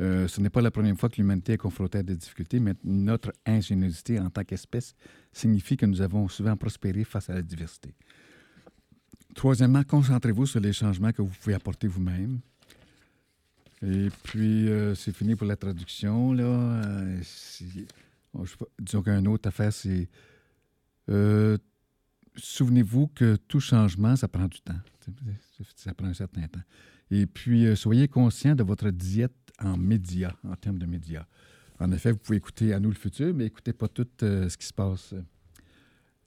Euh, 0.00 0.26
ce 0.26 0.40
n'est 0.40 0.50
pas 0.50 0.60
la 0.60 0.70
première 0.70 0.96
fois 0.96 1.08
que 1.08 1.16
l'humanité 1.16 1.52
est 1.52 1.58
confrontée 1.58 1.98
à 1.98 2.02
des 2.02 2.16
difficultés, 2.16 2.58
mais 2.58 2.74
notre 2.82 3.32
ingéniosité 3.46 4.18
en 4.18 4.28
tant 4.28 4.42
qu'espèce 4.42 4.94
signifie 5.32 5.76
que 5.76 5.86
nous 5.86 6.00
avons 6.00 6.28
souvent 6.28 6.56
prospéré 6.56 7.04
face 7.04 7.30
à 7.30 7.34
la 7.34 7.42
diversité. 7.42 7.94
Troisièmement, 9.34 9.82
concentrez-vous 9.82 10.46
sur 10.46 10.60
les 10.60 10.72
changements 10.72 11.12
que 11.12 11.22
vous 11.22 11.32
pouvez 11.40 11.54
apporter 11.54 11.86
vous-même. 11.88 12.40
Et 13.84 14.08
puis, 14.22 14.68
euh, 14.68 14.94
c'est 14.94 15.14
fini 15.14 15.36
pour 15.36 15.46
la 15.46 15.56
traduction. 15.56 16.32
Là. 16.32 16.44
Euh, 16.44 17.20
disons 18.78 19.02
qu'une 19.02 19.28
autre 19.28 19.48
affaire, 19.48 19.72
c'est 19.72 20.08
souvenez-vous 22.36 23.08
que 23.08 23.36
tout 23.36 23.60
changement, 23.60 24.16
ça 24.16 24.26
prend 24.26 24.48
du 24.48 24.60
temps. 24.60 24.80
Ça 25.76 25.94
prend 25.94 26.08
un 26.08 26.14
certain 26.14 26.48
temps. 26.48 26.62
Et 27.10 27.26
puis, 27.26 27.76
soyez 27.76 28.08
conscient 28.08 28.54
de 28.54 28.62
votre 28.62 28.90
diète 28.90 29.32
en 29.60 29.76
médias, 29.76 30.32
en 30.44 30.56
termes 30.56 30.78
de 30.78 30.86
médias. 30.86 31.26
En 31.80 31.90
effet, 31.92 32.12
vous 32.12 32.18
pouvez 32.18 32.38
écouter 32.38 32.72
À 32.72 32.80
nous 32.80 32.90
le 32.90 32.94
futur, 32.96 33.34
mais 33.34 33.46
écoutez 33.46 33.72
pas 33.72 33.88
tout 33.88 34.06
euh, 34.22 34.48
ce 34.48 34.56
qui 34.56 34.66
se 34.66 34.72
passe, 34.72 35.14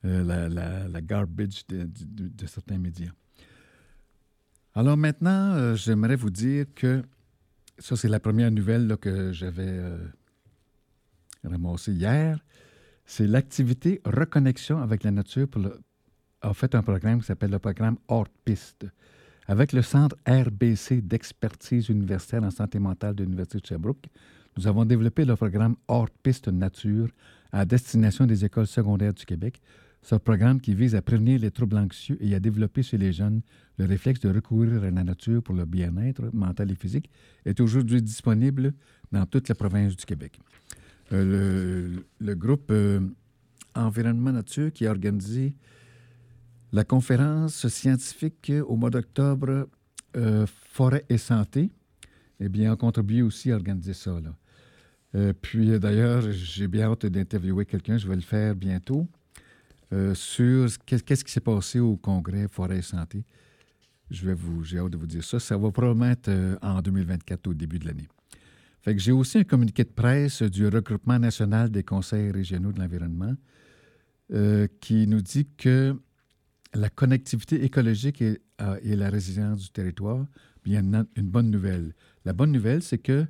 euh, 0.06 0.88
la, 0.90 1.02
garbage 1.02 1.66
de, 1.68 2.46
certains 2.46 2.78
médias. 2.78 3.12
Alors 4.74 4.98
maintenant, 4.98 5.54
euh, 5.54 5.76
j'aimerais 5.76 6.16
vous 6.16 6.30
dire 6.30 6.66
que 6.76 7.02
ça, 7.80 7.96
c'est 7.96 8.08
la 8.08 8.20
première 8.20 8.52
nouvelle 8.52 8.98
que 9.00 9.32
j'avais 9.32 9.80
ramassée 11.44 11.94
hier. 11.94 12.40
C'est 13.06 13.28
l'activité 13.28 14.02
Reconnexion 14.06 14.82
avec 14.82 15.04
la 15.04 15.12
nature 15.12 15.48
pour 15.48 15.62
le, 15.62 15.80
a 16.42 16.54
fait 16.54 16.76
un 16.76 16.84
programme 16.84 17.20
qui 17.20 17.26
s'appelle 17.26 17.52
le 17.52 17.60
programme 17.60 17.98
Hors 18.08 18.28
Piste 18.44 18.86
avec 19.48 19.72
le 19.72 19.82
Centre 19.82 20.16
RBC 20.28 21.02
d'expertise 21.02 21.90
universitaire 21.90 22.44
en 22.44 22.52
santé 22.52 22.80
mentale 22.80 23.16
de 23.16 23.24
l'Université 23.24 23.60
de 23.60 23.66
Sherbrooke, 23.66 24.08
nous 24.58 24.68
avons 24.68 24.84
développé 24.84 25.24
le 25.24 25.36
programme 25.36 25.76
Hors 25.88 26.10
Piste 26.22 26.50
Nature 26.50 27.08
à 27.52 27.64
destination 27.64 28.26
des 28.26 28.44
écoles 28.44 28.68
secondaires 28.68 29.14
du 29.14 29.26
Québec. 29.26 29.62
Ce 30.10 30.16
programme 30.16 30.62
qui 30.62 30.74
vise 30.74 30.96
à 30.96 31.02
prévenir 31.02 31.38
les 31.38 31.52
troubles 31.52 31.76
anxieux 31.76 32.18
et 32.22 32.34
à 32.34 32.40
développer 32.40 32.82
chez 32.82 32.98
les 32.98 33.12
jeunes 33.12 33.42
le 33.78 33.84
réflexe 33.84 34.22
de 34.22 34.30
recourir 34.30 34.82
à 34.82 34.90
la 34.90 35.04
nature 35.04 35.44
pour 35.44 35.54
le 35.54 35.66
bien-être 35.66 36.30
mental 36.32 36.72
et 36.72 36.76
physique 36.76 37.10
est 37.44 37.60
aujourd'hui 37.60 38.02
disponible 38.02 38.74
dans 39.12 39.26
toute 39.26 39.50
la 39.50 39.56
province 39.56 39.98
du 39.98 40.06
Québec. 40.06 40.40
Euh, 41.12 41.98
le, 42.22 42.36
groupe 42.36 42.72
euh, 42.72 43.02
Environnement 43.76 44.32
Nature 44.32 44.72
qui 44.72 44.88
a 44.88 44.92
organisé 44.92 45.54
la 46.72 46.86
conférence 46.86 47.68
scientifique 47.68 48.54
au 48.66 48.78
mois 48.78 48.92
d'octobre, 48.92 49.68
euh, 50.16 50.46
Forêt 50.72 51.04
et 51.10 51.18
santé, 51.18 51.70
eh 52.40 52.48
bien, 52.48 52.72
a 52.72 52.78
contribué 52.78 53.24
aussi 53.24 53.52
à 53.52 53.56
organiser 53.56 53.94
ça. 53.94 54.18
Puis, 55.42 55.78
d'ailleurs, 55.80 56.32
j'ai 56.32 56.70
bien 56.70 56.92
hâte 56.92 57.08
d'interviewer 57.08 57.66
quelqu'un, 57.66 57.98
je 57.98 58.08
vais 58.08 58.16
le 58.16 58.22
faire 58.22 58.56
bientôt, 58.56 59.06
euh, 59.94 60.14
sur 60.14 60.70
qu'est-ce 60.86 61.24
qui 61.24 61.32
s'est 61.32 61.40
passé 61.40 61.80
au 61.80 61.98
congrès 61.98 62.48
Forêt 62.48 62.80
et 62.80 62.82
santé? 62.82 63.24
Je 64.10 64.26
vais 64.26 64.34
vous, 64.34 64.64
j'ai 64.64 64.80
hâte 64.80 64.92
de 64.92 64.98
vous 64.98 65.08
dire 65.08 65.24
ça. 65.24 65.40
Ça 65.40 65.58
va 65.58 65.72
probablement 65.72 66.12
être 66.12 66.32
en 66.62 66.82
2024, 66.82 67.48
au 67.48 67.54
début 67.54 67.80
de 67.80 67.86
l'année. 67.86 68.08
Fait 68.82 68.96
que 68.96 69.02
j'ai 69.02 69.12
aussi 69.12 69.40
un 69.40 69.44
communiqué 69.44 69.84
de 69.84 69.90
presse 69.90 70.42
du 70.44 70.68
regroupement 70.68 71.20
national 71.20 71.70
des 71.70 71.84
conseils 71.84 72.32
régionaux 72.32 72.72
de 72.72 72.80
l'environnement 72.80 73.36
qui 74.82 75.08
nous 75.08 75.22
dit 75.22 75.48
que 75.58 75.98
la 76.74 76.90
connectivité 76.90 77.64
écologique 77.64 78.22
et, 78.22 78.40
euh, 78.62 78.80
la 78.84 79.10
résilience 79.10 79.60
du 79.64 79.70
territoire, 79.70 80.26
bien 80.64 80.84
une 81.16 81.30
bonne 81.30 81.50
nouvelle. 81.50 81.94
La 82.26 82.34
bonne 82.34 82.52
nouvelle, 82.52 82.82
c'est 82.82 82.98
que 82.98 83.26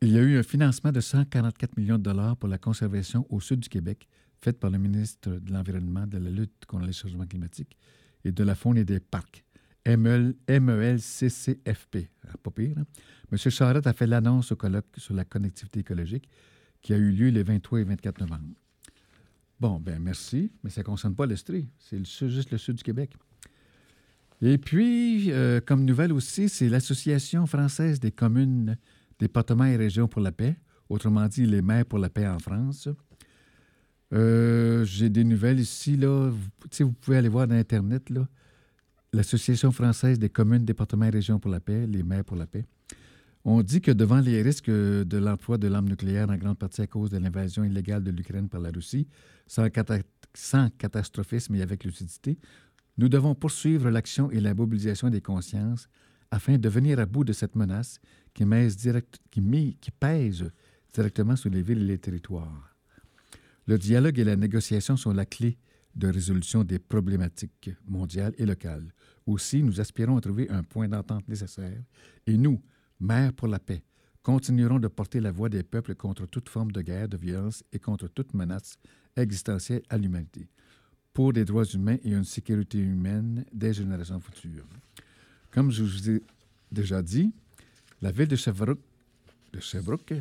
il 0.00 0.10
y 0.10 0.18
a 0.18 0.22
eu 0.22 0.36
un 0.36 0.42
financement 0.42 0.90
de 0.90 1.00
144 1.00 1.76
millions 1.76 1.96
de 1.96 2.02
dollars 2.02 2.36
pour 2.36 2.48
la 2.48 2.58
conservation 2.58 3.24
au 3.30 3.40
sud 3.40 3.60
du 3.60 3.68
Québec, 3.68 4.08
fait 4.42 4.58
par 4.58 4.70
le 4.70 4.78
ministre 4.78 5.30
de 5.30 5.52
l'Environnement, 5.52 6.06
de 6.06 6.18
la 6.18 6.30
lutte 6.30 6.66
contre 6.66 6.86
les 6.86 6.92
changements 6.92 7.26
climatiques 7.26 7.76
et 8.24 8.32
de 8.32 8.44
la 8.44 8.54
faune 8.54 8.76
et 8.76 8.84
des 8.84 9.00
parcs, 9.00 9.44
MELCCFP. 9.86 10.76
Ah, 12.28 12.36
pas 12.42 12.50
pire. 12.50 12.76
Hein? 12.78 12.84
M. 13.30 13.38
Charette 13.38 13.86
a 13.86 13.92
fait 13.92 14.06
l'annonce 14.06 14.52
au 14.52 14.56
colloque 14.56 14.86
sur 14.96 15.14
la 15.14 15.24
connectivité 15.24 15.80
écologique 15.80 16.28
qui 16.80 16.92
a 16.92 16.96
eu 16.96 17.10
lieu 17.12 17.28
les 17.28 17.42
23 17.42 17.80
et 17.80 17.84
24 17.84 18.20
novembre. 18.20 18.54
Bon, 19.60 19.78
ben 19.78 20.00
merci, 20.00 20.50
mais 20.64 20.70
ça 20.70 20.80
ne 20.80 20.86
concerne 20.86 21.14
pas 21.14 21.26
l'Estrie. 21.26 21.68
C'est 21.78 22.04
juste 22.28 22.50
le 22.50 22.58
sud 22.58 22.74
du 22.76 22.82
Québec. 22.82 23.14
Et 24.40 24.58
puis, 24.58 25.30
euh, 25.30 25.60
comme 25.60 25.84
nouvelle 25.84 26.12
aussi, 26.12 26.48
c'est 26.48 26.68
l'Association 26.68 27.46
française 27.46 28.00
des 28.00 28.10
communes, 28.10 28.76
départements 29.20 29.66
et 29.66 29.76
régions 29.76 30.08
pour 30.08 30.20
la 30.20 30.32
paix, 30.32 30.56
autrement 30.88 31.28
dit 31.28 31.46
les 31.46 31.62
maires 31.62 31.86
pour 31.86 32.00
la 32.00 32.10
paix 32.10 32.26
en 32.26 32.40
France, 32.40 32.88
Euh, 34.12 34.84
J'ai 34.84 35.08
des 35.08 35.24
nouvelles 35.24 35.60
ici. 35.60 35.96
Là. 35.96 36.30
Vous, 36.30 36.92
pouvez 36.92 37.16
aller 37.16 37.28
voir 37.28 37.46
dans 37.46 37.54
Internet. 37.54 38.10
Là, 38.10 38.28
l'Association 39.12 39.72
française 39.72 40.18
des 40.18 40.28
communes, 40.28 40.64
départements 40.64 41.06
et 41.06 41.10
régions 41.10 41.38
pour 41.38 41.50
la 41.50 41.60
paix, 41.60 41.86
les 41.86 42.02
maires 42.02 42.24
pour 42.24 42.36
la 42.36 42.46
paix, 42.46 42.64
on 43.44 43.62
dit 43.62 43.80
que 43.80 43.90
devant 43.90 44.20
les 44.20 44.40
risques 44.40 44.70
de 44.70 45.18
l'emploi 45.18 45.58
de 45.58 45.66
l'arme 45.66 45.88
nucléaire, 45.88 46.30
en 46.30 46.36
grande 46.36 46.58
partie 46.58 46.82
à 46.82 46.86
cause 46.86 47.10
de 47.10 47.18
l'invasion 47.18 47.64
illégale 47.64 48.04
de 48.04 48.10
l'Ukraine 48.10 48.48
par 48.48 48.60
la 48.60 48.70
Russie, 48.70 49.08
sans, 49.46 49.68
catastrophisme 50.78 51.54
et 51.56 51.62
avec 51.62 51.84
lucidité, 51.84 52.38
nous 52.98 53.08
devons 53.08 53.34
poursuivre 53.34 53.90
l'action 53.90 54.30
et 54.30 54.40
la 54.40 54.54
mobilisation 54.54 55.10
des 55.10 55.20
consciences 55.20 55.88
afin 56.30 56.56
de 56.56 56.68
venir 56.68 57.00
à 57.00 57.06
bout 57.06 57.24
de 57.24 57.32
cette 57.32 57.56
menace 57.56 58.00
qui 58.32 58.44
pèse 59.98 60.50
directement 60.94 61.36
sur 61.36 61.50
les 61.50 61.62
villes 61.62 61.82
et 61.82 61.86
les 61.86 61.98
territoires. 61.98 62.71
Le 63.66 63.78
dialogue 63.78 64.18
et 64.18 64.24
la 64.24 64.36
négociation 64.36 64.96
sont 64.96 65.12
la 65.12 65.24
clé 65.24 65.56
de 65.94 66.08
résolution 66.08 66.64
des 66.64 66.78
problématiques 66.78 67.70
mondiales 67.86 68.34
et 68.38 68.46
locales. 68.46 68.92
Aussi, 69.26 69.62
nous 69.62 69.80
aspirons 69.80 70.16
à 70.16 70.20
trouver 70.20 70.48
un 70.50 70.62
point 70.62 70.88
d'entente 70.88 71.28
nécessaire 71.28 71.80
et 72.26 72.36
nous, 72.36 72.60
maires 72.98 73.32
pour 73.32 73.48
la 73.48 73.58
paix, 73.58 73.84
continuerons 74.22 74.78
de 74.78 74.88
porter 74.88 75.20
la 75.20 75.30
voix 75.30 75.48
des 75.48 75.62
peuples 75.62 75.94
contre 75.94 76.26
toute 76.26 76.48
forme 76.48 76.72
de 76.72 76.80
guerre, 76.80 77.08
de 77.08 77.16
violence 77.16 77.62
et 77.72 77.78
contre 77.78 78.08
toute 78.08 78.34
menace 78.34 78.76
existentielle 79.16 79.82
à 79.90 79.98
l'humanité, 79.98 80.48
pour 81.12 81.32
des 81.32 81.44
droits 81.44 81.64
humains 81.64 81.98
et 82.02 82.10
une 82.10 82.24
sécurité 82.24 82.78
humaine 82.78 83.44
des 83.52 83.72
générations 83.72 84.20
futures. 84.20 84.66
Comme 85.50 85.70
je 85.70 85.82
vous 85.82 86.10
ai 86.10 86.22
déjà 86.70 87.02
dit, 87.02 87.32
la 88.00 88.10
ville 88.10 88.28
de 88.28 88.36
Sherbrooke, 88.36 88.80
de 89.52 89.60
Sherbrooke 89.60 90.14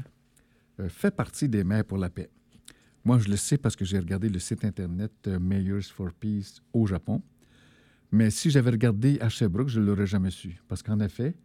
euh, 0.80 0.89
fait 0.89 1.12
partie 1.12 1.47
des 1.47 1.63
maires 1.63 1.86
pour 1.86 1.97
la 1.97 2.10
paix. 2.10 2.30
Moi, 3.04 3.18
je 3.18 3.30
le 3.30 3.36
sais 3.36 3.58
parce 3.58 3.76
que 3.76 3.84
j'ai 3.84 3.98
regardé 3.98 4.30
le 4.30 4.38
site 4.38 4.64
Internet 4.64 5.12
euh, 5.28 5.40
Mayors 5.40 5.84
for 5.84 6.12
Peace 6.14 6.62
au 6.72 6.86
Japon. 6.86 7.22
Mais 8.12 8.30
si 8.30 8.52
j'avais 8.52 8.70
regardé 8.70 9.18
à 9.22 9.30
Sherbrooke, 9.30 9.70
je 9.70 9.80
ne 9.80 9.86
l'aurais 9.86 10.06
jamais 10.06 10.30
su. 10.30 10.62
Parce 10.68 10.84
qu'en 10.84 11.00
effet, 11.00 11.36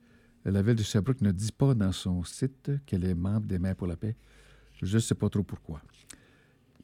la 0.45 0.61
ville 0.62 0.75
de 0.75 0.83
Sherbrooke 0.83 1.23
ne 1.23 1.33
dit 1.33 1.53
pas 1.53 1.75
dans 1.75 1.92
son 1.92 2.25
site 2.25 2.73
qu'elle 2.85 3.05
est 3.05 3.14
membre 3.14 3.47
des 3.47 3.59
Maires 3.59 3.77
pour 3.77 3.87
la 3.87 3.97
paix. 3.97 4.16
Je 4.83 4.95
ne 4.97 5.01
sais 5.01 5.14
pas 5.14 5.31
trop 5.31 5.42
pourquoi. 5.42 5.81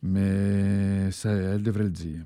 Mais 0.03 1.11
elle 1.25 1.63
devrait 1.63 1.85
le 1.85 1.91
dire. 1.91 2.25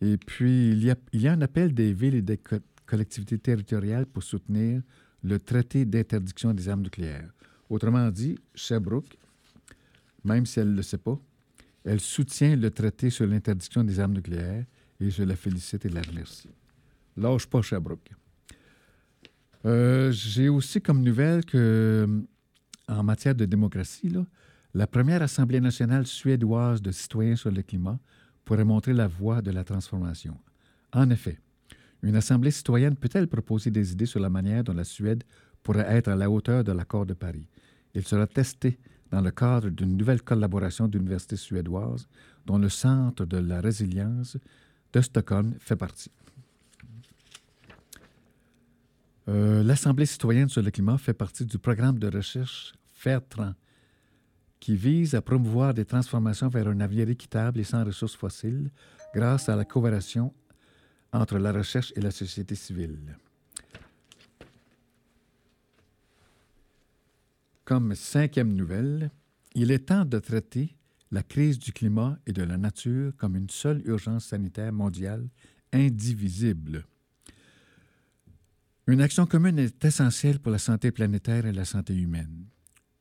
Et 0.00 0.16
puis, 0.16 0.70
il 0.72 0.84
y, 0.84 0.90
a, 0.90 0.96
il 1.12 1.20
y 1.20 1.28
a 1.28 1.32
un 1.32 1.40
appel 1.42 1.72
des 1.72 1.92
villes 1.92 2.16
et 2.16 2.22
des 2.22 2.40
collectivités 2.84 3.38
territoriales 3.38 4.06
pour 4.06 4.22
soutenir 4.22 4.82
le 5.22 5.38
traité 5.38 5.84
d'interdiction 5.84 6.52
des 6.52 6.68
armes 6.68 6.82
nucléaires. 6.82 7.30
Autrement 7.70 8.10
dit, 8.10 8.36
Sherbrooke, 8.54 9.16
même 10.24 10.44
si 10.44 10.60
elle 10.60 10.72
ne 10.72 10.76
le 10.76 10.82
sait 10.82 10.98
pas, 10.98 11.18
elle 11.86 12.00
soutient 12.00 12.56
le 12.56 12.70
traité 12.70 13.10
sur 13.10 13.26
l'interdiction 13.26 13.84
des 13.84 14.00
armes 14.00 14.14
nucléaires 14.14 14.64
et 15.00 15.10
je 15.10 15.22
la 15.22 15.36
félicite 15.36 15.84
et 15.84 15.88
la 15.88 16.02
remercie. 16.02 16.50
Lâche 17.16 17.46
pas 17.46 17.62
Sherbrooke. 17.62 18.10
Euh, 19.64 20.10
j'ai 20.12 20.48
aussi 20.48 20.80
comme 20.80 21.02
nouvelle 21.02 21.44
que, 21.44 22.06
en 22.88 23.02
matière 23.02 23.34
de 23.34 23.44
démocratie, 23.44 24.12
la 24.74 24.86
première 24.86 25.22
Assemblée 25.22 25.60
nationale 25.60 26.06
suédoise 26.06 26.82
de 26.82 26.90
citoyens 26.90 27.36
sur 27.36 27.50
le 27.50 27.62
climat 27.62 27.98
pourrait 28.44 28.64
montrer 28.64 28.92
la 28.92 29.06
voie 29.06 29.40
de 29.40 29.50
la 29.50 29.64
transformation. 29.64 30.36
En 30.92 31.08
effet, 31.10 31.38
une 32.02 32.16
Assemblée 32.16 32.50
citoyenne 32.50 32.96
peut-elle 32.96 33.28
proposer 33.28 33.70
des 33.70 33.92
idées 33.92 34.06
sur 34.06 34.20
la 34.20 34.30
manière 34.30 34.64
dont 34.64 34.74
la 34.74 34.84
Suède 34.84 35.24
pourrait 35.62 35.86
être 35.88 36.08
à 36.08 36.16
la 36.16 36.30
hauteur 36.30 36.62
de 36.62 36.72
l'accord 36.72 37.06
de 37.06 37.14
Paris? 37.14 37.48
Il 37.94 38.06
sera 38.06 38.26
testé 38.26 38.78
dans 39.10 39.20
le 39.20 39.30
cadre 39.30 39.68
d'une 39.68 39.96
nouvelle 39.96 40.22
collaboration 40.22 40.88
d'universités 40.88 41.36
suédoises 41.36 42.08
dont 42.44 42.58
le 42.58 42.68
Centre 42.68 43.24
de 43.24 43.38
la 43.38 43.60
résilience 43.60 44.36
de 44.92 45.00
Stockholm 45.00 45.54
fait 45.60 45.76
partie. 45.76 46.10
Euh, 49.28 49.62
L'Assemblée 49.62 50.06
citoyenne 50.06 50.48
sur 50.48 50.62
le 50.62 50.70
climat 50.70 50.98
fait 50.98 51.14
partie 51.14 51.44
du 51.44 51.58
programme 51.58 51.98
de 51.98 52.08
recherche 52.08 52.74
FAIRTRAN, 52.94 53.54
qui 54.60 54.76
vise 54.76 55.14
à 55.14 55.22
promouvoir 55.22 55.74
des 55.74 55.84
transformations 55.84 56.48
vers 56.48 56.68
un 56.68 56.80
avenir 56.80 57.08
équitable 57.08 57.60
et 57.60 57.64
sans 57.64 57.84
ressources 57.84 58.16
fossiles 58.16 58.70
grâce 59.14 59.48
à 59.48 59.56
la 59.56 59.64
coopération 59.64 60.32
entre 61.12 61.38
la 61.38 61.52
recherche 61.52 61.92
et 61.96 62.00
la 62.00 62.10
société 62.10 62.54
civile. 62.54 63.16
Comme 67.66 67.96
cinquième 67.96 68.54
nouvelle, 68.54 69.10
il 69.56 69.72
est 69.72 69.88
temps 69.88 70.04
de 70.04 70.20
traiter 70.20 70.76
la 71.10 71.24
crise 71.24 71.58
du 71.58 71.72
climat 71.72 72.16
et 72.24 72.32
de 72.32 72.44
la 72.44 72.56
nature 72.56 73.12
comme 73.16 73.34
une 73.34 73.50
seule 73.50 73.82
urgence 73.86 74.26
sanitaire 74.26 74.72
mondiale 74.72 75.28
indivisible. 75.72 76.86
Une 78.86 79.00
action 79.00 79.26
commune 79.26 79.58
est 79.58 79.84
essentielle 79.84 80.38
pour 80.38 80.52
la 80.52 80.58
santé 80.58 80.92
planétaire 80.92 81.44
et 81.44 81.52
la 81.52 81.64
santé 81.64 81.92
humaine. 81.92 82.46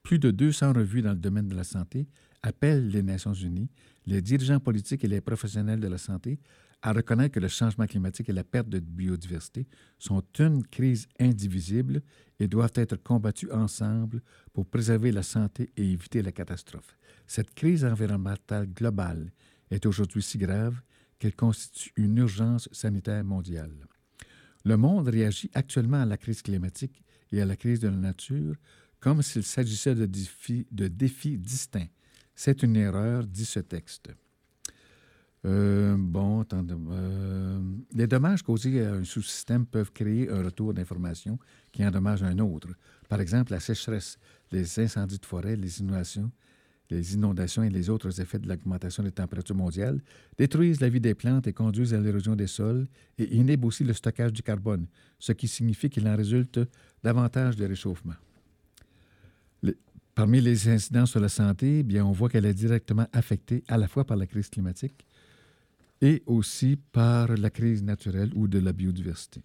Plus 0.01 0.17
de 0.17 0.31
200 0.31 0.73
revues 0.73 1.03
dans 1.03 1.13
le 1.13 1.19
domaine 1.19 1.47
de 1.47 1.55
la 1.55 1.63
santé 1.63 2.07
appellent 2.41 2.89
les 2.89 3.03
Nations 3.03 3.33
unies, 3.33 3.69
les 4.07 4.23
dirigeants 4.23 4.59
politiques 4.59 5.03
et 5.03 5.07
les 5.07 5.21
professionnels 5.21 5.79
de 5.79 5.87
la 5.87 5.99
santé 5.99 6.39
à 6.81 6.93
reconnaître 6.93 7.33
que 7.33 7.39
le 7.39 7.47
changement 7.47 7.87
climatique 7.87 8.29
et 8.29 8.33
la 8.33 8.43
perte 8.43 8.69
de 8.69 8.79
biodiversité 8.79 9.67
sont 9.97 10.23
une 10.39 10.65
crise 10.67 11.07
indivisible 11.19 12.01
et 12.39 12.47
doivent 12.47 12.73
être 12.75 12.95
combattus 12.95 13.49
ensemble 13.51 14.21
pour 14.53 14.65
préserver 14.67 15.11
la 15.11 15.23
santé 15.23 15.71
et 15.77 15.91
éviter 15.91 16.21
la 16.21 16.31
catastrophe. 16.31 16.95
Cette 17.25 17.53
crise 17.55 17.83
environnementale 17.83 18.67
globale 18.67 19.31
est 19.71 19.85
aujourd'hui 19.85 20.21
si 20.21 20.37
grave 20.37 20.79
qu'elle 21.17 21.35
constitue 21.35 21.91
une 21.95 22.17
urgence 22.17 22.69
sanitaire 22.71 23.23
mondiale. 23.23 23.87
Le 24.63 24.77
monde 24.77 25.07
réagit 25.07 25.49
actuellement 25.53 26.01
à 26.01 26.05
la 26.05 26.17
crise 26.17 26.41
climatique 26.41 27.03
et 27.31 27.41
à 27.41 27.45
la 27.45 27.55
crise 27.55 27.79
de 27.79 27.87
la 27.87 27.97
nature 27.97 28.55
comme 28.99 29.21
s'il 29.21 29.43
s'agissait 29.43 29.95
de 29.95 30.87
défis 30.87 31.37
distincts. 31.37 31.89
C'est 32.33 32.63
une 32.63 32.75
erreur, 32.75 33.25
dit 33.25 33.45
ce 33.45 33.59
texte. 33.59 34.09
Euh, 35.45 35.95
bon, 35.97 36.41
attendez, 36.41 36.73
euh, 36.73 37.59
les 37.93 38.07
dommages 38.07 38.41
causés 38.41 38.83
à 38.83 38.93
un 38.93 39.03
sous-système 39.03 39.65
peuvent 39.65 39.91
créer 39.91 40.29
un 40.29 40.43
retour 40.43 40.73
d'information 40.73 41.37
qui 41.71 41.85
endommage 41.85 42.23
un 42.23 42.39
autre. 42.39 42.69
Par 43.07 43.21
exemple, 43.21 43.51
la 43.51 43.59
sécheresse, 43.59 44.17
les 44.51 44.79
incendies 44.79 45.19
de 45.19 45.25
forêt, 45.25 45.55
les 45.55 45.81
inondations, 45.81 46.31
les 46.89 47.13
inondations 47.13 47.61
et 47.61 47.69
les 47.69 47.91
autres 47.91 48.19
effets 48.19 48.39
de 48.39 48.47
l'augmentation 48.47 49.03
des 49.03 49.11
températures 49.11 49.55
mondiales 49.55 50.01
détruisent 50.37 50.81
la 50.81 50.89
vie 50.89 50.99
des 50.99 51.13
plantes 51.13 51.45
et 51.45 51.53
conduisent 51.53 51.93
à 51.93 51.99
l'érosion 51.99 52.35
des 52.35 52.47
sols 52.47 52.87
et 53.19 53.35
inhibent 53.35 53.65
aussi 53.65 53.83
le 53.83 53.93
stockage 53.93 54.33
du 54.33 54.41
carbone, 54.41 54.87
ce 55.19 55.31
qui 55.31 55.47
signifie 55.47 55.89
qu'il 55.89 56.07
en 56.07 56.15
résulte 56.15 56.59
davantage 57.03 57.55
de 57.55 57.65
réchauffement. 57.65 58.15
parmi 60.15 60.39
les 60.39 60.69
incidents 60.69 61.05
sur 61.05 61.19
la 61.19 61.27
santé, 61.27 61.83
bien, 61.83 62.05
on 62.05 62.13
voit 62.13 62.29
qu'elle 62.29 62.45
est 62.45 62.53
directement 62.53 63.05
affectée 63.11 63.63
à 63.67 63.77
la 63.77 63.87
fois 63.87 64.05
par 64.05 64.15
la 64.15 64.25
crise 64.25 64.49
climatique, 64.49 65.05
et 66.01 66.23
aussi 66.25 66.77
par 66.91 67.35
la 67.35 67.49
crise 67.49 67.83
naturelle 67.83 68.31
ou 68.35 68.47
de 68.47 68.59
la 68.59 68.73
biodiversité. 68.73 69.41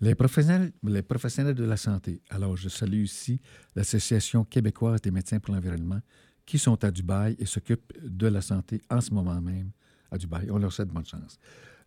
Les 0.00 0.14
professionnels, 0.14 0.72
les 0.84 1.02
professionnels 1.02 1.54
de 1.54 1.64
la 1.64 1.76
santé, 1.76 2.20
alors 2.30 2.56
je 2.56 2.68
salue 2.68 3.02
ici 3.02 3.40
l'Association 3.74 4.44
québécoise 4.44 5.00
des 5.00 5.10
médecins 5.10 5.40
pour 5.40 5.54
l'environnement, 5.54 6.00
qui 6.46 6.58
sont 6.58 6.82
à 6.84 6.90
Dubaï 6.90 7.36
et 7.38 7.46
s'occupent 7.46 7.92
de 8.00 8.26
la 8.28 8.40
santé 8.40 8.80
en 8.90 9.00
ce 9.00 9.12
moment 9.12 9.40
même 9.40 9.70
à 10.10 10.16
Dubaï. 10.16 10.50
On 10.50 10.58
leur 10.58 10.72
souhaite 10.72 10.88
bonne 10.88 11.04
chance. 11.04 11.38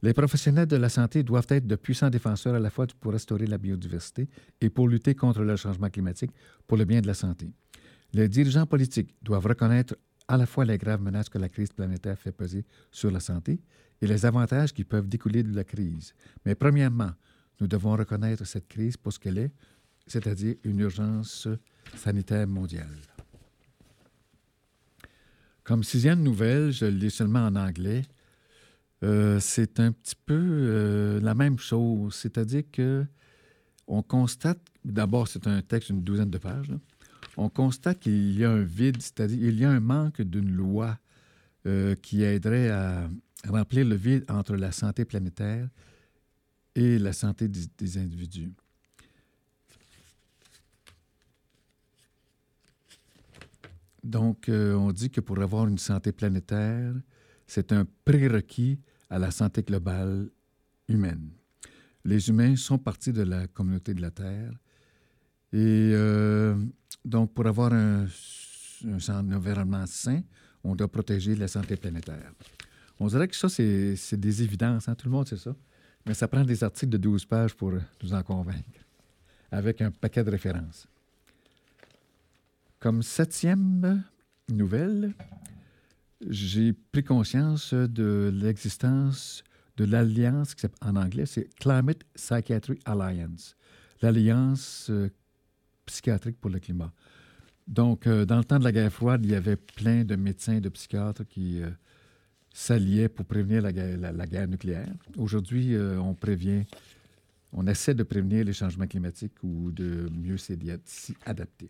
Les 0.03 0.13
professionnels 0.13 0.67
de 0.67 0.75
la 0.75 0.89
santé 0.89 1.23
doivent 1.23 1.47
être 1.49 1.67
de 1.67 1.75
puissants 1.75 2.09
défenseurs 2.09 2.55
à 2.55 2.59
la 2.59 2.69
fois 2.69 2.87
pour 2.99 3.13
restaurer 3.13 3.45
la 3.45 3.57
biodiversité 3.57 4.27
et 4.59 4.69
pour 4.69 4.87
lutter 4.87 5.15
contre 5.15 5.41
le 5.41 5.55
changement 5.55 5.89
climatique 5.89 6.31
pour 6.67 6.77
le 6.77 6.85
bien 6.85 7.01
de 7.01 7.07
la 7.07 7.13
santé. 7.13 7.51
Les 8.13 8.27
dirigeants 8.27 8.65
politiques 8.65 9.15
doivent 9.21 9.45
reconnaître 9.45 9.95
à 10.31 10.37
la 10.37 10.45
fois 10.45 10.63
les 10.63 10.77
graves 10.77 11.01
menaces 11.01 11.27
que 11.27 11.37
la 11.37 11.49
crise 11.49 11.73
planétaire 11.73 12.17
fait 12.17 12.31
peser 12.31 12.63
sur 12.89 13.11
la 13.11 13.19
santé 13.19 13.59
et 14.01 14.07
les 14.07 14.25
avantages 14.25 14.71
qui 14.73 14.85
peuvent 14.85 15.09
découler 15.09 15.43
de 15.43 15.53
la 15.53 15.65
crise. 15.65 16.13
Mais 16.45 16.55
premièrement, 16.55 17.11
nous 17.59 17.67
devons 17.67 17.97
reconnaître 17.97 18.45
cette 18.45 18.69
crise 18.69 18.95
pour 18.95 19.11
ce 19.11 19.19
qu'elle 19.19 19.37
est, 19.37 19.51
c'est-à-dire 20.07 20.55
une 20.63 20.79
urgence 20.79 21.49
sanitaire 21.97 22.47
mondiale. 22.47 22.97
Comme 25.65 25.83
sixième 25.83 26.23
nouvelle, 26.23 26.71
je 26.71 26.85
lis 26.85 27.11
seulement 27.11 27.45
en 27.45 27.55
anglais, 27.57 28.03
euh, 29.03 29.37
c'est 29.41 29.81
un 29.81 29.91
petit 29.91 30.15
peu 30.15 30.39
euh, 30.39 31.19
la 31.19 31.35
même 31.35 31.59
chose, 31.59 32.15
c'est-à-dire 32.15 32.63
que 32.71 33.05
on 33.85 34.01
constate, 34.01 34.61
d'abord 34.85 35.27
c'est 35.27 35.45
un 35.45 35.61
texte 35.61 35.91
d'une 35.91 36.03
douzaine 36.03 36.29
de 36.29 36.37
pages, 36.37 36.71
on 37.37 37.49
constate 37.49 37.99
qu'il 37.99 38.37
y 38.37 38.43
a 38.43 38.51
un 38.51 38.63
vide, 38.63 39.01
c'est-à-dire 39.01 39.37
qu'il 39.37 39.59
y 39.59 39.65
a 39.65 39.71
un 39.71 39.79
manque 39.79 40.21
d'une 40.21 40.51
loi 40.51 40.97
euh, 41.65 41.95
qui 41.95 42.23
aiderait 42.23 42.69
à 42.69 43.09
remplir 43.47 43.85
le 43.85 43.95
vide 43.95 44.25
entre 44.29 44.55
la 44.55 44.71
santé 44.71 45.05
planétaire 45.05 45.69
et 46.75 46.99
la 46.99 47.13
santé 47.13 47.47
des, 47.47 47.97
individus. 47.97 48.51
Donc, 54.03 54.49
euh, 54.49 54.73
on 54.73 54.91
dit 54.91 55.09
que 55.09 55.21
pour 55.21 55.39
avoir 55.39 55.67
une 55.67 55.77
santé 55.77 56.11
planétaire, 56.11 56.93
c'est 57.45 57.71
un 57.71 57.85
prérequis 58.05 58.79
à 59.09 59.19
la 59.19 59.29
santé 59.29 59.61
globale 59.61 60.29
humaine. 60.87 61.29
Les 62.03 62.29
humains 62.29 62.55
sont 62.55 62.79
partie 62.79 63.13
de 63.13 63.21
la 63.21 63.47
communauté 63.47 63.93
de 63.93 64.01
la 64.01 64.09
Terre. 64.09 64.53
Et 65.53 65.91
euh, 65.93 66.55
donc, 67.03 67.33
pour 67.33 67.45
avoir 67.45 67.73
un, 67.73 68.07
environnement 69.09 69.85
sain, 69.85 70.21
on 70.63 70.75
doit 70.75 70.87
protéger 70.87 71.35
la 71.35 71.47
santé 71.47 71.75
planétaire. 71.75 72.31
On 72.99 73.07
dirait 73.07 73.27
que 73.27 73.35
ça, 73.35 73.49
c'est 73.49 74.19
des 74.19 74.43
évidences. 74.43 74.87
Hein? 74.87 74.95
Tout 74.95 75.07
le 75.07 75.11
monde 75.11 75.27
sait 75.27 75.37
ça. 75.37 75.55
Mais 76.05 76.13
ça 76.13 76.27
prend 76.27 76.43
des 76.43 76.63
articles 76.63 76.91
de 76.91 76.97
12 76.97 77.25
pages 77.25 77.55
pour 77.55 77.73
nous 78.03 78.13
en 78.13 78.23
convaincre, 78.23 78.79
avec 79.51 79.81
un 79.81 79.91
paquet 79.91 80.23
de 80.23 80.31
références. 80.31 80.87
Comme 82.79 83.03
septième 83.03 84.03
nouvelle, 84.49 85.13
j'ai 86.27 86.73
pris 86.73 87.03
conscience 87.03 87.73
de 87.73 88.31
l'existence 88.33 89.43
de 89.77 89.85
l'alliance, 89.85 90.55
en 90.81 90.95
anglais, 90.95 91.25
c'est 91.25 91.47
Climate 91.55 92.03
Psychiatry 92.13 92.79
Alliance, 92.85 93.55
l'alliance 94.01 94.87
euh, 94.89 95.09
psychiatrique 95.91 96.37
pour 96.39 96.49
le 96.49 96.59
climat. 96.59 96.91
Donc, 97.67 98.07
euh, 98.07 98.25
dans 98.25 98.37
le 98.37 98.43
temps 98.43 98.59
de 98.59 98.63
la 98.63 98.71
guerre 98.71 98.91
froide, 98.91 99.25
il 99.25 99.31
y 99.31 99.35
avait 99.35 99.55
plein 99.55 100.03
de 100.03 100.15
médecins, 100.15 100.59
de 100.59 100.69
psychiatres 100.69 101.27
qui 101.27 101.61
euh, 101.61 101.69
s'alliaient 102.53 103.09
pour 103.09 103.25
prévenir 103.25 103.61
la 103.61 103.71
guerre, 103.71 104.47
nucléaire. 104.47 104.91
Aujourd'hui, 105.17 105.77
on 105.77 106.13
prévient, 106.13 106.65
on 107.53 107.65
essaie 107.67 107.93
de 107.93 108.03
prévenir 108.03 108.43
les 108.43 108.53
changements 108.53 108.87
climatiques 108.87 109.41
ou 109.43 109.71
de 109.71 110.09
mieux 110.11 110.37
s'y 110.37 110.57
adapter 111.25 111.69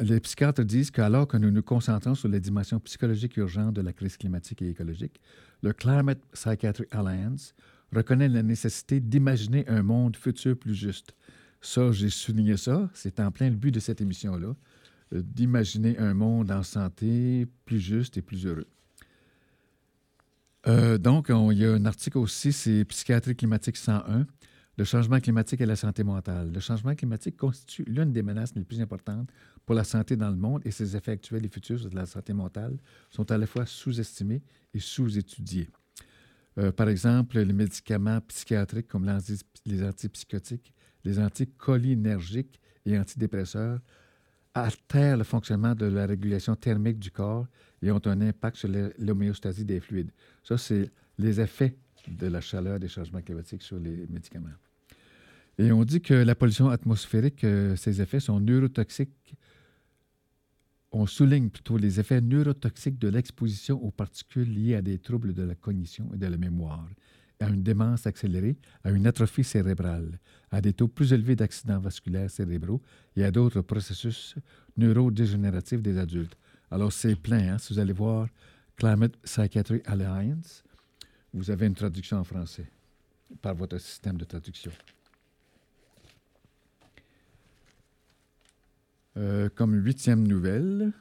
les 0.00 0.20
psychiatres 0.20 0.64
disent 0.64 0.90
qu'alors 0.90 1.26
que 1.26 1.36
nous 1.36 1.50
nous 1.50 1.62
concentrons 1.62 2.14
sur 2.14 2.28
les 2.28 2.40
dimensions 2.40 2.78
psychologiques 2.80 3.38
urgentes 3.38 3.74
de 3.74 3.80
la 3.80 3.92
crise 3.92 4.16
climatique 4.16 4.60
et 4.62 4.68
écologique, 4.68 5.20
le 5.62 5.72
Climate 5.72 6.20
Psychiatry 6.32 6.84
Alliance 6.90 7.54
reconnaît 7.92 8.28
la 8.28 8.42
nécessité 8.42 9.00
d'imaginer 9.00 9.66
un 9.68 9.82
monde 9.82 10.16
futur 10.16 10.58
plus 10.58 10.74
juste. 10.74 11.14
Ça, 11.62 11.92
j'ai 11.92 12.10
souligné 12.10 12.56
ça, 12.56 12.90
c'est 12.92 13.20
en 13.20 13.30
plein 13.30 13.48
le 13.48 13.56
but 13.56 13.70
de 13.70 13.80
cette 13.80 14.00
émission-là, 14.00 14.54
euh, 15.12 15.22
d'imaginer 15.22 15.96
un 15.98 16.12
monde 16.12 16.50
en 16.50 16.64
santé 16.64 17.46
plus 17.64 17.80
juste 17.80 18.16
et 18.16 18.22
plus 18.22 18.44
heureux. 18.46 18.66
Euh, 20.66 20.98
donc, 20.98 21.28
il 21.28 21.58
y 21.58 21.64
a 21.64 21.72
un 21.72 21.86
article 21.86 22.18
aussi, 22.18 22.52
c'est 22.52 22.84
Psychiatrie 22.84 23.36
climatique 23.36 23.76
101, 23.76 24.26
le 24.76 24.84
changement 24.84 25.20
climatique 25.20 25.60
et 25.60 25.66
la 25.66 25.76
santé 25.76 26.02
mentale. 26.02 26.50
Le 26.52 26.60
changement 26.60 26.94
climatique 26.94 27.36
constitue 27.36 27.84
l'une 27.86 28.12
des 28.12 28.22
menaces 28.22 28.54
les 28.54 28.64
plus 28.64 28.80
importantes 28.80 29.30
pour 29.64 29.74
la 29.74 29.84
santé 29.84 30.16
dans 30.16 30.30
le 30.30 30.36
monde 30.36 30.62
et 30.64 30.70
ses 30.70 30.96
effets 30.96 31.12
actuels 31.12 31.44
et 31.44 31.48
futurs 31.48 31.78
sur 31.78 31.90
la 31.92 32.06
santé 32.06 32.32
mentale 32.32 32.76
sont 33.10 33.30
à 33.30 33.38
la 33.38 33.46
fois 33.46 33.66
sous-estimés 33.66 34.42
et 34.74 34.80
sous-étudiés. 34.80 35.68
Euh, 36.58 36.72
par 36.72 36.88
exemple, 36.88 37.38
les 37.38 37.52
médicaments 37.52 38.20
psychiatriques 38.22 38.88
comme 38.88 39.10
les 39.66 39.84
antipsychotiques, 39.84 40.74
les 41.04 41.18
anticholinergiques 41.18 42.60
et 42.86 42.98
antidépresseurs 42.98 43.80
altèrent 44.54 45.16
le 45.16 45.24
fonctionnement 45.24 45.74
de 45.74 45.86
la 45.86 46.06
régulation 46.06 46.54
thermique 46.56 46.98
du 46.98 47.10
corps 47.10 47.46
et 47.82 47.90
ont 47.90 48.02
un 48.04 48.20
impact 48.20 48.56
sur 48.56 48.68
l'homéostasie 48.98 49.64
des 49.64 49.80
fluides. 49.80 50.10
Ça, 50.42 50.58
c'est 50.58 50.90
les 51.18 51.40
effets 51.40 51.76
de 52.08 52.26
la 52.26 52.40
chaleur 52.40 52.78
des 52.78 52.88
changements 52.88 53.22
climatiques 53.22 53.62
sur 53.62 53.78
les 53.78 54.06
médicaments. 54.08 54.50
Et 55.58 55.70
on 55.72 55.84
dit 55.84 56.00
que 56.00 56.14
la 56.14 56.34
pollution 56.34 56.68
atmosphérique, 56.68 57.44
euh, 57.44 57.76
ses 57.76 58.00
effets 58.00 58.20
sont 58.20 58.40
neurotoxiques. 58.40 59.34
On 60.90 61.06
souligne 61.06 61.50
plutôt 61.50 61.76
les 61.76 62.00
effets 62.00 62.20
neurotoxiques 62.20 62.98
de 62.98 63.08
l'exposition 63.08 63.82
aux 63.82 63.90
particules 63.90 64.52
liées 64.52 64.74
à 64.74 64.82
des 64.82 64.98
troubles 64.98 65.32
de 65.32 65.42
la 65.42 65.54
cognition 65.54 66.10
et 66.14 66.18
de 66.18 66.26
la 66.26 66.36
mémoire, 66.36 66.86
à 67.42 67.48
une 67.48 67.62
démence 67.62 68.06
accélérée, 68.06 68.56
à 68.84 68.90
une 68.90 69.06
atrophie 69.06 69.44
cérébrale, 69.44 70.18
à 70.50 70.60
des 70.60 70.72
taux 70.72 70.88
plus 70.88 71.12
élevés 71.12 71.36
d'accidents 71.36 71.80
vasculaires 71.80 72.30
cérébraux 72.30 72.80
et 73.16 73.24
à 73.24 73.30
d'autres 73.30 73.60
processus 73.60 74.34
neurodégénératifs 74.76 75.82
des 75.82 75.98
adultes. 75.98 76.36
Alors, 76.70 76.92
c'est 76.92 77.16
plein. 77.16 77.54
Hein? 77.54 77.58
Si 77.58 77.74
vous 77.74 77.78
allez 77.78 77.92
voir 77.92 78.28
Climate 78.76 79.16
Psychiatry 79.18 79.82
Alliance, 79.84 80.64
vous 81.34 81.50
avez 81.50 81.66
une 81.66 81.74
traduction 81.74 82.18
en 82.18 82.24
français 82.24 82.66
par 83.40 83.54
votre 83.54 83.78
système 83.78 84.16
de 84.16 84.24
traduction. 84.24 84.72
Euh, 89.16 89.50
comme 89.54 89.74
huitième 89.74 90.26
nouvelle, 90.26 90.92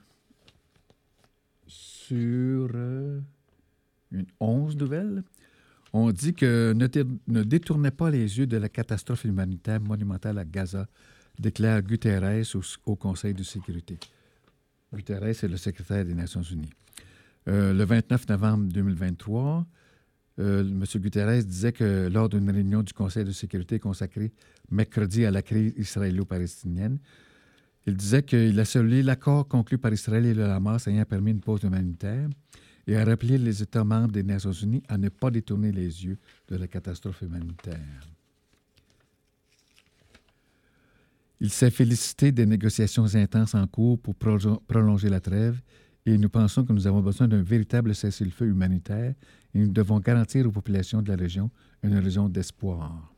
sur 1.68 2.70
euh, 2.74 3.22
une 4.12 4.26
onze 4.42 4.76
nouvelles, 4.76 5.24
on 5.94 6.12
dit 6.12 6.34
que 6.34 6.74
ne, 6.74 6.88
ne, 7.28 7.44
détournez 7.44 7.92
pas 7.92 8.10
les 8.10 8.38
yeux 8.38 8.48
de 8.48 8.58
la 8.58 8.70
catastrophe 8.70 9.26
humanitaire 9.26 9.82
monumentale 9.82 10.38
à 10.38 10.46
Gaza, 10.46 10.88
déclare 11.38 11.82
Guterres 11.82 12.46
au, 12.86 12.96
Conseil 12.96 13.34
de 13.34 13.44
sécurité. 13.44 13.98
Guterres 14.94 15.24
est 15.24 15.44
le 15.44 15.58
secrétaire 15.58 16.06
des 16.06 16.14
Nations 16.14 16.44
Unies. 16.44 16.70
Euh, 17.48 17.74
le 17.74 17.84
29 17.84 18.30
novembre 18.30 18.72
2023, 18.72 19.66
euh, 20.40 20.62
M. 20.62 20.84
Guterres 21.02 21.44
disait 21.44 21.72
que 21.72 22.08
lors 22.08 22.30
d'une 22.30 22.50
réunion 22.50 22.84
du 22.84 22.94
Conseil 22.94 23.26
de 23.26 23.32
sécurité 23.32 23.80
consacrée 23.80 24.32
mercredi 24.70 25.26
à 25.26 25.32
la 25.32 25.42
crise 25.42 25.74
israélo-palestinienne, 25.78 27.00
il 27.88 27.96
disait 27.96 28.24
qu'il 28.24 28.60
a 28.60 28.66
salué 28.66 29.02
l'accord 29.02 29.48
conclu 29.48 29.78
par 29.78 29.92
Israël 29.92 30.26
et 30.26 30.34
le 30.34 30.46
Hamas 30.46 30.88
ayant 30.88 31.04
permis 31.04 31.32
une 31.32 31.42
pause 31.42 31.64
humanitaire 31.64 32.30
et 32.88 32.96
a 32.96 33.06
rappelé 33.06 33.38
les 33.38 33.62
États 33.62 33.84
membres 33.84 34.12
des 34.12 34.24
Nations 34.24 34.52
Unies 34.52 34.84
à 34.88 34.98
ne 34.98 35.10
pas 35.10 35.32
détourner 35.32 35.72
les 35.72 36.06
yeux 36.06 36.18
de 36.48 36.56
la 36.56 36.68
catastrophe 36.68 37.22
humanitaire. 37.22 38.02
Il 41.40 41.50
s'est 41.50 41.72
félicité 41.72 42.32
des 42.32 42.46
négociations 42.46 43.16
intenses 43.16 43.56
en 43.56 43.66
cours 43.66 44.00
pour 44.00 44.14
prolonger 44.16 45.10
la 45.10 45.20
trêve 45.20 45.60
et 46.06 46.18
nous 46.18 46.30
pensons 46.30 46.64
que 46.64 46.74
nous 46.74 46.86
avons 46.86 47.02
besoin 47.02 47.28
d'un 47.28 47.42
véritable 47.42 47.96
cessez-le-feu 47.96 48.46
humanitaire 48.48 49.16
et 49.54 49.60
nous 49.60 49.72
devons 49.72 50.00
garantir 50.00 50.46
aux 50.46 50.52
populations 50.52 51.02
de 51.02 51.10
la 51.10 51.16
région 51.16 51.50
une 51.84 51.98
raison 51.98 52.30
d'espoir. 52.30 53.12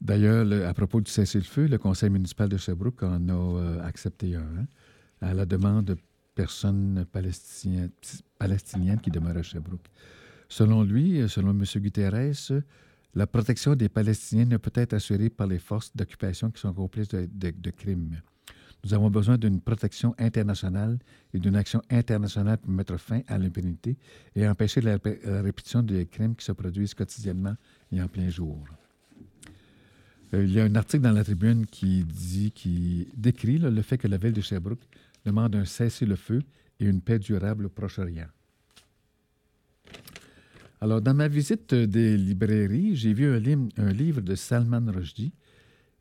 D'ailleurs, 0.00 0.46
à 0.66 0.74
propos 0.74 1.00
du 1.00 1.10
cessez-le-feu, 1.10 1.66
le 1.68 1.78
conseil 1.78 2.10
municipal 2.10 2.48
de 2.48 2.56
Sherbrooke 2.56 3.04
en 3.04 3.28
a 3.28 3.32
euh, 3.32 3.86
accepté 3.86 4.34
un, 4.34 4.40
hein, 4.40 4.66
à 5.22 5.32
la 5.34 5.46
demande 5.46 5.86
de 5.86 5.96
personnes 6.34 7.06
palestiniennes, 7.12 7.90
qui 9.00 9.10
demeurent 9.10 9.38
à 9.38 9.42
Sherbrooke. 9.42 9.88
Selon 10.48 10.82
lui, 10.82 11.20
euh, 11.20 11.28
selon 11.28 11.50
M. 11.50 11.64
Guterres, 11.76 12.62
la 13.14 13.26
protection 13.26 13.74
des 13.74 13.88
Palestiniens 13.88 14.46
ne 14.46 14.56
peut 14.56 14.72
être 14.74 14.94
assurée 14.94 15.30
par 15.30 15.46
les 15.46 15.58
forces 15.58 15.94
d'occupation 15.94 16.50
qui 16.50 16.60
sont 16.60 16.72
complices 16.72 17.08
de 17.08 17.70
crimes. 17.70 18.20
Nous 18.84 18.94
avons 18.94 19.10
besoin 19.10 19.38
d'une 19.38 19.60
protection 19.60 20.14
internationale 20.18 20.98
et 21.32 21.38
d'une 21.38 21.54
action 21.54 21.82
internationale 21.88 22.58
pour 22.58 22.70
mettre 22.70 22.96
fin 22.96 23.20
à 23.28 23.38
l'impunité 23.38 23.96
et 24.34 24.48
empêcher 24.48 24.80
la, 24.80 24.98
répétition 25.42 25.82
des 25.82 26.06
crimes 26.06 26.34
qui 26.34 26.44
se 26.44 26.52
produisent 26.52 26.94
quotidiennement 26.94 27.54
et 27.92 28.02
en 28.02 28.08
plein 28.08 28.28
jour. 28.28 28.58
Euh, 30.34 30.44
il 30.44 30.52
y 30.52 30.60
a 30.60 30.64
un 30.64 30.74
article 30.74 31.04
dans 31.04 31.12
la 31.12 31.22
tribune 31.22 31.66
qui 31.66 32.04
dit, 32.04 32.50
qui 32.50 33.06
décrit 33.16 33.58
le 33.58 33.82
fait 33.82 33.98
que 33.98 34.08
la 34.08 34.16
ville 34.16 34.32
de 34.32 34.40
Sherbrooke 34.40 34.82
demande 35.24 35.56
un 35.56 35.64
cessez-le-feu 35.64 36.42
et 36.80 36.86
une 36.86 37.00
paix 37.00 37.18
durable 37.18 37.66
au 37.66 37.68
Proche-Orient. 37.68 38.28
Alors, 40.80 41.00
dans 41.00 41.14
ma 41.14 41.28
visite 41.28 41.74
des 41.74 42.16
librairies, 42.16 42.96
j'ai 42.96 43.12
vu 43.12 43.32
un, 43.32 43.92
livre 43.92 44.20
de 44.20 44.34
Salman 44.34 44.90
Rushdie 44.90 45.32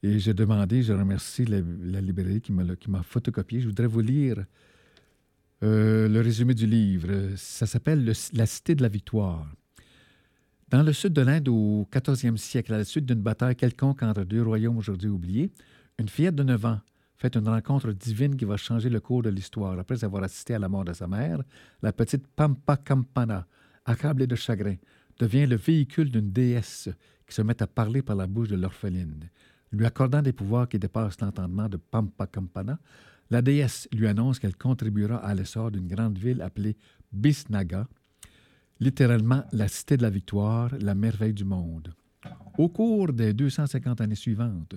et 0.02 0.18
j'ai 0.18 0.34
demandé, 0.34 0.82
je 0.82 0.94
remercie 0.94 1.46
la, 1.46 2.02
librairie 2.02 2.42
qui 2.42 2.52
m'a 2.52 3.04
photocopié. 3.04 3.62
Je 3.62 3.68
voudrais 3.68 3.86
vous 3.86 4.02
lire 4.02 4.44
euh, 5.64 6.08
le 6.10 6.22
résumé 6.22 6.56
du 6.56 6.66
livre. 6.66 7.36
Ça 7.36 7.68
s'appelle 7.68 8.12
La 8.34 8.46
Cité 8.48 8.74
de 8.74 8.82
la 8.82 8.90
Victoire. 8.90 9.46
Dans 10.70 10.82
le 10.82 10.94
sud 10.94 11.14
de 11.14 11.22
l'Inde, 11.22 11.50
au 11.50 11.88
14e 11.92 12.38
siècle, 12.38 12.74
à 12.74 12.78
la 12.80 12.86
suite 12.86 13.06
d'une 13.06 13.22
bataille 13.22 13.56
quelconque 13.56 14.02
entre 14.02 14.24
deux 14.24 14.42
royaumes 14.42 14.78
aujourd'hui 14.78 15.10
oubliés, 15.10 15.52
une 16.00 16.10
fillette 16.10 16.36
de 16.36 16.44
9 16.44 16.66
ans 16.66 16.80
fait 17.22 17.36
une 17.36 17.48
rencontre 17.48 17.92
divine 17.92 18.36
qui 18.36 18.46
va 18.46 18.58
changer 18.58 18.90
le 18.90 19.00
cours 19.00 19.22
de 19.22 19.30
l'histoire. 19.30 19.78
Après 19.78 20.04
avoir 20.04 20.24
assisté 20.24 20.56
à 20.56 20.60
la 20.60 20.68
mort 20.68 20.86
de 20.86 20.94
sa 20.94 21.06
mère, 21.06 21.44
la 21.84 21.94
petite 21.94 22.26
Pampa 22.26 22.78
Campana, 22.78 23.46
accablée 23.86 24.26
de 24.26 24.36
chagrin, 24.36 24.76
devient 25.20 25.46
le 25.46 25.56
véhicule 25.56 26.10
d'une 26.10 26.32
déesse 26.32 26.90
qui 27.28 27.36
se 27.36 27.44
met 27.44 27.62
à 27.62 27.68
parler 27.68 28.02
par 28.02 28.16
la 28.16 28.26
bouche 28.26 28.48
de 28.48 28.56
l'orpheline. 28.56 29.30
Lui 29.72 29.86
accordant 29.86 30.24
des 30.24 30.34
pouvoirs 30.34 30.68
qui 30.68 30.80
dépassent 30.80 31.22
l'entendement 31.22 31.70
de 31.70 31.78
Pampa 31.78 32.26
Campana, 32.26 32.80
la 33.30 33.44
déesse 33.44 33.88
lui 33.94 34.08
annonce 34.08 34.40
qu'elle 34.40 34.56
contribuera 34.56 35.18
à 35.18 35.36
l'essor 35.36 35.70
d'une 35.70 35.88
grande 35.88 36.18
ville 36.18 36.42
appelée 36.42 36.76
Bisnaga, 37.12 37.88
littéralement 38.80 39.44
la 39.52 39.68
cité 39.68 39.96
de 39.96 40.02
la 40.02 40.10
victoire, 40.10 40.72
la 40.80 40.96
merveille 40.96 41.36
du 41.36 41.46
monde. 41.46 41.94
Au 42.58 42.68
cours 42.68 43.14
des 43.14 43.34
250 43.34 44.02
années 44.02 44.16
suivantes, 44.16 44.74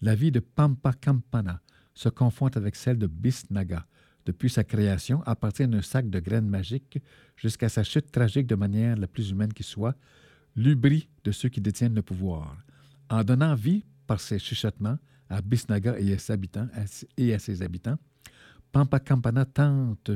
La 0.00 0.14
vie 0.14 0.30
de 0.30 0.38
Pampa 0.38 0.92
Campana 0.92 1.60
se 1.98 2.08
confond 2.08 2.46
avec 2.54 2.76
celle 2.76 2.96
de 2.96 3.08
Bisnaga, 3.08 3.84
depuis 4.24 4.48
sa 4.48 4.62
création 4.62 5.20
à 5.26 5.34
partir 5.34 5.66
d'un 5.66 5.82
sac 5.82 6.08
de 6.08 6.20
graines 6.20 6.48
magiques 6.48 7.02
jusqu'à 7.34 7.68
sa 7.68 7.82
chute 7.82 8.12
tragique 8.12 8.46
de 8.46 8.54
manière 8.54 8.96
la 8.96 9.08
plus 9.08 9.30
humaine 9.30 9.52
qui 9.52 9.64
soit, 9.64 9.96
l'ubri 10.54 11.08
de 11.24 11.32
ceux 11.32 11.48
qui 11.48 11.60
détiennent 11.60 11.96
le 11.96 12.02
pouvoir. 12.02 12.56
En 13.10 13.24
donnant 13.24 13.56
vie 13.56 13.84
par 14.06 14.20
ses 14.20 14.38
chuchotements 14.38 14.98
à 15.28 15.42
Bisnaga 15.42 15.98
et 15.98 16.12
à 16.12 16.18
ses 16.18 16.32
habitants, 16.32 16.68
et 17.16 17.34
à 17.34 17.40
ses 17.40 17.62
habitants 17.62 17.98
tente 18.70 20.10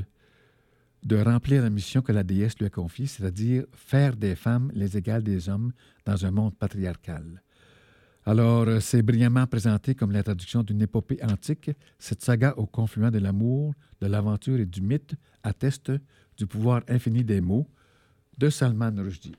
de 1.02 1.16
remplir 1.16 1.62
la 1.62 1.70
mission 1.70 2.00
que 2.00 2.12
la 2.12 2.22
déesse 2.22 2.56
lui 2.60 2.66
a 2.66 2.70
confiée, 2.70 3.06
c'est-à-dire 3.06 3.64
faire 3.72 4.16
des 4.16 4.36
femmes 4.36 4.70
les 4.72 4.96
égales 4.96 5.24
des 5.24 5.48
hommes 5.48 5.72
dans 6.04 6.24
un 6.24 6.30
monde 6.30 6.54
patriarcal. 6.54 7.42
Alors, 8.24 8.68
euh, 8.68 8.78
c'est 8.78 9.02
brillamment 9.02 9.46
présenté 9.46 9.94
comme 9.94 10.12
l'introduction 10.12 10.62
d'une 10.62 10.82
épopée 10.82 11.18
antique. 11.24 11.70
Cette 11.98 12.22
saga 12.22 12.54
au 12.56 12.66
confluent 12.66 13.10
de 13.10 13.18
l'amour, 13.18 13.74
de 14.00 14.06
l'aventure 14.06 14.60
et 14.60 14.66
du 14.66 14.80
mythe 14.80 15.14
atteste 15.42 15.90
du 16.36 16.46
pouvoir 16.46 16.82
infini 16.88 17.24
des 17.24 17.40
mots 17.40 17.66
de 18.38 18.48
Salman 18.48 18.92
Rushdie. 18.96 19.34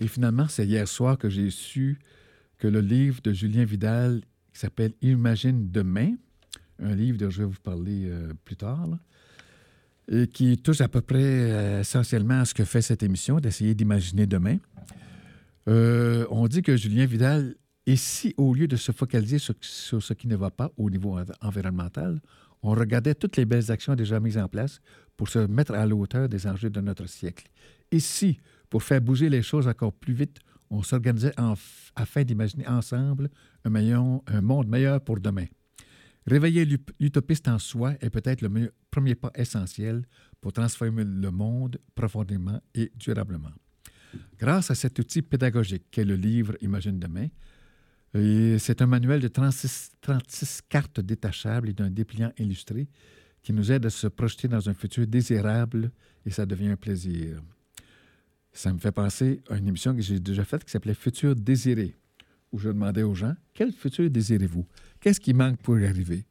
Et 0.00 0.08
finalement, 0.08 0.46
c'est 0.48 0.66
hier 0.66 0.86
soir 0.86 1.16
que 1.16 1.30
j'ai 1.30 1.50
su 1.50 1.98
que 2.58 2.68
le 2.68 2.80
livre 2.80 3.20
de 3.22 3.32
Julien 3.32 3.64
Vidal, 3.64 4.20
qui 4.52 4.60
s'appelle 4.60 4.92
Imagine 5.00 5.70
demain, 5.70 6.14
un 6.78 6.94
livre 6.94 7.18
dont 7.18 7.30
je 7.30 7.42
vais 7.42 7.48
vous 7.48 7.60
parler 7.62 8.04
euh, 8.06 8.32
plus 8.44 8.56
tard, 8.56 8.88
et 10.08 10.26
qui 10.26 10.58
touche 10.58 10.80
à 10.82 10.88
peu 10.88 11.00
près 11.00 11.22
euh, 11.22 11.80
essentiellement 11.80 12.40
à 12.40 12.44
ce 12.44 12.52
que 12.52 12.64
fait 12.64 12.82
cette 12.82 13.02
émission, 13.02 13.40
d'essayer 13.40 13.74
d'imaginer 13.74 14.26
demain. 14.26 14.58
Euh, 15.68 16.26
on 16.30 16.46
dit 16.46 16.62
que 16.62 16.76
Julien 16.76 17.06
Vidal, 17.06 17.54
ici, 17.86 18.34
au 18.36 18.54
lieu 18.54 18.68
de 18.68 18.76
se 18.76 18.92
focaliser 18.92 19.38
sur, 19.38 19.54
ce 19.60 20.12
qui 20.12 20.28
ne 20.28 20.36
va 20.36 20.50
pas 20.50 20.70
au 20.76 20.90
niveau 20.90 21.18
environnemental, 21.40 22.20
on 22.62 22.70
regardait 22.70 23.14
toutes 23.14 23.36
les 23.36 23.44
belles 23.44 23.70
actions 23.70 23.94
déjà 23.94 24.20
mises 24.20 24.38
en 24.38 24.48
place 24.48 24.80
pour 25.16 25.28
se 25.28 25.38
mettre 25.38 25.74
à 25.74 25.84
la 25.86 25.94
hauteur 25.94 26.28
des 26.28 26.46
enjeux 26.46 26.70
de 26.70 26.80
notre 26.80 27.06
siècle. 27.06 27.46
Ici, 27.92 28.38
pour 28.70 28.82
faire 28.82 29.00
bouger 29.00 29.28
les 29.28 29.42
choses 29.42 29.68
encore 29.68 29.92
plus 29.92 30.14
vite, 30.14 30.38
on 30.70 30.82
s'organisait 30.82 31.34
afin 31.94 32.24
d'imaginer 32.24 32.66
ensemble 32.66 33.28
un 33.64 34.40
monde 34.40 34.66
meilleur 34.66 35.00
pour 35.00 35.20
demain. 35.20 35.46
Réveiller 36.26 36.64
l'utopiste 36.98 37.48
en 37.48 37.58
soi 37.58 37.94
est 38.00 38.08
peut-être 38.08 38.40
le 38.40 38.72
premier 38.90 39.14
pas 39.14 39.30
essentiel 39.34 40.06
pour 40.40 40.52
transformer 40.52 41.04
le 41.04 41.30
monde 41.30 41.78
profondément 41.94 42.60
et 42.74 42.90
durablement. 42.96 43.52
Grâce 44.38 44.70
à 44.70 44.74
cet 44.74 44.98
outil 44.98 45.22
pédagogique 45.22 45.84
qu'est 45.90 46.04
le 46.04 46.16
livre 46.16 46.56
Imagine 46.60 46.98
demain, 46.98 47.28
c'est 48.58 48.80
un 48.80 48.86
manuel 48.86 49.20
de 49.20 49.28
36, 49.28 49.92
36 50.00 50.60
cartes 50.68 51.00
détachables 51.00 51.68
et 51.68 51.72
d'un 51.72 51.90
dépliant 51.90 52.32
illustré 52.38 52.88
qui 53.42 53.52
nous 53.52 53.72
aide 53.72 53.86
à 53.86 53.90
se 53.90 54.06
projeter 54.06 54.48
dans 54.48 54.68
un 54.68 54.74
futur 54.74 55.06
désirable 55.06 55.90
et 56.24 56.30
ça 56.30 56.46
devient 56.46 56.68
un 56.68 56.76
plaisir. 56.76 57.42
Ça 58.52 58.72
me 58.72 58.78
fait 58.78 58.92
penser 58.92 59.42
à 59.50 59.56
une 59.56 59.66
émission 59.66 59.94
que 59.94 60.00
j'ai 60.00 60.20
déjà 60.20 60.44
faite 60.44 60.64
qui 60.64 60.70
s'appelait 60.70 60.94
Futur 60.94 61.34
désiré, 61.34 61.96
où 62.52 62.58
je 62.58 62.68
demandais 62.68 63.02
aux 63.02 63.14
gens 63.14 63.34
quel 63.52 63.72
futur 63.72 64.08
désirez-vous? 64.08 64.64
Qu'est-ce 65.00 65.20
qui 65.20 65.34
manque 65.34 65.60
pour 65.60 65.78
y 65.78 65.86
arriver? 65.86 66.24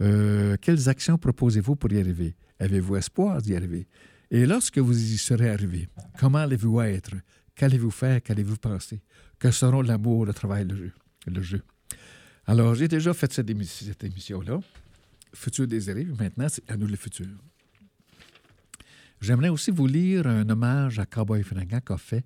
Euh, 0.00 0.56
Quelles 0.60 0.88
actions 0.88 1.18
proposez-vous 1.18 1.74
pour 1.74 1.92
y 1.92 1.98
arriver? 1.98 2.36
Avez-vous 2.60 2.96
espoir 2.96 3.42
d'y 3.42 3.56
arriver 3.56 3.88
Et 4.34 4.46
lorsque 4.46 4.78
vous 4.78 5.00
y 5.00 5.16
serez 5.16 5.48
arrivé, 5.48 5.88
comment 6.18 6.38
allez-vous 6.38 6.80
être? 6.80 7.12
Qu'allez-vous 7.54 7.92
faire? 7.92 8.20
Qu'allez-vous 8.20 8.56
penser? 8.56 9.00
Que 9.38 9.52
seront 9.52 9.80
l'amour, 9.80 10.26
le 10.26 10.34
travail, 10.34 10.64
le 10.64 10.74
jeu, 10.74 10.92
le 11.28 11.40
jeu? 11.40 11.62
Alors, 12.44 12.74
j'ai 12.74 12.88
déjà 12.88 13.14
fait 13.14 13.32
cette, 13.32 13.48
émission-là, 13.48 14.58
Futur 15.32 15.68
désiré, 15.68 16.04
maintenant, 16.18 16.48
c'est 16.48 16.68
à 16.68 16.76
nous 16.76 16.88
le 16.88 16.96
futur. 16.96 17.28
J'aimerais 19.20 19.50
aussi 19.50 19.70
vous 19.70 19.86
lire 19.86 20.26
un 20.26 20.48
hommage 20.48 20.98
à 20.98 21.06
Cowboy 21.06 21.44
Fringant 21.44 21.78
qu'a 21.78 21.96
fait 21.96 22.24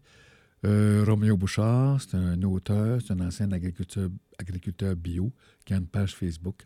euh, 0.65 1.05
Roméo 1.07 1.37
Bouchard. 1.37 2.01
C'est 2.01 2.17
un 2.17 2.41
auteur, 2.43 3.03
c'est 3.07 3.13
un 3.13 3.21
ancien 3.21 3.53
agriculteur, 3.53 4.09
agriculteur 4.39 4.97
bio 4.97 5.31
qui 5.63 5.75
a 5.75 5.77
une 5.77 5.87
page 5.87 6.15
Facebook. 6.15 6.65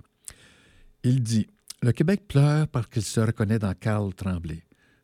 Il 1.03 1.21
dit 1.21 1.49
Le 1.83 1.91
Québec 1.91 2.29
pleure 2.29 2.69
parce 2.69 2.87
qu'il 2.87 3.03
se 3.03 3.19
reconnaît 3.19 3.59
dans 3.59 3.75
Carl 3.75 4.15
Tremblay. 4.15 4.63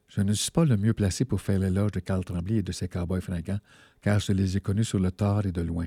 Je 0.08 0.22
ne 0.22 0.32
suis 0.32 0.50
pas 0.50 0.64
le 0.64 0.76
mieux 0.76 0.94
placé 0.94 1.24
pour 1.24 1.40
faire 1.40 1.58
l'éloge 1.58 1.92
de 1.92 2.00
Carl 2.00 2.24
Tremblay 2.24 2.56
et 2.56 2.62
de 2.62 2.72
ses 2.72 2.88
cowboys 2.88 3.20
fringants, 3.20 3.60
car 4.00 4.20
je 4.20 4.32
les 4.32 4.56
ai 4.56 4.60
connus 4.60 4.84
sur 4.84 4.98
le 4.98 5.10
tard 5.10 5.46
et 5.46 5.52
de 5.52 5.60
loin. 5.60 5.86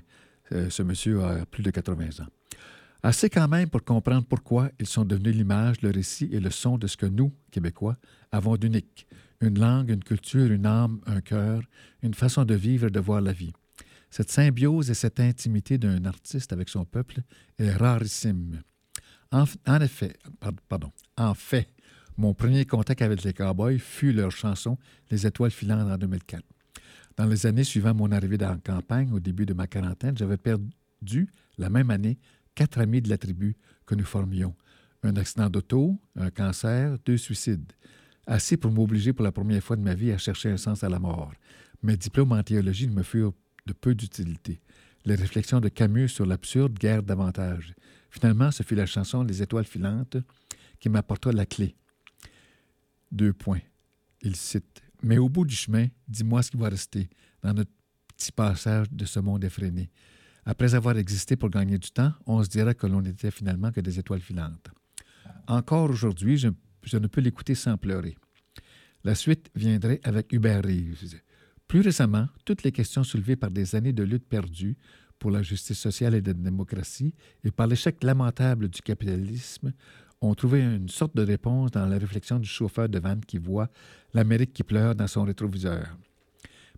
Euh, 0.51 0.69
ce 0.69 0.84
monsieur 0.84 1.24
a 1.24 1.45
plus 1.45 1.63
de 1.63 1.72
80 1.72 2.24
ans. 2.24 2.28
Assez 3.03 3.32
quand 3.32 3.47
même 3.47 3.69
pour 3.69 3.84
comprendre 3.84 4.28
pourquoi 4.28 4.69
ils 4.80 4.86
sont 4.86 5.05
devenus 5.05 5.36
l'image, 5.36 5.82
le 5.82 5.89
récit 5.89 6.30
et 6.32 6.39
le 6.39 6.51
son 6.51 6.78
de 6.78 6.86
ce 6.86 6.97
que 6.97 7.07
nous, 7.07 7.34
Québécois, 7.49 7.97
avons 8.32 8.57
d'unique, 8.57 9.07
une 9.41 9.59
langue, 9.59 9.89
une 9.89 10.03
culture, 10.03 10.51
une 10.51 10.67
âme, 10.67 11.01
un 11.07 11.22
cœur, 11.22 11.63
une 12.03 12.13
façon 12.13 12.45
de 12.45 12.53
vivre 12.53 12.88
et 12.88 12.91
de 12.91 12.99
voir 12.99 13.22
la 13.22 13.34
vie. 13.34 13.53
Cette 14.11 14.30
symbiose 14.30 14.91
et 14.91 14.93
cette 14.93 15.19
intimité 15.19 15.80
d'un 15.80 16.05
artiste 16.05 16.53
avec 16.53 16.69
son 16.69 16.86
peuple 16.86 17.22
est 17.57 17.72
rarissime. 17.72 18.61
En, 19.32 19.45
effet, 19.80 20.13
pardon, 20.67 20.91
en 21.17 21.34
fait, 21.34 21.69
mon 22.22 22.36
premier 22.36 22.65
contact 22.65 23.01
avec 23.01 23.24
les 23.24 23.34
Cowboys 23.34 23.80
fut 23.80 24.13
leur 24.13 24.30
chanson 24.30 24.78
Les 25.09 25.26
étoiles 25.26 25.49
filantes 25.49 25.91
en 25.91 25.97
2004. 25.97 26.43
Dans 27.17 27.26
les 27.26 27.47
années 27.47 27.63
suivant 27.63 27.95
mon 27.95 28.11
arrivée 28.11 28.38
dans 28.38 28.51
la 28.51 28.57
campagne, 28.57 29.11
au 29.11 29.19
début 29.19 29.47
de 29.47 29.55
ma 29.55 29.65
quarantaine, 29.65 30.15
j'avais 30.15 30.38
perdu, 30.38 31.28
la 31.57 31.72
même 31.72 31.89
année, 31.89 32.19
quatre 32.53 32.80
amis 32.80 33.01
de 33.01 33.09
la 33.09 33.17
tribu 33.17 33.55
que 33.88 33.95
nous 33.95 34.05
formions. 34.05 34.55
Un 35.01 35.15
accident 35.15 35.49
d'auto, 35.49 35.99
un 36.15 36.30
cancer, 36.30 36.95
deux 37.03 37.17
suicides 37.17 37.74
assez 38.28 38.55
pour 38.55 38.72
m'obliger 38.72 39.13
pour 39.13 39.24
la 39.24 39.32
première 39.32 39.63
fois 39.63 39.76
de 39.76 39.82
ma 39.82 39.95
vie 39.95 40.11
à 40.11 40.19
chercher 40.19 40.51
un 40.51 40.57
sens 40.57 40.84
à 40.84 40.89
la 40.89 40.99
mort. 40.99 41.34
Mes 41.82 41.97
diplômes 41.97 42.34
en 42.34 42.43
théologie 42.43 42.88
ne 42.88 42.93
me 42.93 43.01
furent 43.01 43.34
de 43.65 43.74
peu 43.74 43.95
d'utilité. 43.95 44.61
Les 45.05 45.15
réflexions 45.15 45.59
de 45.59 45.69
Camus 45.69 46.09
sur 46.09 46.28
l'absurde 46.28 46.78
guère 46.78 47.01
davantage. 47.01 47.74
Finalement, 48.11 48.51
ce 48.51 48.61
fut 48.61 48.76
la 48.76 48.86
chanson 48.86 49.24
Les 49.24 49.41
étoiles 49.41 49.65
filantes 49.65 50.17
qui 50.80 50.88
m'apporta 50.88 51.32
la 51.32 51.47
clé. 51.47 51.76
Deux 53.12 53.34
points. 53.34 53.62
Il 54.22 54.36
cite 54.36 54.82
Mais 55.03 55.18
au 55.18 55.30
bout 55.30 55.45
du 55.45 55.55
chemin, 55.55 55.88
dis-moi 56.07 56.43
ce 56.43 56.51
qui 56.51 56.57
va 56.57 56.70
rester 56.70 57.09
dans 57.41 57.53
notre 57.53 57.72
petit 58.16 58.32
passage 58.32 58.88
de 58.91 59.05
ce 59.05 59.20
monde 59.20 59.43
effréné. 59.43 59.89
Après 60.45 60.74
avoir 60.74 60.97
existé 60.97 61.36
pour 61.36 61.49
gagner 61.49 61.78
du 61.78 61.91
temps, 61.91 62.14
on 62.26 62.43
se 62.43 62.49
dirait 62.49 62.76
que 62.76 62.88
l'on 62.88 63.01
n'était 63.01 63.32
finalement 63.32 63.72
que 63.72 63.82
des 63.82 63.99
étoiles 63.99 64.22
filantes. 64.22 64.70
Encore 65.47 65.89
aujourd'hui, 65.89 66.38
je 66.38 66.97
ne 66.97 67.07
peux 67.07 67.22
l'écouter 67.22 67.55
sans 67.55 67.78
pleurer. 67.78 68.16
La 69.03 69.16
suite 69.16 69.49
viendrait 69.55 69.99
avec 70.03 70.32
Hubert 70.32 70.64
Reeves. 70.64 71.20
Plus 71.68 71.82
récemment, 71.82 72.28
toutes 72.45 72.64
les 72.64 72.72
questions 72.72 73.03
soulevées 73.03 73.36
par 73.36 73.49
des 73.49 73.76
années 73.76 73.93
de 73.93 74.03
lutte 74.03 74.28
perdue 74.28 74.78
pour 75.18 75.32
la 75.32 75.41
justice 75.43 75.80
sociale 75.80 76.16
et 76.16 76.22
la 76.22 76.34
démocratie 76.34 77.14
et 77.43 77.51
par 77.51 77.68
l'échec 77.68 78.03
lamentable 78.03 78.70
du 78.70 78.82
capitalisme 78.82 79.72
ont 80.22 80.36
trouvé 80.36 80.61
une 80.61 80.89
sorte 80.89 81.15
de 81.15 81.24
réponse 81.24 81.72
dans 81.72 81.86
la 81.86 81.97
réflexion 81.97 82.39
du 82.39 82.47
chauffeur 82.47 82.88
de 82.88 82.99
van 82.99 83.19
qui 83.19 83.38
voit 83.38 83.69
l'Amérique 84.13 84.53
qui 84.53 84.63
pleure 84.63 84.95
dans 84.95 85.07
son 85.07 85.24
rétroviseur. 85.24 85.97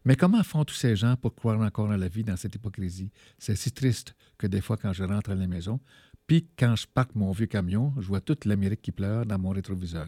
Mais 0.06 0.16
comment 0.16 0.44
font 0.44 0.66
tous 0.66 0.76
ces 0.76 0.96
gens 0.96 1.16
pour 1.16 1.34
croire 1.34 1.60
encore 1.62 1.92
à 1.92 1.98
la 1.98 2.08
vie 2.08 2.24
dans 2.24 2.36
cette 2.36 2.56
hypocrisie? 2.56 3.12
C'est 3.38 3.56
si 3.56 3.72
triste 3.72 4.16
que 4.38 4.48
des 4.48 4.62
fois, 4.62 4.78
quand 4.78 4.92
je 4.94 5.04
rentre 5.04 5.32
à 5.32 5.36
la 5.36 5.48
maison, 5.48 5.80
puis 6.28 6.48
quand 6.58 6.76
je 6.76 6.88
parque 6.88 7.16
mon 7.16 7.32
vieux 7.32 7.46
camion, 7.46 7.94
je 8.00 8.08
vois 8.08 8.22
toute 8.22 8.46
l'Amérique 8.46 8.82
qui 8.82 8.92
pleure 8.92 9.26
dans 9.26 9.40
mon 9.40 9.50
rétroviseur. 9.50 10.08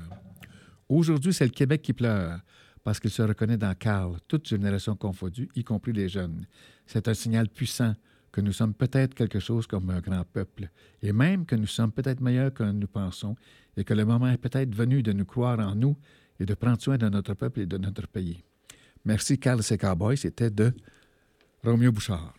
Aujourd'hui, 0.88 1.34
c'est 1.34 1.46
le 1.46 1.52
Québec 1.52 1.82
qui 1.82 1.94
pleure 1.94 2.40
parce 2.84 3.00
qu'il 3.00 3.10
se 3.10 3.22
reconnaît 3.22 3.58
dans 3.58 3.74
Carl, 3.74 4.18
toute 4.28 4.48
génération 4.48 4.96
confondue, 4.96 5.50
y 5.56 5.64
compris 5.64 5.92
les 5.92 6.08
jeunes. 6.08 6.46
C'est 6.86 7.08
un 7.08 7.16
signal 7.16 7.50
puissant 7.50 7.96
que 8.36 8.42
nous 8.42 8.52
sommes 8.52 8.74
peut-être 8.74 9.14
quelque 9.14 9.40
chose 9.40 9.66
comme 9.66 9.90
un 9.92 10.02
grand 10.02 10.26
peuple, 10.26 10.70
et 11.02 11.14
même 11.14 11.46
que 11.46 11.56
nous 11.56 11.68
sommes 11.68 11.94
peut-être 11.94 12.20
meilleurs 12.20 12.54
que 12.54 12.64
nous 12.64 12.86
pensons, 12.86 13.38
et 13.78 13.86
que 13.86 13.94
le 13.94 14.04
moment 14.04 14.28
est 14.28 14.38
peut-être 14.38 14.76
venu 14.76 15.02
de 15.02 15.14
nous 15.14 15.24
croire 15.24 15.58
en 15.60 15.74
nous 15.74 15.96
et 16.42 16.46
de 16.46 16.54
prendre 16.54 16.82
soin 16.82 16.98
de 16.98 17.08
notre 17.08 17.34
peuple 17.34 17.62
et 17.62 17.66
de 17.66 17.78
notre 17.78 18.10
pays. 18.10 18.44
Merci, 19.06 19.40
Carl 19.40 19.62
et 19.62 19.78
Cowboys. 19.78 20.18
C'était 20.18 20.50
de 20.50 20.74
Roméo 21.64 21.94
Bouchard 21.94 22.34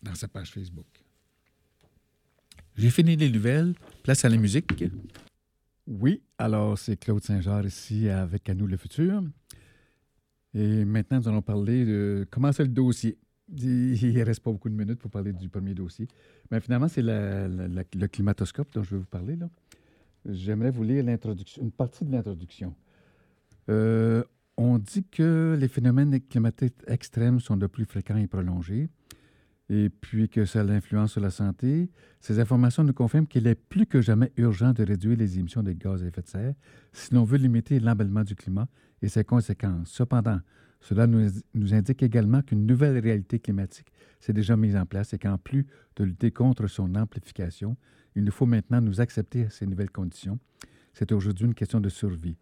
dans 0.00 0.14
sa 0.14 0.28
page 0.28 0.52
Facebook. 0.52 0.86
J'ai 2.76 2.90
fini 2.90 3.16
les 3.16 3.28
nouvelles. 3.28 3.74
Place 4.04 4.24
à 4.24 4.28
la 4.28 4.36
musique. 4.36 4.84
Oui, 5.88 6.22
alors 6.38 6.78
c'est 6.78 6.96
Claude 6.96 7.24
Saint-Jean 7.24 7.64
ici 7.64 8.08
avec 8.08 8.48
À 8.48 8.54
nous 8.54 8.68
le 8.68 8.76
futur. 8.76 9.20
Et 10.54 10.84
maintenant, 10.84 11.18
nous 11.18 11.28
allons 11.28 11.42
parler 11.42 11.84
de 11.84 12.24
comment 12.30 12.52
c'est 12.52 12.62
le 12.62 12.68
dossier. 12.68 13.18
Il 13.56 14.14
ne 14.14 14.24
reste 14.24 14.42
pas 14.42 14.50
beaucoup 14.50 14.68
de 14.68 14.74
minutes 14.74 14.98
pour 14.98 15.10
parler 15.10 15.32
du 15.32 15.48
premier 15.48 15.74
dossier. 15.74 16.06
Mais 16.50 16.60
finalement, 16.60 16.88
c'est 16.88 17.02
le 17.02 18.06
climatoscope 18.06 18.72
dont 18.72 18.82
je 18.82 18.90
vais 18.90 18.98
vous 18.98 19.06
parler. 19.06 19.36
Là. 19.36 19.48
J'aimerais 20.26 20.70
vous 20.70 20.82
lire 20.82 21.04
une 21.60 21.70
partie 21.70 22.04
de 22.04 22.12
l'introduction. 22.12 22.74
Euh, 23.68 24.22
on 24.56 24.78
dit 24.78 25.04
que 25.04 25.56
les 25.58 25.68
phénomènes 25.68 26.20
climatiques 26.20 26.76
extrêmes 26.86 27.40
sont 27.40 27.56
de 27.56 27.66
plus 27.66 27.84
fréquents 27.84 28.16
et 28.16 28.26
prolongés. 28.26 28.88
et 29.72 29.88
puis 29.88 30.28
que 30.28 30.44
ça 30.44 30.60
a 30.60 30.64
l'influence 30.64 31.12
sur 31.12 31.20
la 31.20 31.30
santé. 31.30 31.90
Ces 32.20 32.40
informations 32.40 32.82
nous 32.82 32.92
confirment 32.92 33.28
qu'il 33.28 33.46
est 33.46 33.54
plus 33.54 33.86
que 33.86 34.00
jamais 34.00 34.32
urgent 34.36 34.72
de 34.72 34.82
réduire 34.82 35.16
les 35.16 35.38
émissions 35.38 35.62
de 35.62 35.70
gaz 35.72 36.02
à 36.02 36.06
effet 36.06 36.22
de 36.22 36.26
serre 36.26 36.54
si 36.92 37.14
l'on 37.14 37.22
veut 37.22 37.38
limiter 37.38 37.78
l'emballement 37.78 38.24
du 38.24 38.34
climat 38.34 38.66
et 39.00 39.08
ses 39.08 39.22
conséquences. 39.22 39.88
Cependant, 39.90 40.40
cela 40.80 41.06
nous, 41.06 41.74
indique 41.74 42.02
également 42.02 42.42
qu'une 42.42 42.66
nouvelle 42.66 42.98
réalité 42.98 43.38
climatique 43.38 43.92
s'est 44.18 44.32
déjà 44.32 44.56
mise 44.56 44.76
en 44.76 44.86
place 44.86 45.12
et 45.12 45.18
qu'en 45.18 45.38
plus 45.38 45.66
de 45.96 46.04
lutter 46.04 46.30
contre 46.30 46.66
son 46.66 46.94
amplification, 46.94 47.76
il 48.16 48.24
nous 48.24 48.32
faut 48.32 48.46
maintenant 48.46 48.80
nous 48.80 49.00
accepter 49.00 49.44
à 49.44 49.50
ces 49.50 49.66
nouvelles 49.66 49.90
conditions. 49.90 50.38
C'est 50.92 51.12
aujourd'hui 51.12 51.46
une 51.46 51.54
question 51.54 51.80
de 51.80 51.88
survie. 51.88 52.36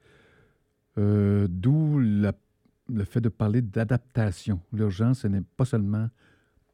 Euh, 0.98 1.46
D'où 1.50 1.98
le 1.98 3.04
fait 3.04 3.20
de 3.20 3.28
parler 3.28 3.60
d'adaptation. 3.60 4.60
L'urgence, 4.72 5.20
ce 5.20 5.28
n'est 5.28 5.42
pas 5.42 5.64
seulement 5.64 6.08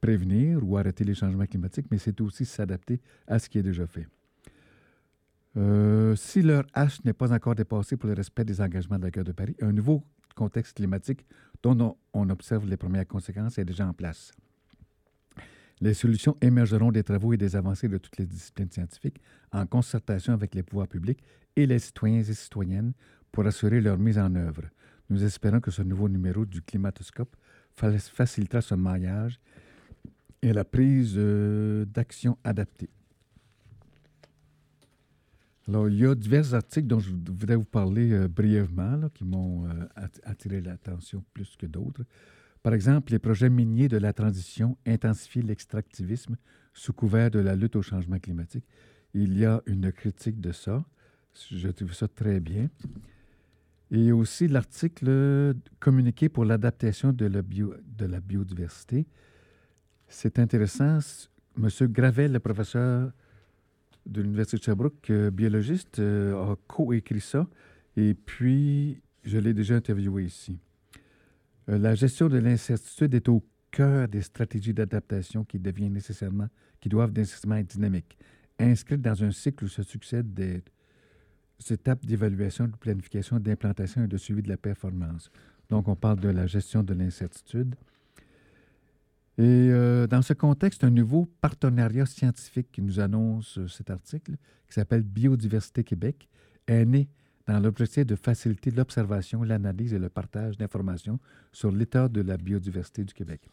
prévenir 0.01 0.63
ou 0.63 0.77
arrêter 0.77 1.03
les 1.03 1.15
changements 1.15 1.47
climatiques, 1.47 1.87
mais 1.91 1.99
c'est 1.99 2.21
aussi 2.21 2.45
s'adapter 2.45 3.01
à 3.27 3.39
ce 3.39 3.49
qui 3.49 3.59
est 3.59 3.63
déjà 3.63 3.87
fait. 3.87 4.07
Euh, 5.57 6.15
si 6.17 6.43
l'heure 6.43 6.67
H 6.75 7.01
n'est 7.05 7.13
pas 7.13 7.33
encore 7.33 7.55
dépassée 7.55 7.97
pour 7.97 8.09
le 8.09 8.15
respect 8.15 8.45
des 8.45 8.61
engagements 8.61 8.99
de 8.99 9.05
la 9.05 9.11
guerre 9.11 9.25
de 9.25 9.33
Paris, 9.33 9.57
un 9.63 9.73
nouveau 9.73 10.03
contexte 10.35 10.77
climatique 10.77 11.27
dont 11.63 11.97
on 12.13 12.31
observe 12.31 12.67
les 12.67 12.77
premières 12.77 13.07
conséquences 13.07 13.59
est 13.59 13.65
déjà 13.65 13.87
en 13.87 13.93
place. 13.93 14.33
Les 15.81 15.95
solutions 15.95 16.37
émergeront 16.41 16.93
des 16.93 17.03
travaux 17.03 17.33
et 17.33 17.37
des 17.37 17.57
avancées 17.57 17.89
de 17.89 17.99
toutes 17.99 18.17
les 18.19 18.27
disciplines 18.27 18.71
scientifiques 18.71 19.21
en 19.53 19.67
concertation 19.67 20.33
avec 20.33 20.55
les 20.55 20.63
pouvoirs 20.63 20.89
publics 20.89 21.23
et 21.57 21.67
les 21.67 21.79
citoyens 21.79 22.21
et 22.21 22.35
citoyennes 22.35 22.93
pour 23.33 23.47
assurer 23.47 23.81
leur 23.81 23.99
mise 23.99 24.19
en 24.19 24.35
œuvre. 24.35 24.63
Nous 25.11 25.25
espérons 25.25 25.61
que 25.61 25.71
ce 25.71 25.83
nouveau 25.83 26.09
numéro 26.09 26.47
du 26.47 26.63
Climatoscope 26.63 27.37
facilitera 27.75 28.61
ce 28.61 28.75
maillage 28.75 29.41
et 30.41 30.53
la 30.53 30.65
prise 30.65 31.15
euh, 31.17 31.85
d'action 31.87 32.39
adaptée. 32.45 32.91
Alors, 35.67 35.89
il 35.89 35.99
y 35.99 36.07
a 36.07 36.15
divers 36.15 36.55
articles 36.55 36.87
dont 36.87 36.99
je 36.99 37.11
voudrais 37.11 37.57
vous 37.57 37.65
parler 37.65 38.13
euh, 38.13 38.29
brièvement, 38.29 39.09
qui 39.15 39.25
m'ont 39.25 39.67
euh, 39.67 39.87
attiré 40.25 40.61
l'attention 40.61 41.25
plus 41.33 41.57
que 41.57 41.67
d'autres. 41.67 42.03
Par 42.63 42.75
exemple, 42.75 43.13
les 43.13 43.19
projets 43.19 43.49
miniers 43.49 43.89
de 43.89 43.97
la 43.97 44.13
transition 44.13 44.77
intensifient 44.87 45.43
l'extractivisme 45.43 46.37
sous 46.75 46.93
couvert 46.93 47.31
de 47.31 47.39
la 47.39 47.57
lutte 47.57 47.77
au 47.77 47.83
changement 47.83 48.19
climatique. 48.19 48.65
Il 49.15 49.39
y 49.39 49.45
a 49.45 49.63
une 49.67 49.91
critique 49.93 50.41
de 50.41 50.53
ça. 50.53 50.85
Je 51.51 51.69
trouve 51.69 51.95
ça 51.95 52.09
très 52.09 52.41
bien. 52.41 52.69
Et 53.91 54.13
aussi 54.13 54.49
l'article 54.49 55.55
communiqué 55.79 56.29
pour 56.29 56.45
l'adaptation 56.45 57.13
de, 57.13 57.29
de, 57.29 58.07
la 58.07 58.21
biodiversité. 58.21 59.07
C'est 60.09 60.39
intéressant. 60.39 60.99
M. 61.57 61.69
Gravel, 61.89 62.33
le 62.33 62.41
professeur 62.41 63.13
de 64.07 64.23
l'Université 64.23 64.59
de 64.59 64.63
Sherbrooke, 64.63 65.11
euh, 65.11 65.31
biologiste, 65.31 65.99
euh, 65.99 66.53
a 66.53 66.57
coécrit 66.67 67.21
ça. 67.21 67.47
Et 67.97 68.15
puis, 68.15 69.03
je 69.23 69.39
l'ai 69.39 69.55
déjà 69.55 69.77
interviewé 69.77 70.25
ici. 70.25 70.59
Euh, 71.69 71.79
la 71.79 71.95
gestion 71.95 72.29
de 72.29 72.39
l'incertitude 72.39 73.15
est 73.15 73.29
au 73.29 73.43
cœur 73.71 74.09
des 74.09 74.23
stratégies 74.23 74.75
d'adaptation 74.75 75.45
qui, 75.45 75.59
deviennent 75.59 75.93
nécessairement, 75.93 76.49
qui 76.81 76.89
doivent 76.89 77.13
nécessairement 77.13 77.57
être 77.57 77.69
dynamiques, 77.69 78.19
inscrites 78.59 79.01
dans 79.01 79.25
un 79.25 79.31
cycle 79.31 79.65
où 79.65 79.69
se 79.69 79.83
succèdent 79.83 80.33
des 80.35 80.63
étapes 81.71 82.05
d'évaluation, 82.05 82.67
de 82.67 82.77
planification, 82.77 83.41
d'implantation 83.41 84.05
et 84.05 84.09
de 84.09 84.17
suivi 84.17 84.43
de 84.43 84.49
la 84.49 84.57
performance. 84.57 85.31
Donc, 85.71 85.89
on 85.89 85.97
parle 85.97 86.21
de 86.21 86.29
la 86.29 86.47
gestion 86.47 86.83
de 86.83 86.93
l'incertitude. 86.93 87.75
Et 89.37 89.43
euh, 89.73 90.07
dans 90.07 90.23
ce 90.23 90.33
contexte, 90.33 90.85
un 90.85 90.91
nouveau 90.91 91.27
partenariat 91.41 92.07
scientifique 92.07 92.71
qui 92.71 92.83
nous 92.83 93.01
annonce 93.01 93.59
euh, 93.59 93.67
cet 93.67 93.91
article, 93.91 94.37
qui 94.69 94.75
s'appelle 94.75 95.03
Biodiversité 95.03 95.83
Québec, 95.83 96.29
est 96.69 96.85
né 96.85 97.09
dans 97.47 97.59
l'objectif 97.59 98.07
de 98.07 98.15
faciliter 98.15 98.71
l'observation, 98.71 99.43
l'analyse 99.43 99.93
et 99.93 99.99
le 99.99 100.09
partage 100.09 100.57
d'informations 100.57 101.19
sur 101.53 101.73
l'état 101.73 102.09
de 102.09 102.21
la 102.21 102.37
biodiversité 102.37 103.05
du 103.05 103.13
Québec. 103.13 103.49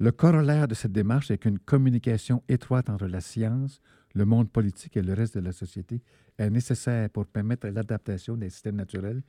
Le 0.00 0.12
corollaire 0.12 0.66
de 0.66 0.74
cette 0.74 0.92
démarche 0.92 1.30
est 1.30 1.38
qu'une 1.38 1.58
communication 1.58 2.42
étroite 2.48 2.90
entre 2.90 3.06
la 3.06 3.20
science, 3.20 3.80
le 4.14 4.24
monde 4.24 4.50
politique 4.50 4.96
et 4.96 5.02
le 5.02 5.14
reste 5.14 5.36
de 5.36 5.44
la 5.44 5.52
société 5.52 6.02
est 6.36 6.50
nécessaire 6.50 7.08
pour 7.10 7.26
permettre 7.26 7.68
l'adaptation 7.68 8.36
des 8.36 8.50
systèmes 8.50 8.76
naturels 8.76 9.22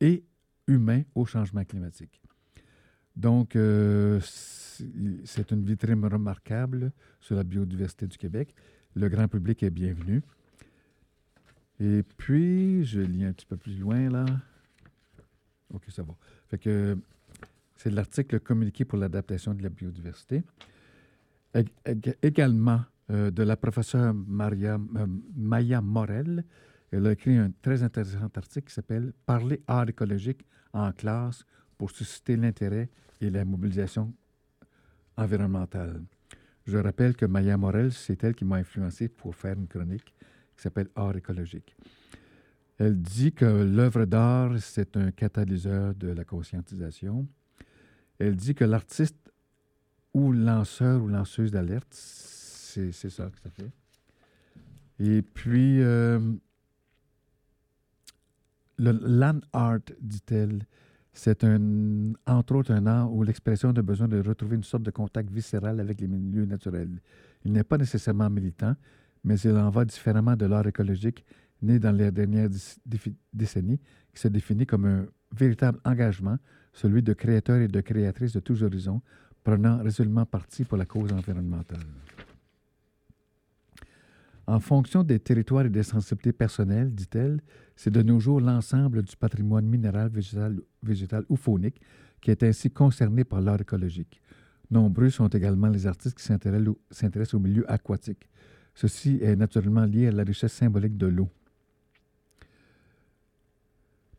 et 0.00 0.24
humains 0.66 1.02
au 1.14 1.24
changement 1.24 1.64
climatique. 1.64 2.20
Donc, 3.20 3.54
euh, 3.54 4.18
c'est 4.22 5.50
une 5.50 5.62
vitrine 5.62 6.02
remarquable 6.06 6.90
sur 7.20 7.36
la 7.36 7.44
biodiversité 7.44 8.06
du 8.06 8.16
Québec. 8.16 8.54
Le 8.96 9.10
grand 9.10 9.28
public 9.28 9.62
est 9.62 9.68
bienvenu. 9.68 10.22
Et 11.80 12.02
puis, 12.16 12.82
je 12.86 13.00
lis 13.00 13.24
un 13.24 13.32
petit 13.34 13.44
peu 13.44 13.58
plus 13.58 13.78
loin, 13.78 14.08
là. 14.08 14.24
OK, 15.74 15.82
ça 15.88 16.02
va. 16.02 16.14
Fait 16.48 16.56
que 16.56 16.96
c'est 17.76 17.90
l'article 17.90 18.40
communiqué 18.40 18.86
pour 18.86 18.98
l'adaptation 18.98 19.52
de 19.52 19.62
la 19.62 19.68
biodiversité. 19.68 20.42
également, 22.22 22.80
euh, 23.10 23.30
de 23.30 23.42
la 23.42 23.58
professeure 23.58 24.14
Maria, 24.14 24.78
euh, 24.96 25.06
Maya 25.36 25.82
Morel. 25.82 26.42
Elle 26.90 27.06
a 27.06 27.12
écrit 27.12 27.36
un 27.36 27.52
très 27.60 27.82
intéressant 27.82 28.30
article 28.34 28.68
qui 28.68 28.74
s'appelle 28.74 29.12
Parler 29.26 29.60
art 29.66 29.90
écologique 29.90 30.46
en 30.72 30.90
classe 30.92 31.44
pour 31.80 31.90
susciter 31.90 32.36
l'intérêt 32.36 32.90
et 33.22 33.30
la 33.30 33.42
mobilisation 33.42 34.12
environnementale. 35.16 36.02
Je 36.66 36.76
rappelle 36.76 37.16
que 37.16 37.24
Maya 37.24 37.56
Morel, 37.56 37.90
c'est 37.90 38.22
elle 38.22 38.34
qui 38.34 38.44
m'a 38.44 38.56
influencé 38.56 39.08
pour 39.08 39.34
faire 39.34 39.56
une 39.56 39.66
chronique 39.66 40.14
qui 40.54 40.62
s'appelle 40.62 40.88
Art 40.94 41.16
écologique. 41.16 41.74
Elle 42.76 43.00
dit 43.00 43.32
que 43.32 43.46
l'œuvre 43.46 44.04
d'art, 44.04 44.58
c'est 44.60 44.94
un 44.98 45.10
catalyseur 45.10 45.94
de 45.94 46.08
la 46.08 46.22
conscientisation. 46.22 47.26
Elle 48.18 48.36
dit 48.36 48.54
que 48.54 48.64
l'artiste 48.64 49.32
ou 50.12 50.32
lanceur 50.32 51.02
ou 51.02 51.08
lanceuse 51.08 51.50
d'alerte, 51.50 51.94
c'est 51.94 52.92
ça 52.92 53.30
que 53.30 53.38
ça 53.38 53.48
fait. 53.48 53.70
Et 54.98 55.22
puis, 55.22 55.80
euh, 55.80 56.20
le 58.76 58.92
land 58.92 59.40
art, 59.54 59.78
dit-elle, 60.02 60.66
c'est 61.12 61.44
un, 61.44 62.12
entre 62.26 62.54
autres 62.54 62.72
un 62.72 62.86
art 62.86 63.12
où 63.12 63.22
l'expression 63.22 63.70
a 63.70 63.82
besoin 63.82 64.08
de 64.08 64.20
retrouver 64.20 64.56
une 64.56 64.62
sorte 64.62 64.82
de 64.82 64.90
contact 64.90 65.30
viscéral 65.30 65.80
avec 65.80 66.00
les 66.00 66.08
milieux 66.08 66.46
naturels. 66.46 67.00
Il 67.44 67.52
n'est 67.52 67.64
pas 67.64 67.78
nécessairement 67.78 68.30
militant, 68.30 68.74
mais 69.24 69.38
il 69.40 69.56
en 69.56 69.70
va 69.70 69.84
différemment 69.84 70.36
de 70.36 70.46
l'art 70.46 70.66
écologique 70.66 71.24
né 71.62 71.78
dans 71.78 71.92
les 71.92 72.10
dernières 72.10 72.48
décennies, 73.32 73.80
qui 74.14 74.20
se 74.20 74.28
définit 74.28 74.66
comme 74.66 74.86
un 74.86 75.06
véritable 75.36 75.78
engagement, 75.84 76.38
celui 76.72 77.02
de 77.02 77.12
créateurs 77.12 77.60
et 77.60 77.68
de 77.68 77.80
créatrices 77.80 78.32
de 78.32 78.40
tous 78.40 78.62
horizons, 78.62 79.02
prenant 79.44 79.82
résolument 79.82 80.26
parti 80.26 80.64
pour 80.64 80.78
la 80.78 80.86
cause 80.86 81.12
environnementale. 81.12 81.80
En 84.50 84.58
fonction 84.58 85.04
des 85.04 85.20
territoires 85.20 85.64
et 85.64 85.70
des 85.70 85.84
sensibilités 85.84 86.32
personnelles, 86.32 86.92
dit-elle, 86.92 87.40
c'est 87.76 87.92
de 87.92 88.02
nos 88.02 88.18
jours 88.18 88.40
l'ensemble 88.40 89.02
du 89.04 89.16
patrimoine 89.16 89.64
minéral, 89.64 90.10
végétal, 90.10 91.24
ou 91.28 91.36
faunique 91.36 91.80
qui 92.20 92.32
est 92.32 92.42
ainsi 92.42 92.68
concerné 92.68 93.22
par 93.22 93.40
l'art 93.40 93.60
écologique. 93.60 94.20
Nombreux 94.68 95.10
sont 95.10 95.28
également 95.28 95.68
les 95.68 95.86
artistes 95.86 96.18
qui 96.18 96.24
s'intéressent 96.24 97.34
au 97.34 97.38
milieu 97.38 97.70
aquatique. 97.70 98.28
Ceci 98.74 99.20
est 99.22 99.36
naturellement 99.36 99.84
lié 99.84 100.08
à 100.08 100.10
la 100.10 100.24
richesse 100.24 100.54
symbolique 100.54 100.96
de 100.96 101.06
l'eau. 101.06 101.28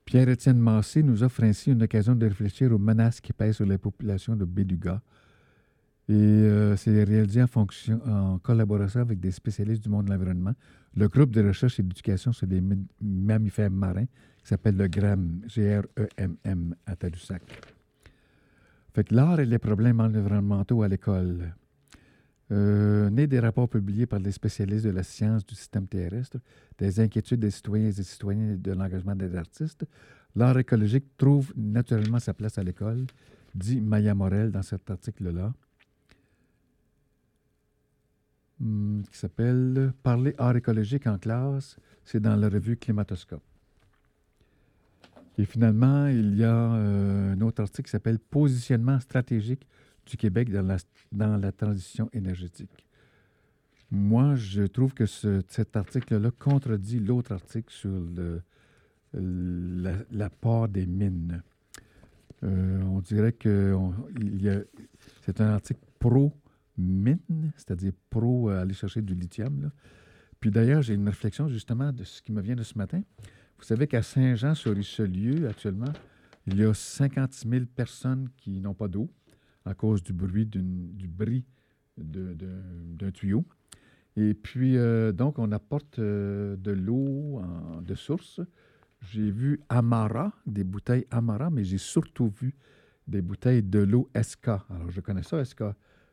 Pierre-Étienne 0.06 0.60
Massé 0.60 1.04
nous 1.04 1.24
offre 1.24 1.44
ainsi 1.44 1.72
une 1.72 1.84
occasion 1.84 2.16
de 2.16 2.26
réfléchir 2.26 2.72
aux 2.72 2.80
menaces 2.80 3.20
qui 3.20 3.34
pèsent 3.34 3.58
sur 3.58 3.66
les 3.66 3.78
populations 3.78 4.38
de 4.38 4.46
Béduga. 4.46 5.02
Et 6.12 6.14
euh, 6.14 6.76
c'est 6.76 7.06
réalisé 7.06 7.42
en, 7.42 8.38
collaboration 8.40 9.00
avec 9.00 9.22
des 9.22 9.32
spécialistes 9.32 9.82
du 9.82 9.88
monde 9.88 10.08
de 10.08 10.12
l'environnement. 10.12 10.54
Le 10.94 11.08
groupe 11.08 11.32
de 11.32 11.42
recherche 11.42 11.80
et 11.80 11.84
d'éducation 11.84 12.34
sur 12.34 12.48
les 12.48 12.62
mammifères 13.02 13.72
marins 13.72 14.08
qui 14.42 14.48
s'appelle 14.48 14.76
le 14.76 14.88
GREM, 14.90 15.44
G-R-E-M-M, 15.48 16.76
à 16.86 16.98
Tadoussac. 16.98 17.42
Fait 18.94 19.06
que 19.06 19.16
l'art 19.16 19.40
et 19.40 19.46
les 19.46 19.58
problèmes 19.58 20.02
environnementaux 20.02 20.84
à 20.84 20.90
l'école. 20.90 21.56
Euh, 22.52 23.10
né 23.10 23.26
des 23.28 23.40
rapports 23.40 23.70
publiés 23.70 24.06
par 24.06 24.20
les 24.20 24.34
spécialistes 24.34 24.84
de 24.84 24.92
la 24.92 25.04
science 25.04 25.46
du 25.46 25.56
système 25.56 25.88
terrestre, 25.88 26.40
des 26.78 27.00
inquiétudes 27.00 27.40
des 27.40 27.52
citoyens 27.52 27.88
et 27.88 27.94
des 27.94 28.04
citoyennes 28.04 28.52
et 28.52 28.58
de 28.58 28.74
l'engagement 28.74 29.16
des 29.16 29.34
artistes, 29.34 29.86
l'art 30.36 30.60
écologique 30.60 31.06
trouve 31.16 31.54
naturellement 31.56 32.20
sa 32.20 32.34
place 32.34 32.58
à 32.58 32.64
l'école, 32.64 33.06
dit 33.56 33.80
Maya 33.80 34.14
Morel 34.14 34.52
dans 34.52 34.64
cet 34.64 34.92
article-là, 34.92 35.54
hmm, 38.64 39.02
qui 39.12 39.18
s'appelle 39.18 39.94
Parler 40.04 40.34
art 40.38 40.56
écologique 40.56 41.08
en 41.08 41.18
classe, 41.18 41.78
c'est 42.06 42.20
dans 42.20 42.36
la 42.36 42.50
revue 42.50 42.78
Climatoscope. 42.78 43.44
Et 45.38 45.46
finalement, 45.46 46.08
il 46.08 46.36
y 46.38 46.44
a 46.44 46.74
euh, 46.74 47.34
un 47.34 47.42
autre 47.42 47.62
article 47.62 47.88
qui 47.88 47.92
s'appelle 47.92 48.20
Positionnement 48.20 49.00
stratégique 49.00 49.66
du 50.06 50.18
Québec 50.18 50.52
dans 50.52 50.62
la, 50.62 50.78
dans 51.12 51.38
la 51.38 51.52
transition 51.52 52.10
énergétique. 52.14 52.86
Moi, 53.92 54.36
je 54.36 54.64
trouve 54.64 54.94
que 54.94 55.06
cet 55.06 55.76
article-là 55.76 56.32
contredit 56.40 57.00
l'autre 57.00 57.34
article 57.34 57.74
sur 57.74 57.92
l'apport 59.14 60.70
des 60.70 60.86
mines. 60.86 61.44
Euh, 62.44 62.82
on 62.84 63.02
dirait 63.02 63.34
que 63.34 63.78
c'est 65.26 65.42
un 65.42 65.50
article 65.50 65.82
pro-mine, 66.74 67.52
c'est-à-dire 67.56 67.94
pro 68.10 68.50
euh, 68.50 68.62
aller 68.62 68.74
chercher 68.74 69.02
du 69.02 69.14
lithium. 69.14 69.72
Puis 70.40 70.52
d'ailleurs, 70.52 70.82
j'ai 70.82 70.96
une 70.96 71.08
réflexion 71.08 71.48
justement 71.48 71.92
de 71.92 72.04
ce 72.04 72.22
qui 72.22 72.32
me 72.32 72.42
vient 72.42 72.56
de 72.56 72.64
ce 72.64 72.78
matin. 72.78 73.02
Vous 73.58 73.64
savez 73.64 73.88
qu'à 73.88 74.02
Saint-Jean-sur-Richelieu, 74.02 75.48
actuellement, 75.48 75.94
il 76.48 76.58
y 76.58 76.64
a 76.64 76.74
56 76.74 77.48
000 77.48 77.66
personnes 77.76 78.30
qui 78.38 78.60
n'ont 78.60 78.74
pas 78.74 78.88
d'eau 78.88 79.12
à 79.66 79.76
cause 79.76 80.02
du 80.02 80.14
bruit 80.14 80.48
du 80.48 81.08
bris 81.08 81.46
d'un 81.98 83.12
tuyau. 83.12 83.46
Et 84.16 84.34
puis, 84.34 84.78
euh, 84.78 85.12
donc, 85.12 85.38
on 85.38 85.52
apporte 85.52 86.00
de 86.00 86.72
l'eau 86.72 87.42
de 87.84 87.94
source 87.94 88.42
j'ai 89.02 89.32
vu 89.32 89.60
Amara, 89.70 90.32
des 90.46 90.64
bouteilles 90.64 91.06
Amara, 91.10 91.50
mais 91.50 91.64
j'ai 91.64 91.78
surtout 91.78 92.32
vu 92.40 92.56
des 93.08 93.22
bouteilles 93.22 93.64
de 93.64 93.80
l'eau 93.80 94.10
SK. 94.16 94.48
Alors, 94.48 94.90
je 94.90 95.02
connais 95.02 95.24
ça, 95.24 95.44
SK. 95.44 95.64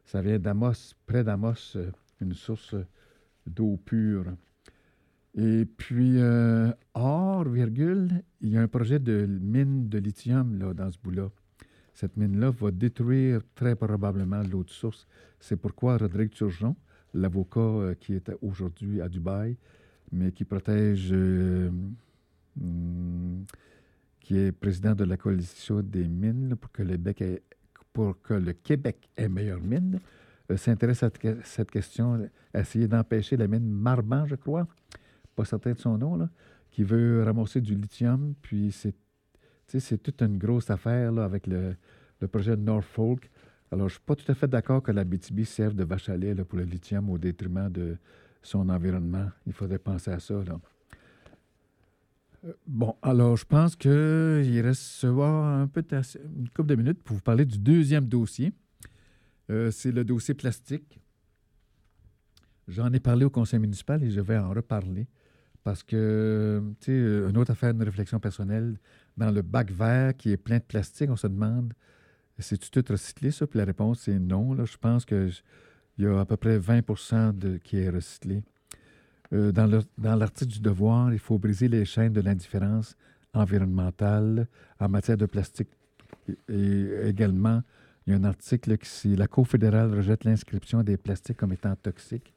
Ça 0.09 0.23
vient 0.23 0.39
d'Amos, 0.39 0.95
près 1.05 1.23
d'Amos, 1.23 1.77
euh, 1.77 1.91
une 2.23 2.33
source 2.33 2.75
d'eau 3.47 3.77
pure. 3.77 4.25
Et 5.35 5.67
puis, 5.67 6.15
euh, 6.17 6.73
virgule, 7.47 8.23
il 8.41 8.49
y 8.49 8.57
a 8.57 8.63
un 8.63 8.69
projet 8.69 8.99
de 8.99 9.27
mine 9.27 9.91
de 9.91 9.99
lithium 9.99 10.59
là, 10.59 10.73
dans 10.73 10.91
ce 10.91 10.97
bout-là. 10.99 11.29
Cette 11.93 12.17
mine-là 12.17 12.51
va 12.51 12.71
détruire 12.71 13.43
très 13.55 13.77
probablement 13.77 14.43
l'autre 14.43 14.73
source. 14.73 15.07
C'est 15.41 15.57
pourquoi 15.57 15.99
Rodrigue 15.99 16.31
Turgeon, 16.31 16.75
l'avocat 17.13 17.61
euh, 17.61 17.95
qui 17.95 18.15
est 18.15 18.33
aujourd'hui 18.41 19.03
à 19.03 19.11
Dubaï, 19.11 19.59
mais 20.11 20.33
qui 20.33 20.47
protège 20.47 21.13
Hmm, 22.61 23.45
qui 24.21 24.37
est 24.37 24.53
président 24.53 24.95
de 24.95 25.05
la 25.05 25.17
coalition 25.17 25.81
des 25.81 26.07
mines 26.07 26.57
pour 26.57 26.71
que 26.73 26.83
le, 26.83 26.93
Québec 26.93 27.23
ait, 27.23 27.43
pour 27.99 28.23
que 28.23 28.35
le 28.35 28.53
Québec 28.53 29.11
ait 29.17 29.29
meilleure 29.29 29.61
mine, 29.61 29.99
euh, 30.53 30.57
s'intéresse 30.57 31.03
à 31.03 31.11
cette 31.43 31.69
question, 31.69 32.31
essayer 32.55 32.87
d'empêcher 32.87 33.37
la 33.37 33.49
mine 33.49 33.69
Marban, 33.69 34.25
je 34.25 34.37
crois, 34.37 34.69
pas 35.35 35.45
certain 35.45 35.73
de 35.73 35.79
son 35.81 35.99
nom, 35.99 36.15
là, 36.15 36.31
qui 36.71 36.85
veut 36.85 37.25
ramasser 37.25 37.61
du 37.61 37.75
lithium. 37.75 38.35
Puis 38.41 38.71
c'est, 39.67 39.99
toute 40.01 40.23
une 40.23 40.39
grosse 40.39 40.71
affaire 40.71 41.11
là, 41.11 41.25
avec 41.25 41.49
le, 41.49 41.75
le 42.21 42.29
projet 42.29 42.57
Norfolk. 42.57 43.29
Alors, 43.73 43.89
je 43.89 43.95
ne 43.95 43.99
suis 43.99 44.07
pas 44.07 44.15
tout 44.15 44.31
à 44.31 44.35
fait 44.37 44.47
d'accord 44.47 44.81
que 44.81 44.93
la 44.93 45.03
BTB 45.03 45.43
serve 45.43 45.75
de 45.75 45.83
vache 45.83 46.09
à 46.09 46.17
lait 46.17 46.37
pour 46.37 46.57
le 46.57 46.67
lithium 46.67 47.11
au 47.11 47.19
détriment 47.19 47.69
de 47.69 47.97
son 48.43 48.69
environnement. 48.69 49.27
Il 49.45 49.53
faudrait 49.53 49.81
penser 49.81 50.13
à 50.13 50.21
ça. 50.21 50.35
Là. 50.35 50.61
Euh, 52.45 52.53
bon, 52.67 52.97
alors 53.03 53.37
je 53.37 53.45
pense 53.45 53.77
qu'il 53.77 54.61
reste 54.61 55.05
un 55.05 55.69
peu 55.73 55.85
une 55.91 56.49
couple 56.51 56.69
de 56.69 56.75
minutes 56.75 57.03
pour 57.03 57.17
vous 57.17 57.23
parler 57.23 57.45
du 57.45 57.59
deuxième 57.59 58.07
dossier. 58.07 58.53
Euh, 59.51 59.71
c'est 59.71 59.93
le 59.93 60.05
dossier 60.05 60.35
plastique. 60.35 61.01
J'en 62.69 62.93
ai 62.93 63.01
parlé 63.01 63.25
au 63.25 63.31
conseil 63.31 63.59
municipal 63.59 64.03
et 64.05 64.11
je 64.11 64.21
vais 64.21 64.37
en 64.37 64.51
reparler 64.51 65.07
parce 65.65 65.83
que, 65.83 66.63
tu 66.81 66.93
sais, 66.93 67.29
une 67.29 67.37
autre 67.37 67.51
affaire, 67.51 67.71
une 67.71 67.83
réflexion 67.83 68.21
personnelle, 68.21 68.79
dans 69.17 69.31
le 69.31 69.43
bac 69.43 69.71
vert 69.71 70.17
qui 70.17 70.31
est 70.31 70.37
plein 70.37 70.59
de 70.59 70.63
plastique, 70.63 71.11
on 71.11 71.17
se 71.17 71.27
demande, 71.27 71.73
c'est-tu 72.39 72.71
tout 72.71 72.85
recyclé, 72.89 73.31
ça? 73.31 73.47
Puis 73.47 73.59
la 73.59 73.65
réponse, 73.65 74.01
c'est 74.01 74.19
non. 74.19 74.55
Là. 74.55 74.65
Je 74.65 74.77
pense 74.77 75.05
qu'il 75.05 75.33
y 75.99 76.07
a 76.07 76.21
à 76.21 76.25
peu 76.25 76.37
près 76.37 76.59
20 76.59 77.35
de, 77.35 77.57
qui 77.59 77.79
est 77.79 77.91
recyclé. 77.91 78.43
Euh, 79.33 79.53
dans 79.53 80.17
l'article 80.17 80.53
du 80.53 80.61
devoir, 80.61 81.13
il 81.13 81.19
faut 81.19 81.39
briser 81.39 81.69
les 81.69 81.85
chaînes 81.85 82.13
de 82.13 82.21
l'indifférence 82.21 82.97
environnementale 83.35 84.49
en 84.81 84.89
matière 84.89 85.17
de 85.17 85.27
plastique. 85.27 85.69
Et, 86.49 86.87
également, 87.05 87.63
il 88.07 88.13
y 88.13 88.17
a 88.17 88.19
un 88.19 88.25
article 88.25 88.79
qui, 88.79 88.89
si 88.89 89.17
la 89.17 89.27
Cour 89.27 89.47
fédérale 89.47 89.95
rejette 89.95 90.25
l'inscription 90.25 90.83
des 90.83 90.97
plastiques 90.97 91.37
comme 91.37 91.53
étant 91.53 91.75
toxiques, 91.77 92.33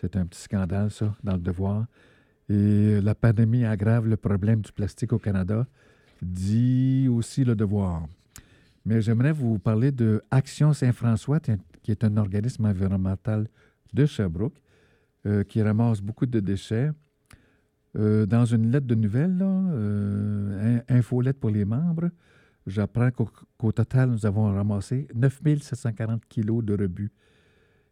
c'est 0.00 0.16
un 0.16 0.24
petit 0.24 0.40
scandale, 0.40 0.90
ça, 0.90 1.14
dans 1.22 1.34
le 1.34 1.40
devoir. 1.40 1.86
Et 2.48 3.00
la 3.00 3.14
pandémie 3.14 3.64
aggrave 3.64 4.08
le 4.08 4.16
problème 4.16 4.62
du 4.62 4.72
plastique 4.72 5.12
au 5.12 5.18
Canada, 5.18 5.66
dit 6.22 7.06
aussi 7.08 7.44
le 7.44 7.54
devoir. 7.54 8.06
Mais 8.84 9.02
j'aimerais 9.02 9.32
vous 9.32 9.58
parler 9.58 9.92
de 9.92 10.22
Action 10.30 10.72
Saint-François, 10.72 11.38
qui 11.82 11.90
est 11.90 12.02
un 12.02 12.16
organisme 12.16 12.64
environnemental 12.64 13.46
de 13.92 14.06
Sherbrooke, 14.06 14.60
euh, 15.26 15.44
qui 15.44 15.62
ramasse 15.62 16.00
beaucoup 16.00 16.26
de 16.26 16.40
déchets. 16.40 16.90
Euh, 17.98 18.24
dans 18.24 18.44
une 18.44 18.70
lettre 18.70 18.86
de 18.86 18.94
nouvelles, 18.94 19.38
euh, 19.42 20.80
infolette 20.88 21.38
pour 21.38 21.50
les 21.50 21.64
membres, 21.64 22.10
j'apprends 22.66 23.10
qu'au 23.10 23.72
total, 23.72 24.10
nous 24.10 24.24
avons 24.24 24.44
ramassé 24.52 25.08
9 25.14 25.40
740 25.60 26.24
kilos 26.26 26.64
de 26.64 26.74
rebut. 26.74 27.10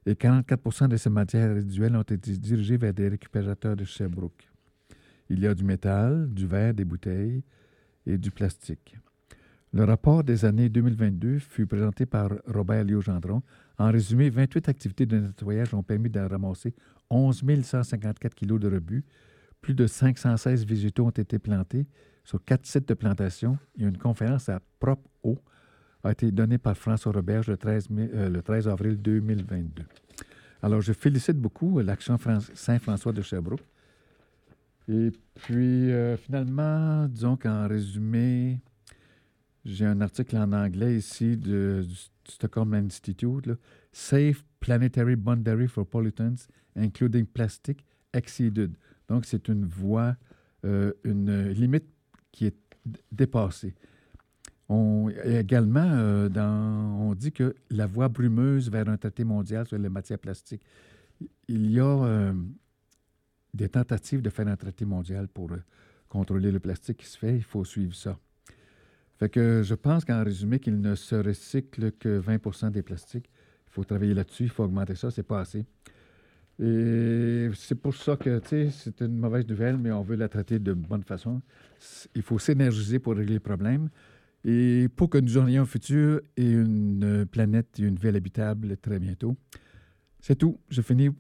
Et 0.06 0.16
44 0.16 0.88
de 0.88 0.96
ces 0.96 1.10
matières 1.10 1.52
résiduelles 1.52 1.96
ont 1.96 2.02
été 2.02 2.16
dirigées 2.16 2.78
vers 2.78 2.94
des 2.94 3.08
récupérateurs 3.08 3.76
de 3.76 3.84
Sherbrooke. 3.84 4.48
Il 5.28 5.40
y 5.40 5.46
a 5.46 5.54
du 5.54 5.64
métal, 5.64 6.32
du 6.32 6.46
verre, 6.46 6.72
des 6.72 6.84
bouteilles 6.84 7.42
et 8.06 8.16
du 8.16 8.30
plastique. 8.30 8.96
Le 9.74 9.84
rapport 9.84 10.24
des 10.24 10.46
années 10.46 10.70
2022 10.70 11.40
fut 11.40 11.66
présenté 11.66 12.06
par 12.06 12.30
Robert 12.46 12.84
Léo-Gendron. 12.84 13.42
En 13.76 13.92
résumé, 13.92 14.30
28 14.30 14.68
activités 14.70 15.04
de 15.04 15.18
nettoyage 15.18 15.74
ont 15.74 15.82
permis 15.82 16.08
de 16.08 16.20
ramasser 16.20 16.74
11 17.10 17.42
154 17.62 18.34
kilos 18.34 18.60
de 18.60 18.68
rebut. 18.68 19.04
Plus 19.60 19.74
de 19.74 19.86
516 19.86 20.66
végétaux 20.66 21.06
ont 21.06 21.10
été 21.10 21.38
plantés 21.38 21.86
sur 22.24 22.44
quatre 22.44 22.66
sites 22.66 22.88
de 22.88 22.94
plantation. 22.94 23.58
A 23.80 23.84
une 23.84 23.98
conférence 23.98 24.48
à 24.48 24.60
propre 24.78 25.08
eau 25.22 25.38
a 26.04 26.12
été 26.12 26.30
donnée 26.30 26.58
par 26.58 26.76
François 26.76 27.12
Roberge 27.12 27.48
le 27.48 27.56
13, 27.56 27.88
euh, 27.90 28.28
le 28.28 28.42
13 28.42 28.68
avril 28.68 29.00
2022. 29.00 29.84
Alors, 30.62 30.80
je 30.80 30.92
félicite 30.92 31.36
beaucoup 31.36 31.80
l'Action 31.80 32.18
Saint-François 32.54 33.12
de 33.12 33.22
Sherbrooke. 33.22 33.64
Et 34.88 35.12
puis, 35.34 35.92
euh, 35.92 36.16
finalement, 36.16 37.06
disons 37.08 37.36
qu'en 37.36 37.68
résumé, 37.68 38.60
j'ai 39.64 39.84
un 39.84 40.00
article 40.00 40.36
en 40.36 40.52
anglais 40.52 40.96
ici 40.96 41.36
du 41.36 41.82
Stockholm 42.24 42.74
Institute, 42.74 43.50
Safe 43.92 44.44
Planetary 44.60 45.16
Boundary 45.16 45.68
for 45.68 45.86
Pollutants 45.86 46.48
including 46.78 47.26
plastic, 47.26 47.84
exceeded. 48.12 48.76
Donc, 49.08 49.24
c'est 49.24 49.48
une 49.48 49.64
voie, 49.64 50.16
euh, 50.64 50.92
une 51.04 51.50
limite 51.50 51.86
qui 52.32 52.46
est 52.46 52.56
dépassée. 53.12 53.74
On, 54.68 55.08
également, 55.24 55.80
euh, 55.84 56.28
dans, 56.28 57.00
on 57.00 57.14
dit 57.14 57.32
que 57.32 57.54
la 57.70 57.86
voie 57.86 58.08
brumeuse 58.08 58.70
vers 58.70 58.88
un 58.88 58.98
traité 58.98 59.24
mondial 59.24 59.66
sur 59.66 59.78
les 59.78 59.88
matières 59.88 60.18
plastiques, 60.18 60.62
il 61.48 61.70
y 61.70 61.80
a 61.80 61.84
euh, 61.84 62.34
des 63.54 63.68
tentatives 63.68 64.20
de 64.20 64.28
faire 64.28 64.46
un 64.46 64.56
traité 64.56 64.84
mondial 64.84 65.28
pour 65.28 65.50
contrôler 66.08 66.52
le 66.52 66.60
plastique 66.60 66.98
qui 66.98 67.06
se 67.06 67.18
fait. 67.18 67.36
Il 67.36 67.42
faut 67.42 67.64
suivre 67.64 67.94
ça. 67.94 68.18
Fait 69.18 69.28
que 69.28 69.62
je 69.64 69.74
pense 69.74 70.04
qu'en 70.04 70.22
résumé, 70.22 70.60
qu'il 70.60 70.80
ne 70.80 70.94
se 70.94 71.16
recycle 71.16 71.92
que 71.92 72.18
20 72.18 72.70
des 72.70 72.82
plastiques. 72.82 73.28
Il 73.66 73.72
faut 73.72 73.84
travailler 73.84 74.14
là-dessus, 74.14 74.44
il 74.44 74.48
faut 74.48 74.64
augmenter 74.64 74.94
ça, 74.94 75.10
c'est 75.10 75.24
pas 75.24 75.40
assez. 75.40 75.66
Et 76.60 77.48
c'est 77.54 77.76
pour 77.76 77.94
ça 77.94 78.16
que, 78.16 78.40
tu 78.40 78.48
sais, 78.48 78.70
c'est 78.70 79.00
une 79.00 79.16
mauvaise 79.16 79.46
nouvelle, 79.46 79.78
mais 79.78 79.92
on 79.92 80.02
veut 80.02 80.16
la 80.16 80.28
traiter 80.28 80.58
de 80.58 80.72
bonne 80.72 81.04
façon. 81.04 81.40
Il 82.14 82.22
faut 82.22 82.38
s'énergiser 82.38 82.98
pour 82.98 83.14
régler 83.14 83.34
le 83.34 83.40
problème. 83.40 83.90
Et 84.44 84.88
pour 84.96 85.10
que 85.10 85.18
nous 85.18 85.38
ayons 85.38 85.62
un 85.62 85.66
futur 85.66 86.20
et 86.36 86.50
une 86.50 87.26
planète 87.30 87.78
et 87.78 87.82
une 87.82 87.96
ville 87.96 88.16
habitable 88.16 88.76
très 88.76 88.98
bientôt. 88.98 89.36
C'est 90.20 90.36
tout. 90.36 90.58
Je 90.68 90.82
finis 90.82 91.10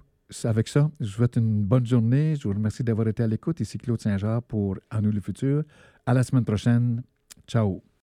avec 0.44 0.68
ça. 0.68 0.90
Je 1.00 1.06
vous 1.06 1.12
souhaite 1.12 1.36
une 1.36 1.64
bonne 1.64 1.86
journée. 1.86 2.34
Je 2.36 2.46
vous 2.46 2.54
remercie 2.54 2.84
d'avoir 2.84 3.08
été 3.08 3.22
à 3.22 3.26
l'écoute. 3.26 3.60
Ici 3.60 3.78
Claude 3.78 4.00
Saint-Jean 4.00 4.40
pour 4.42 4.76
À 4.90 5.00
nous 5.00 5.12
le 5.12 5.20
futur. 5.20 5.62
À 6.06 6.14
la 6.14 6.22
semaine 6.22 6.44
prochaine. 6.44 7.02
Ciao. 7.46 7.87